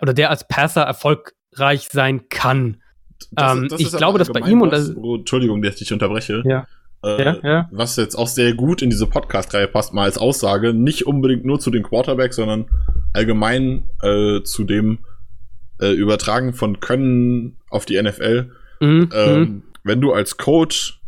[0.00, 2.82] oder der als Passer erfolgreich sein kann.
[3.30, 5.92] Das, ähm, das ich glaube, dass bei ihm und das, oh, Entschuldigung, dass ich dich
[5.92, 6.42] unterbreche.
[6.44, 6.66] Ja.
[7.04, 7.68] Äh, ja, ja.
[7.70, 11.60] Was jetzt auch sehr gut in diese Podcast-Reihe passt, mal als Aussage, nicht unbedingt nur
[11.60, 12.66] zu den Quarterbacks, sondern
[13.12, 15.00] allgemein äh, zu dem
[15.80, 18.52] äh, Übertragen von Können auf die NFL.
[18.80, 19.62] Mhm, ähm, mhm.
[19.82, 21.00] wenn du als Coach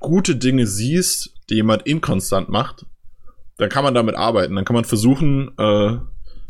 [0.00, 2.86] gute Dinge siehst, die jemand inkonstant macht,
[3.58, 4.56] dann kann man damit arbeiten.
[4.56, 5.96] Dann kann man versuchen, äh,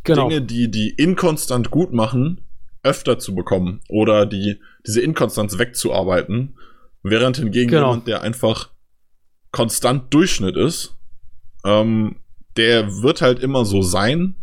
[0.05, 0.29] genau.
[0.29, 2.43] Dinge, die die inkonstant gut machen,
[2.83, 6.57] öfter zu bekommen oder die diese Inkonstanz wegzuarbeiten,
[7.03, 7.91] während hingegen genau.
[7.91, 8.71] jemand, der einfach
[9.53, 10.97] konstant Durchschnitt ist,
[11.65, 12.17] ähm,
[12.57, 14.37] der wird halt immer so sein,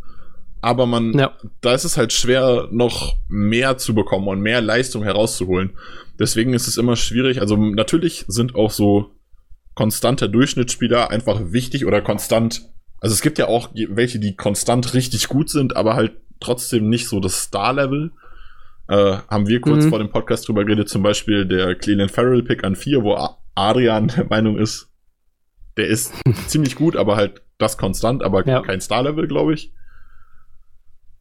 [0.61, 1.37] aber man, ja.
[1.61, 5.71] da ist es halt schwer, noch mehr zu bekommen und mehr Leistung herauszuholen.
[6.19, 7.39] Deswegen ist es immer schwierig.
[7.39, 9.11] Also natürlich sind auch so
[9.73, 12.69] konstante Durchschnittsspieler einfach wichtig oder konstant.
[13.01, 17.07] Also es gibt ja auch welche, die konstant richtig gut sind, aber halt trotzdem nicht
[17.07, 18.11] so das Star-Level.
[18.87, 19.89] Äh, haben wir kurz mhm.
[19.89, 23.17] vor dem Podcast drüber geredet, zum Beispiel der Cleveland Farrell Pick an 4, wo
[23.55, 24.89] Adrian der Meinung ist,
[25.77, 26.13] der ist
[26.47, 28.61] ziemlich gut, aber halt das konstant, aber ja.
[28.61, 29.73] kein Star-Level, glaube ich.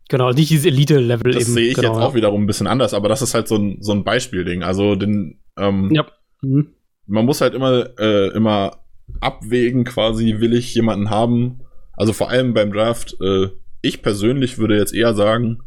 [0.08, 3.08] Genau, nicht dieses Elite-Level Das sehe ich genau, jetzt auch wiederum ein bisschen anders, aber
[3.08, 4.62] das ist halt so ein, so ein Beispielding.
[4.62, 6.06] Also den, ähm, ja.
[6.40, 6.68] Mhm.
[7.06, 8.78] man muss halt immer, äh, immer
[9.20, 11.60] abwägen, quasi, will ich jemanden haben.
[11.98, 13.48] Also vor allem beim Draft, äh,
[13.82, 15.64] ich persönlich würde jetzt eher sagen,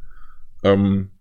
[0.64, 1.12] ähm,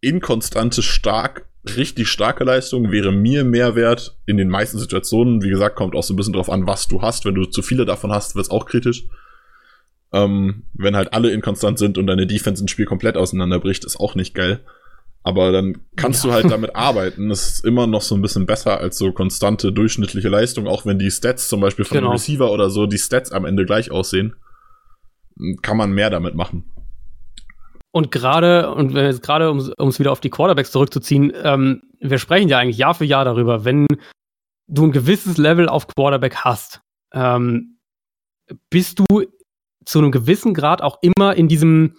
[0.00, 5.42] inkonstante, stark, richtig starke Leistung wäre mir mehr wert in den meisten Situationen.
[5.42, 7.26] Wie gesagt, kommt auch so ein bisschen drauf an, was du hast.
[7.26, 9.04] Wenn du zu viele davon hast, wird es auch kritisch.
[10.14, 14.14] Ähm, wenn halt alle inkonstant sind und deine Defense ein Spiel komplett auseinanderbricht, ist auch
[14.14, 14.60] nicht geil.
[15.22, 16.30] Aber dann kannst ja.
[16.30, 17.28] du halt damit arbeiten.
[17.28, 20.98] Das ist immer noch so ein bisschen besser als so konstante durchschnittliche Leistung, auch wenn
[20.98, 22.12] die Stats zum Beispiel von genau.
[22.12, 24.36] Receiver oder so, die Stats am Ende gleich aussehen,
[25.62, 26.64] kann man mehr damit machen.
[27.90, 32.48] Und gerade, und jetzt gerade, um es wieder auf die Quarterbacks zurückzuziehen, ähm, wir sprechen
[32.48, 33.86] ja eigentlich Jahr für Jahr darüber, wenn
[34.68, 36.80] du ein gewisses Level auf Quarterback hast,
[37.12, 37.78] ähm,
[38.70, 39.04] bist du
[39.84, 41.96] zu einem gewissen Grad auch immer in diesem,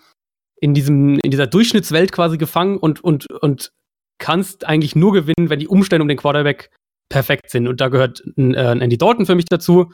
[0.62, 3.72] in diesem, in dieser Durchschnittswelt quasi gefangen und, und, und
[4.18, 6.70] kannst eigentlich nur gewinnen, wenn die Umstände um den Quarterback
[7.10, 7.68] perfekt sind.
[7.68, 9.92] Und da gehört ein, äh, Andy Dalton für mich dazu.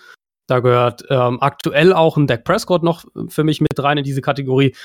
[0.48, 4.22] Da gehört ähm, aktuell auch ein Dak Prescott noch für mich mit rein in diese
[4.22, 4.76] Kategorie.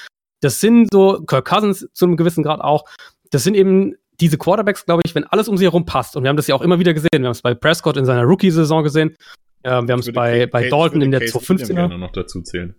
[0.41, 2.85] Das sind so, Kirk Cousins zu einem gewissen Grad auch,
[3.31, 6.17] das sind eben diese Quarterbacks, glaube ich, wenn alles um sie herum passt.
[6.17, 7.09] Und wir haben das ja auch immer wieder gesehen.
[7.13, 9.17] Wir haben es bei Prescott in seiner Rookie-Saison gesehen.
[9.63, 11.97] Äh, wir haben es bei, bei Dalton in der 215er.
[11.97, 12.75] noch dazu zählen.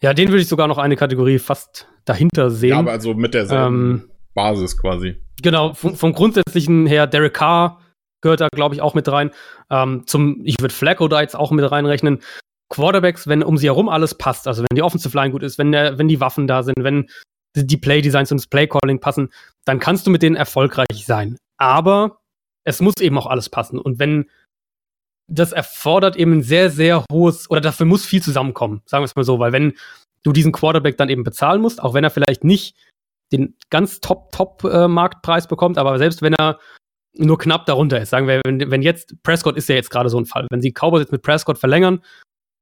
[0.00, 2.70] Ja, den würde ich sogar noch eine Kategorie fast dahinter sehen.
[2.70, 5.16] Ja, aber also mit derselben ähm, Basis quasi.
[5.42, 7.80] Genau, vom, vom, grundsätzlichen her, Derek Carr
[8.20, 9.30] gehört da, glaube ich, auch mit rein.
[9.70, 12.20] Ähm, zum, ich würde Flacco da jetzt auch mit reinrechnen.
[12.70, 15.72] Quarterbacks, wenn um sie herum alles passt, also wenn die Offensive Line gut ist, wenn,
[15.72, 17.08] der, wenn die Waffen da sind, wenn
[17.56, 19.30] die Play-Designs und das Play-Calling passen,
[19.64, 21.38] dann kannst du mit denen erfolgreich sein.
[21.56, 22.20] Aber
[22.64, 23.78] es muss eben auch alles passen.
[23.78, 24.28] Und wenn
[25.28, 29.16] das erfordert eben ein sehr, sehr hohes, oder dafür muss viel zusammenkommen, sagen wir es
[29.16, 29.74] mal so, weil wenn
[30.22, 32.74] du diesen Quarterback dann eben bezahlen musst, auch wenn er vielleicht nicht
[33.30, 36.58] den ganz Top-Top-Marktpreis äh, bekommt, aber selbst wenn er
[37.14, 40.18] nur knapp darunter ist, sagen wir, wenn, wenn jetzt, Prescott ist ja jetzt gerade so
[40.18, 42.00] ein Fall, wenn sie Cowboys jetzt mit Prescott verlängern,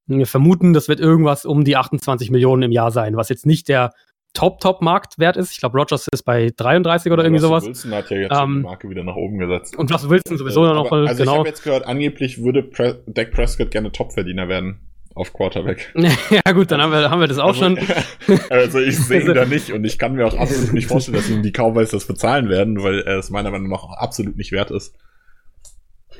[0.09, 3.69] wir vermuten, das wird irgendwas um die 28 Millionen im Jahr sein, was jetzt nicht
[3.69, 3.93] der
[4.37, 5.53] Top-Top-Marktwert ist.
[5.53, 7.65] Ich glaube, Rogers ist bei 33 oder irgendwie sowas.
[7.65, 9.77] Wilson hat ja jetzt ähm, die Marke wieder nach oben gesetzt.
[9.77, 10.93] Und Russell Wilson sowieso äh, noch.
[10.93, 11.33] Also genau.
[11.33, 14.81] ich habe jetzt gehört, angeblich würde Pre Dak Prescott gerne Topverdiener werden
[15.15, 15.95] auf Quarterback.
[16.31, 17.79] ja gut, dann haben wir, haben wir das auch also, schon.
[18.51, 21.31] also ich sehe ihn da nicht und ich kann mir auch absolut nicht vorstellen, dass
[21.31, 24.71] ihm die Cowboys das bezahlen werden, weil er es meiner Meinung nach absolut nicht wert
[24.71, 24.95] ist.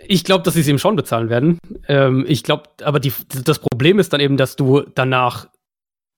[0.09, 1.59] Ich glaube, dass sie es ihm schon bezahlen werden.
[1.87, 3.13] Ähm, ich glaube, aber die,
[3.45, 5.49] das Problem ist dann eben, dass du danach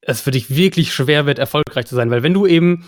[0.00, 2.10] es für dich wirklich schwer wird, erfolgreich zu sein.
[2.10, 2.84] Weil wenn du eben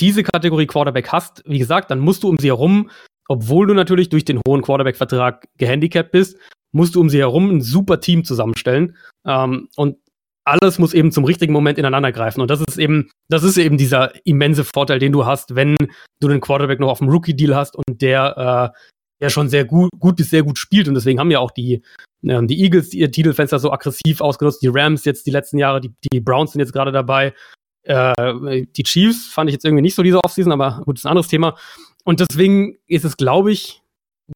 [0.00, 2.90] diese Kategorie Quarterback hast, wie gesagt, dann musst du um sie herum,
[3.28, 6.38] obwohl du natürlich durch den hohen Quarterback-Vertrag gehandicapt bist,
[6.72, 8.96] musst du um sie herum ein super Team zusammenstellen.
[9.26, 9.96] Ähm, und
[10.44, 12.40] alles muss eben zum richtigen Moment ineinander greifen.
[12.40, 15.76] Und das ist eben, das ist eben dieser immense Vorteil, den du hast, wenn
[16.20, 18.78] du den Quarterback noch auf dem Rookie-Deal hast und der, äh,
[19.20, 20.88] der schon sehr gut, gut bis sehr gut spielt.
[20.88, 21.82] Und deswegen haben ja auch die,
[22.22, 25.92] ähm, die Eagles ihr Titelfenster so aggressiv ausgenutzt, die Rams jetzt die letzten Jahre, die,
[26.12, 27.34] die Browns sind jetzt gerade dabei.
[27.82, 31.10] Äh, die Chiefs fand ich jetzt irgendwie nicht so diese Offseason, aber gut, ist ein
[31.10, 31.56] anderes Thema.
[32.04, 33.82] Und deswegen ist es, glaube ich,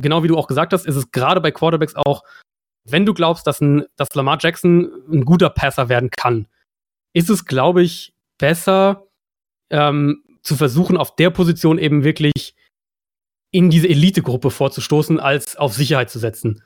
[0.01, 2.23] genau wie du auch gesagt hast, ist es gerade bei Quarterbacks auch
[2.85, 6.47] wenn du glaubst, dass, ein, dass Lamar Jackson ein guter Passer werden kann,
[7.13, 9.07] ist es, glaube ich, besser
[9.71, 12.55] ähm, zu versuchen, auf der Position eben wirklich
[13.53, 16.63] in diese Elite-Gruppe vorzustoßen, als auf Sicherheit zu setzen.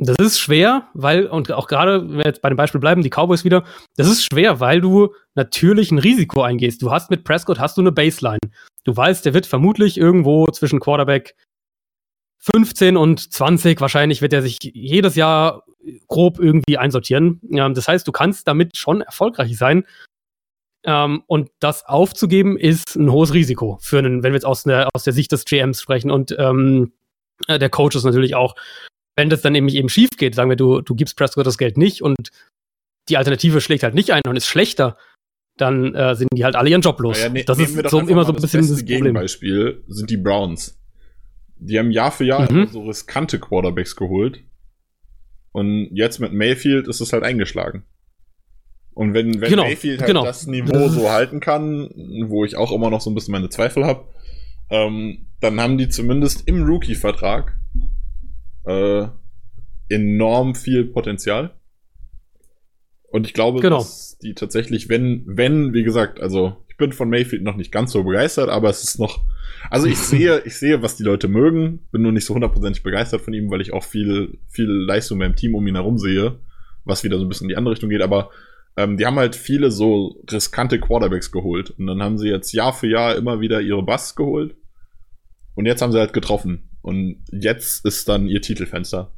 [0.00, 3.10] Das ist schwer, weil, und auch gerade, wenn wir jetzt bei dem Beispiel bleiben, die
[3.10, 3.64] Cowboys wieder,
[3.96, 6.82] das ist schwer, weil du natürlich ein Risiko eingehst.
[6.82, 8.38] Du hast mit Prescott hast du eine Baseline.
[8.84, 11.34] Du weißt, der wird vermutlich irgendwo zwischen Quarterback
[12.54, 15.64] 15 und 20 wahrscheinlich wird er sich jedes Jahr
[16.06, 17.40] grob irgendwie einsortieren.
[17.42, 19.84] Das heißt, du kannst damit schon erfolgreich sein.
[20.84, 24.88] Ähm, und das aufzugeben ist ein hohes Risiko für einen, wenn wir jetzt aus der,
[24.94, 26.92] aus der Sicht des GMs sprechen und ähm,
[27.46, 28.54] äh, der Coaches natürlich auch.
[29.16, 31.76] Wenn das dann nämlich eben schief geht, sagen wir, du, du gibst Prescott das Geld
[31.76, 32.30] nicht und
[33.08, 34.96] die Alternative schlägt halt nicht ein und ist schlechter,
[35.56, 37.20] dann äh, sind die halt alle ihren Job los.
[37.20, 40.78] Ja, ne, das ist so, immer so ein bisschen das, das Gegenbeispiel sind die Browns.
[41.56, 42.68] Die haben Jahr für Jahr mhm.
[42.68, 44.44] so riskante Quarterbacks geholt.
[45.50, 47.82] Und jetzt mit Mayfield ist es halt eingeschlagen.
[48.98, 50.24] Und wenn, wenn genau, Mayfield halt genau.
[50.24, 51.88] das Niveau so halten kann,
[52.26, 54.06] wo ich auch immer noch so ein bisschen meine Zweifel habe,
[54.70, 57.56] ähm, dann haben die zumindest im Rookie-Vertrag
[58.66, 59.06] äh,
[59.88, 61.54] enorm viel Potenzial.
[63.12, 63.78] Und ich glaube, genau.
[63.78, 67.92] dass die tatsächlich, wenn, wenn, wie gesagt, also ich bin von Mayfield noch nicht ganz
[67.92, 69.20] so begeistert, aber es ist noch
[69.70, 73.20] also ich sehe, ich sehe, was die Leute mögen, bin nur nicht so hundertprozentig begeistert
[73.20, 76.40] von ihm, weil ich auch viel, viel Leistung beim Team um ihn herum sehe,
[76.84, 78.30] was wieder so ein bisschen in die andere Richtung geht, aber
[78.78, 82.72] ähm, die haben halt viele so riskante Quarterbacks geholt und dann haben sie jetzt Jahr
[82.72, 84.56] für Jahr immer wieder ihre Busts geholt
[85.56, 89.12] und jetzt haben sie halt getroffen und jetzt ist dann ihr Titelfenster.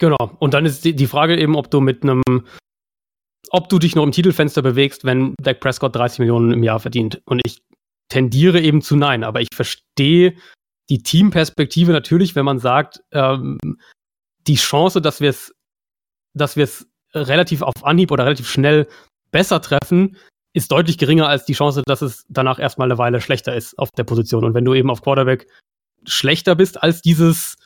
[0.00, 0.36] Genau.
[0.40, 2.22] Und dann ist die, die Frage eben, ob du mit einem
[3.50, 7.22] ob du dich noch im Titelfenster bewegst, wenn Dak Prescott 30 Millionen im Jahr verdient.
[7.24, 7.62] Und ich
[8.08, 10.34] tendiere eben zu nein, aber ich verstehe
[10.90, 13.58] die Teamperspektive natürlich, wenn man sagt, ähm,
[14.46, 15.54] die Chance, dass wir es,
[16.38, 18.86] dass wir es relativ auf Anhieb oder relativ schnell
[19.30, 20.16] besser treffen,
[20.54, 23.90] ist deutlich geringer als die Chance, dass es danach erstmal eine Weile schlechter ist auf
[23.92, 24.44] der Position.
[24.44, 25.46] Und wenn du eben auf Quarterback
[26.06, 27.56] schlechter bist als dieses,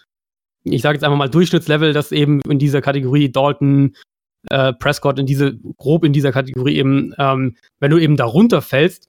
[0.65, 3.95] ich sage jetzt einfach mal Durchschnittslevel, das eben in dieser Kategorie Dalton,
[4.51, 9.09] äh, Prescott in diese, grob in dieser Kategorie eben, ähm, wenn du eben darunter fällst,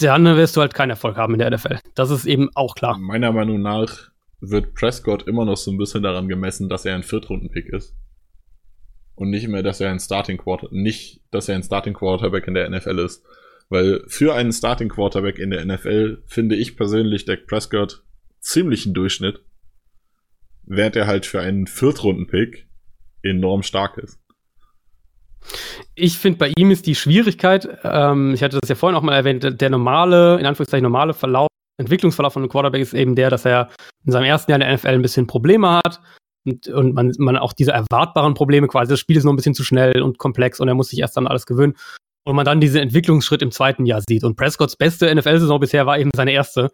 [0.00, 1.78] dann wirst du halt keinen Erfolg haben in der NFL.
[1.94, 2.98] Das ist eben auch klar.
[2.98, 4.10] Meiner Meinung nach
[4.40, 7.94] wird Prescott immer noch so ein bisschen daran gemessen, dass er ein Viertrunden-Pick ist.
[9.14, 12.54] Und nicht mehr, dass er ein Starting Quarter, nicht, dass er ein Starting Quarterback in
[12.54, 13.22] der NFL ist.
[13.68, 18.02] Weil für einen Starting Quarterback in der NFL finde ich persönlich Dak Prescott
[18.40, 19.40] ziemlich ein Durchschnitt.
[20.64, 22.68] Während er halt für einen Viertrunden-Pick
[23.22, 24.18] enorm stark ist.
[25.94, 29.14] Ich finde, bei ihm ist die Schwierigkeit, ähm, ich hatte das ja vorhin auch mal
[29.14, 31.48] erwähnt, der normale, in Anführungszeichen normale Verlauf,
[31.78, 33.70] Entwicklungsverlauf von einem Quarterback ist eben der, dass er
[34.04, 36.00] in seinem ersten Jahr in der NFL ein bisschen Probleme hat
[36.44, 39.54] und, und man, man auch diese erwartbaren Probleme quasi, das Spiel ist noch ein bisschen
[39.54, 41.74] zu schnell und komplex und er muss sich erst dann alles gewöhnen
[42.24, 44.24] und man dann diesen Entwicklungsschritt im zweiten Jahr sieht.
[44.24, 46.70] Und Prescotts beste NFL-Saison bisher war eben seine erste.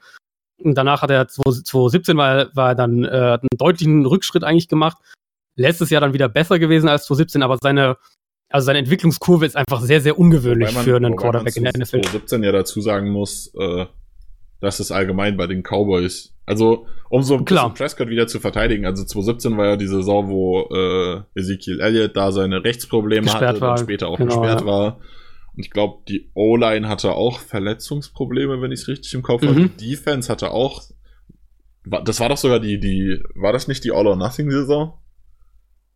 [0.62, 4.99] Und danach hat er 2017 war, war dann äh, einen deutlichen Rückschritt eigentlich gemacht.
[5.57, 7.97] Letztes Jahr dann wieder besser gewesen als 2017, aber seine
[8.51, 12.01] also seine Entwicklungskurve ist einfach sehr, sehr ungewöhnlich man, für einen Quarterback in der NFL.
[12.01, 13.85] 2017 ja dazu sagen muss, äh,
[14.60, 17.70] dass es allgemein bei den Cowboys, also um so ein Klar.
[17.70, 22.16] bisschen Prescott wieder zu verteidigen, also 2017 war ja die Saison, wo äh, Ezekiel Elliott
[22.16, 23.72] da seine Rechtsprobleme gesperrt hatte war.
[23.72, 24.66] und später auch genau, gesperrt ja.
[24.66, 25.01] war.
[25.56, 29.48] Und ich glaube, die O-Line hatte auch Verletzungsprobleme, wenn ich es richtig im Kopf mhm.
[29.48, 29.68] habe.
[29.68, 30.82] Die Defense hatte auch,
[31.85, 34.94] das war doch sogar die, die, war das nicht die All-or-Nothing-Saison?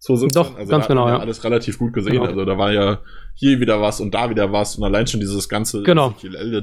[0.02, 0.42] 2017.
[0.42, 1.20] Doch, also ganz genau, ja.
[1.20, 2.14] Alles relativ gut gesehen.
[2.14, 2.24] Genau.
[2.24, 3.02] Also da war ja
[3.34, 6.12] hier wieder was und da wieder was und allein schon dieses ganze genau.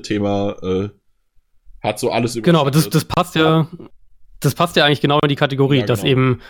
[0.04, 0.90] Thema äh,
[1.82, 3.68] hat so alles Genau, aber das, das passt ja,
[4.40, 5.94] das passt ja eigentlich genau in die Kategorie, ja, genau.
[5.94, 6.42] dass eben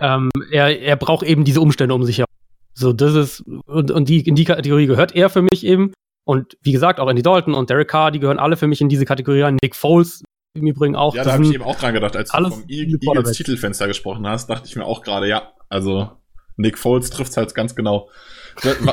[0.00, 2.28] ähm, er, er braucht eben diese Umstände um sich herum.
[2.74, 5.92] So, das ist, und, und die, in die Kategorie gehört er für mich eben.
[6.24, 8.88] Und wie gesagt, auch Andy Dalton und Derek Carr, die gehören alle für mich in
[8.88, 9.58] diese Kategorie rein.
[9.62, 10.24] Nick Foles
[10.54, 11.14] im Übrigen auch.
[11.14, 14.48] Ja, da habe ich eben auch dran gedacht, als du vom Eagles Titelfenster gesprochen hast,
[14.48, 16.10] dachte ich mir auch gerade, ja, also
[16.56, 18.08] Nick Foles trifft halt ganz genau.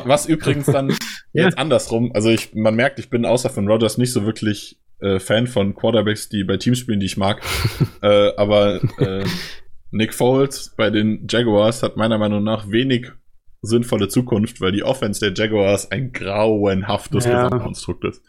[0.04, 0.94] Was übrigens dann
[1.32, 5.20] jetzt andersrum, also ich, man merkt, ich bin außer von Rogers nicht so wirklich äh,
[5.20, 7.42] Fan von Quarterbacks, die bei Teams spielen, die ich mag.
[8.02, 9.24] äh, aber äh,
[9.90, 13.10] Nick Foles bei den Jaguars hat meiner Meinung nach wenig
[13.60, 17.44] sinnvolle Zukunft, weil die Offense der Jaguars ein grauenhaftes ja.
[17.44, 18.22] Gesamtkonstrukt ist.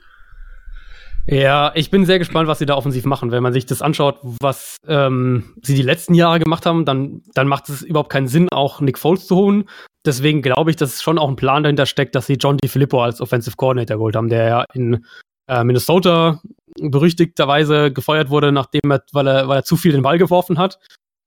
[1.26, 3.32] Ja, ich bin sehr gespannt, was sie da offensiv machen.
[3.32, 7.48] Wenn man sich das anschaut, was ähm, sie die letzten Jahre gemacht haben, dann, dann
[7.48, 9.64] macht es überhaupt keinen Sinn, auch Nick Foles zu holen.
[10.06, 13.22] Deswegen glaube ich, dass schon auch ein Plan dahinter steckt, dass sie John DiFilippo als
[13.22, 15.06] Offensive Coordinator geholt haben, der ja in
[15.48, 16.42] äh, Minnesota
[16.80, 20.80] berüchtigterweise gefeuert wurde, nachdem er, weil er, weil er zu viel den Ball geworfen hat.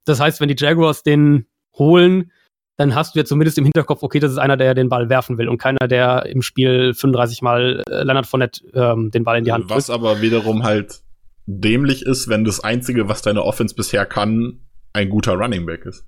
[0.05, 1.47] Das heißt, wenn die Jaguars den
[1.79, 2.31] holen,
[2.77, 5.39] dann hast du ja zumindest im Hinterkopf, okay, das ist einer, der den Ball werfen
[5.39, 9.45] will und keiner, der im Spiel 35 Mal äh, Leonard Fournette ähm, den Ball in
[9.45, 9.99] die Hand Was drückt.
[9.99, 11.01] aber wiederum halt
[11.47, 14.61] dämlich ist, wenn das Einzige, was deine Offense bisher kann,
[14.93, 16.07] ein guter Running Back ist.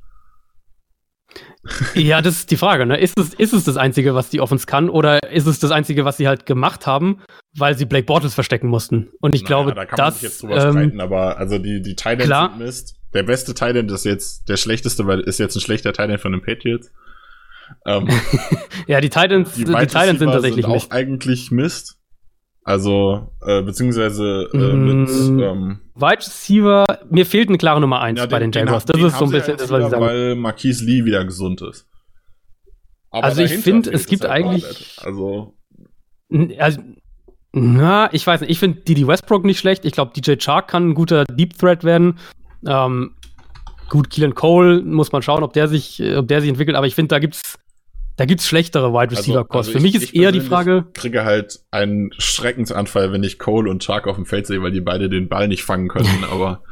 [1.94, 2.98] Ja, das ist die Frage, ne?
[2.98, 6.05] Ist es, ist es das Einzige, was die Offense kann, oder ist es das Einzige,
[6.05, 7.20] was sie halt gemacht haben,
[7.56, 9.10] weil sie Blake Bortles verstecken mussten?
[9.20, 11.59] Und ich naja, glaube, da kann das, man sich jetzt drüber ähm, streiten, aber also
[11.59, 12.94] die, die Titans sind Mist.
[13.14, 16.42] Der beste Titan ist jetzt der schlechteste, weil ist jetzt ein schlechter Titan von den
[16.42, 16.90] Patriots.
[17.86, 18.09] Ähm,
[18.86, 20.92] ja, die Titans, die, die Titans sind tatsächlich sind auch Mist.
[20.92, 21.97] eigentlich Mist.
[22.69, 28.27] Also, äh, beziehungsweise äh, mit ähm, Wide Receiver, mir fehlt eine klare Nummer 1 ja,
[28.27, 28.85] bei den Jaguars.
[28.85, 31.86] Das ist so ein bisschen das, was ich sagen Weil Marquise Lee wieder gesund ist.
[33.11, 34.99] Aber also ich finde, es gibt halt eigentlich.
[34.99, 35.55] Also.
[36.59, 36.82] also.
[37.53, 38.51] Na, ich weiß nicht.
[38.51, 39.86] Ich finde Didi Westbrook nicht schlecht.
[39.86, 42.19] Ich glaube, DJ Chark kann ein guter Deep Threat werden.
[42.66, 43.15] Ähm,
[43.89, 46.77] gut, Keelan Cole muss man schauen, ob der sich, ob der sich entwickelt.
[46.77, 47.59] Aber ich finde, da gibt's
[48.19, 49.69] da gibt's schlechtere Wide Receiver Costs.
[49.69, 50.86] Also, also Für mich ist eher die Frage.
[50.89, 54.73] Ich kriege halt einen Schreckensanfall, wenn ich Cole und Chark auf dem Feld sehe, weil
[54.73, 56.62] die beide den Ball nicht fangen können, aber.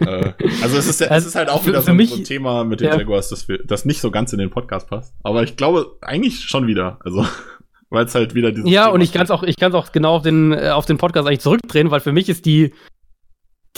[0.00, 0.32] äh,
[0.62, 2.88] also es ist, es ist halt auch wieder so, mich, so, ein Thema mit den
[2.88, 2.98] ja.
[2.98, 5.14] Jaguars, das, wir, das nicht so ganz in den Podcast passt.
[5.22, 6.98] Aber ich glaube eigentlich schon wieder.
[7.02, 7.24] Also
[7.88, 8.70] weil es halt wieder dieses.
[8.70, 10.84] Ja, Thema und ich kann es auch, ich kann auch genau auf den, äh, auf
[10.84, 12.74] den Podcast eigentlich zurückdrehen, weil für mich ist die,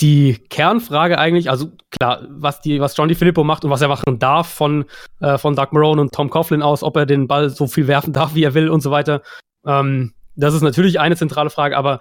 [0.00, 4.18] die Kernfrage eigentlich, also klar, was die, was John DiFilippo macht und was er machen
[4.18, 4.84] darf von,
[5.20, 8.12] äh, von Doug Marone und Tom Coughlin aus, ob er den Ball so viel werfen
[8.14, 9.22] darf, wie er will und so weiter.
[9.66, 12.00] Ähm, das ist natürlich eine zentrale Frage, aber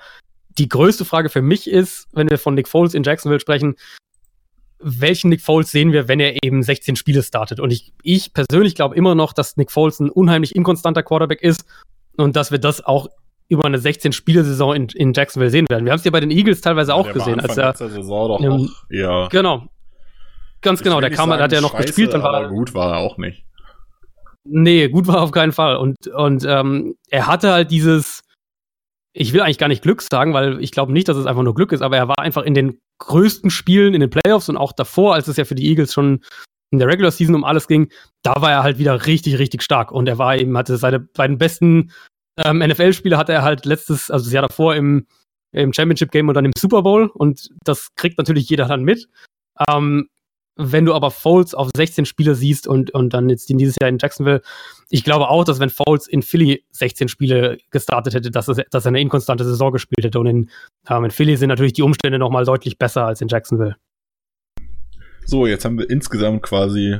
[0.57, 3.75] die größte Frage für mich ist, wenn wir von Nick Foles in Jacksonville sprechen,
[4.79, 7.59] welchen Nick Foles sehen wir, wenn er eben 16 Spiele startet?
[7.59, 11.65] Und ich, ich persönlich glaube immer noch, dass Nick Foles ein unheimlich inkonstanter Quarterback ist
[12.15, 13.09] und dass wir das auch
[13.49, 15.83] über eine 16-Spiele-Saison in, in Jacksonville sehen werden.
[15.83, 17.39] Wir haben es ja bei den Eagles teilweise auch gesehen.
[17.39, 19.27] Als er, Saison doch ähm, auch, ja.
[19.29, 19.67] Genau.
[20.61, 22.13] Ganz genau, der kam, sagen, hat ja noch scheiße, gespielt.
[22.13, 23.43] Dann war gut war er auch nicht.
[24.43, 25.77] Nee, gut war er auf keinen Fall.
[25.77, 28.21] Und, und ähm, er hatte halt dieses,
[29.13, 31.55] ich will eigentlich gar nicht Glück sagen, weil ich glaube nicht, dass es einfach nur
[31.55, 34.73] Glück ist, aber er war einfach in den größten Spielen in den Playoffs und auch
[34.73, 36.21] davor, als es ja für die Eagles schon
[36.71, 37.89] in der Regular Season um alles ging,
[38.21, 39.91] da war er halt wieder richtig, richtig stark.
[39.91, 41.91] Und er war eben, hatte seine beiden besten
[42.43, 45.07] ähm, NFL-Spiele hatte er halt letztes, also das Jahr davor im,
[45.51, 49.07] im Championship-Game und dann im Super Bowl und das kriegt natürlich jeder dann mit.
[49.69, 50.09] Ähm,
[50.61, 53.97] wenn du aber Foles auf 16 Spiele siehst und, und dann jetzt dieses Jahr in
[53.97, 54.41] Jacksonville,
[54.89, 58.85] ich glaube auch, dass wenn Foles in Philly 16 Spiele gestartet hätte, dass, es, dass
[58.85, 60.19] er eine inkonstante Saison gespielt hätte.
[60.19, 60.49] Und in,
[60.89, 63.77] ähm, in Philly sind natürlich die Umstände nochmal deutlich besser als in Jacksonville.
[65.25, 66.99] So, jetzt haben wir insgesamt quasi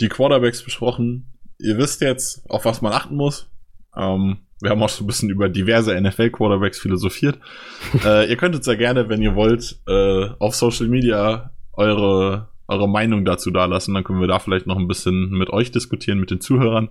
[0.00, 1.38] die Quarterbacks besprochen.
[1.58, 3.50] Ihr wisst jetzt, auf was man achten muss.
[3.94, 7.38] Ähm, wir haben auch so ein bisschen über diverse NFL-Quarterbacks philosophiert.
[8.04, 12.88] äh, ihr könnt uns ja gerne, wenn ihr wollt, äh, auf Social Media eure, eure
[12.88, 13.94] Meinung dazu dalassen.
[13.94, 16.88] Dann können wir da vielleicht noch ein bisschen mit euch diskutieren, mit den Zuhörern.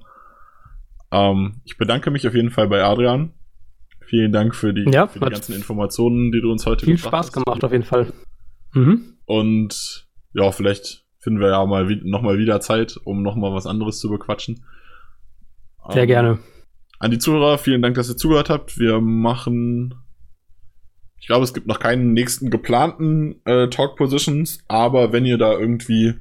[1.12, 3.34] Ähm, ich bedanke mich auf jeden Fall bei Adrian.
[4.06, 7.28] Vielen Dank für die, ja, für die ganzen Informationen, die du uns heute Viel Spaß
[7.28, 7.34] hast.
[7.34, 8.14] gemacht, auf jeden Fall.
[8.74, 9.16] Mhm.
[9.26, 14.10] Und ja, vielleicht finden wir ja mal nochmal wieder Zeit, um nochmal was anderes zu
[14.10, 14.64] bequatschen.
[15.90, 16.40] Sehr ähm, gerne.
[17.04, 18.80] An die Zuhörer, vielen Dank, dass ihr zugehört habt.
[18.80, 19.94] Wir machen.
[21.20, 25.52] Ich glaube, es gibt noch keinen nächsten geplanten äh, Talk Positions, aber wenn ihr da
[25.52, 26.14] irgendwie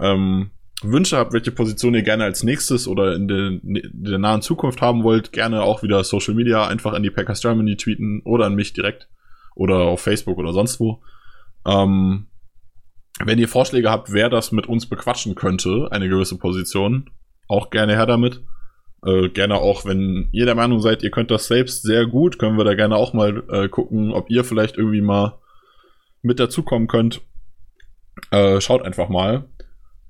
[0.00, 0.50] ähm,
[0.82, 4.82] Wünsche habt, welche Position ihr gerne als nächstes oder in der, in der nahen Zukunft
[4.82, 8.56] haben wollt, gerne auch wieder Social Media einfach an die Packers Germany tweeten oder an
[8.56, 9.08] mich direkt
[9.54, 11.00] oder auf Facebook oder sonst wo.
[11.64, 12.26] Ähm,
[13.24, 17.08] wenn ihr Vorschläge habt, wer das mit uns bequatschen könnte, eine gewisse Position,
[17.46, 18.42] auch gerne her damit.
[19.04, 22.56] Äh, gerne auch, wenn ihr der Meinung seid, ihr könnt das selbst sehr gut, können
[22.56, 25.38] wir da gerne auch mal äh, gucken, ob ihr vielleicht irgendwie mal
[26.22, 27.20] mit dazukommen könnt.
[28.30, 29.48] Äh, schaut einfach mal.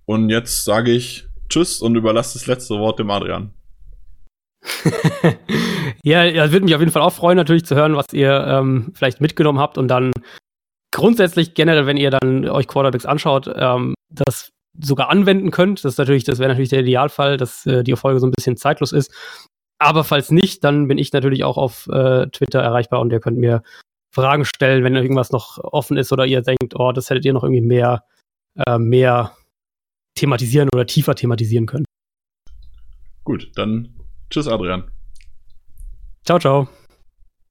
[0.05, 3.55] Und jetzt sage ich Tschüss und überlasse das letzte Wort dem Adrian.
[6.05, 8.93] ja, ja, würde mich auf jeden Fall auch freuen, natürlich zu hören, was ihr ähm,
[8.95, 10.13] vielleicht mitgenommen habt und dann
[10.93, 15.85] grundsätzlich generell, wenn ihr dann euch Quarterbacks anschaut, ähm, das sogar anwenden könnt.
[15.85, 18.57] Das ist natürlich, das wäre natürlich der Idealfall, dass äh, die Folge so ein bisschen
[18.57, 19.13] zeitlos ist.
[19.79, 23.39] Aber falls nicht, dann bin ich natürlich auch auf äh, Twitter erreichbar und ihr könnt
[23.39, 23.63] mir
[24.15, 27.43] Fragen stellen, wenn irgendwas noch offen ist oder ihr denkt, oh, das hättet ihr noch
[27.43, 28.05] irgendwie mehr,
[28.67, 29.37] äh, mehr
[30.15, 31.85] thematisieren oder tiefer thematisieren können.
[33.25, 33.95] Gut, dann
[34.31, 34.91] tschüss, Adrian.
[36.25, 36.69] Ciao, ciao.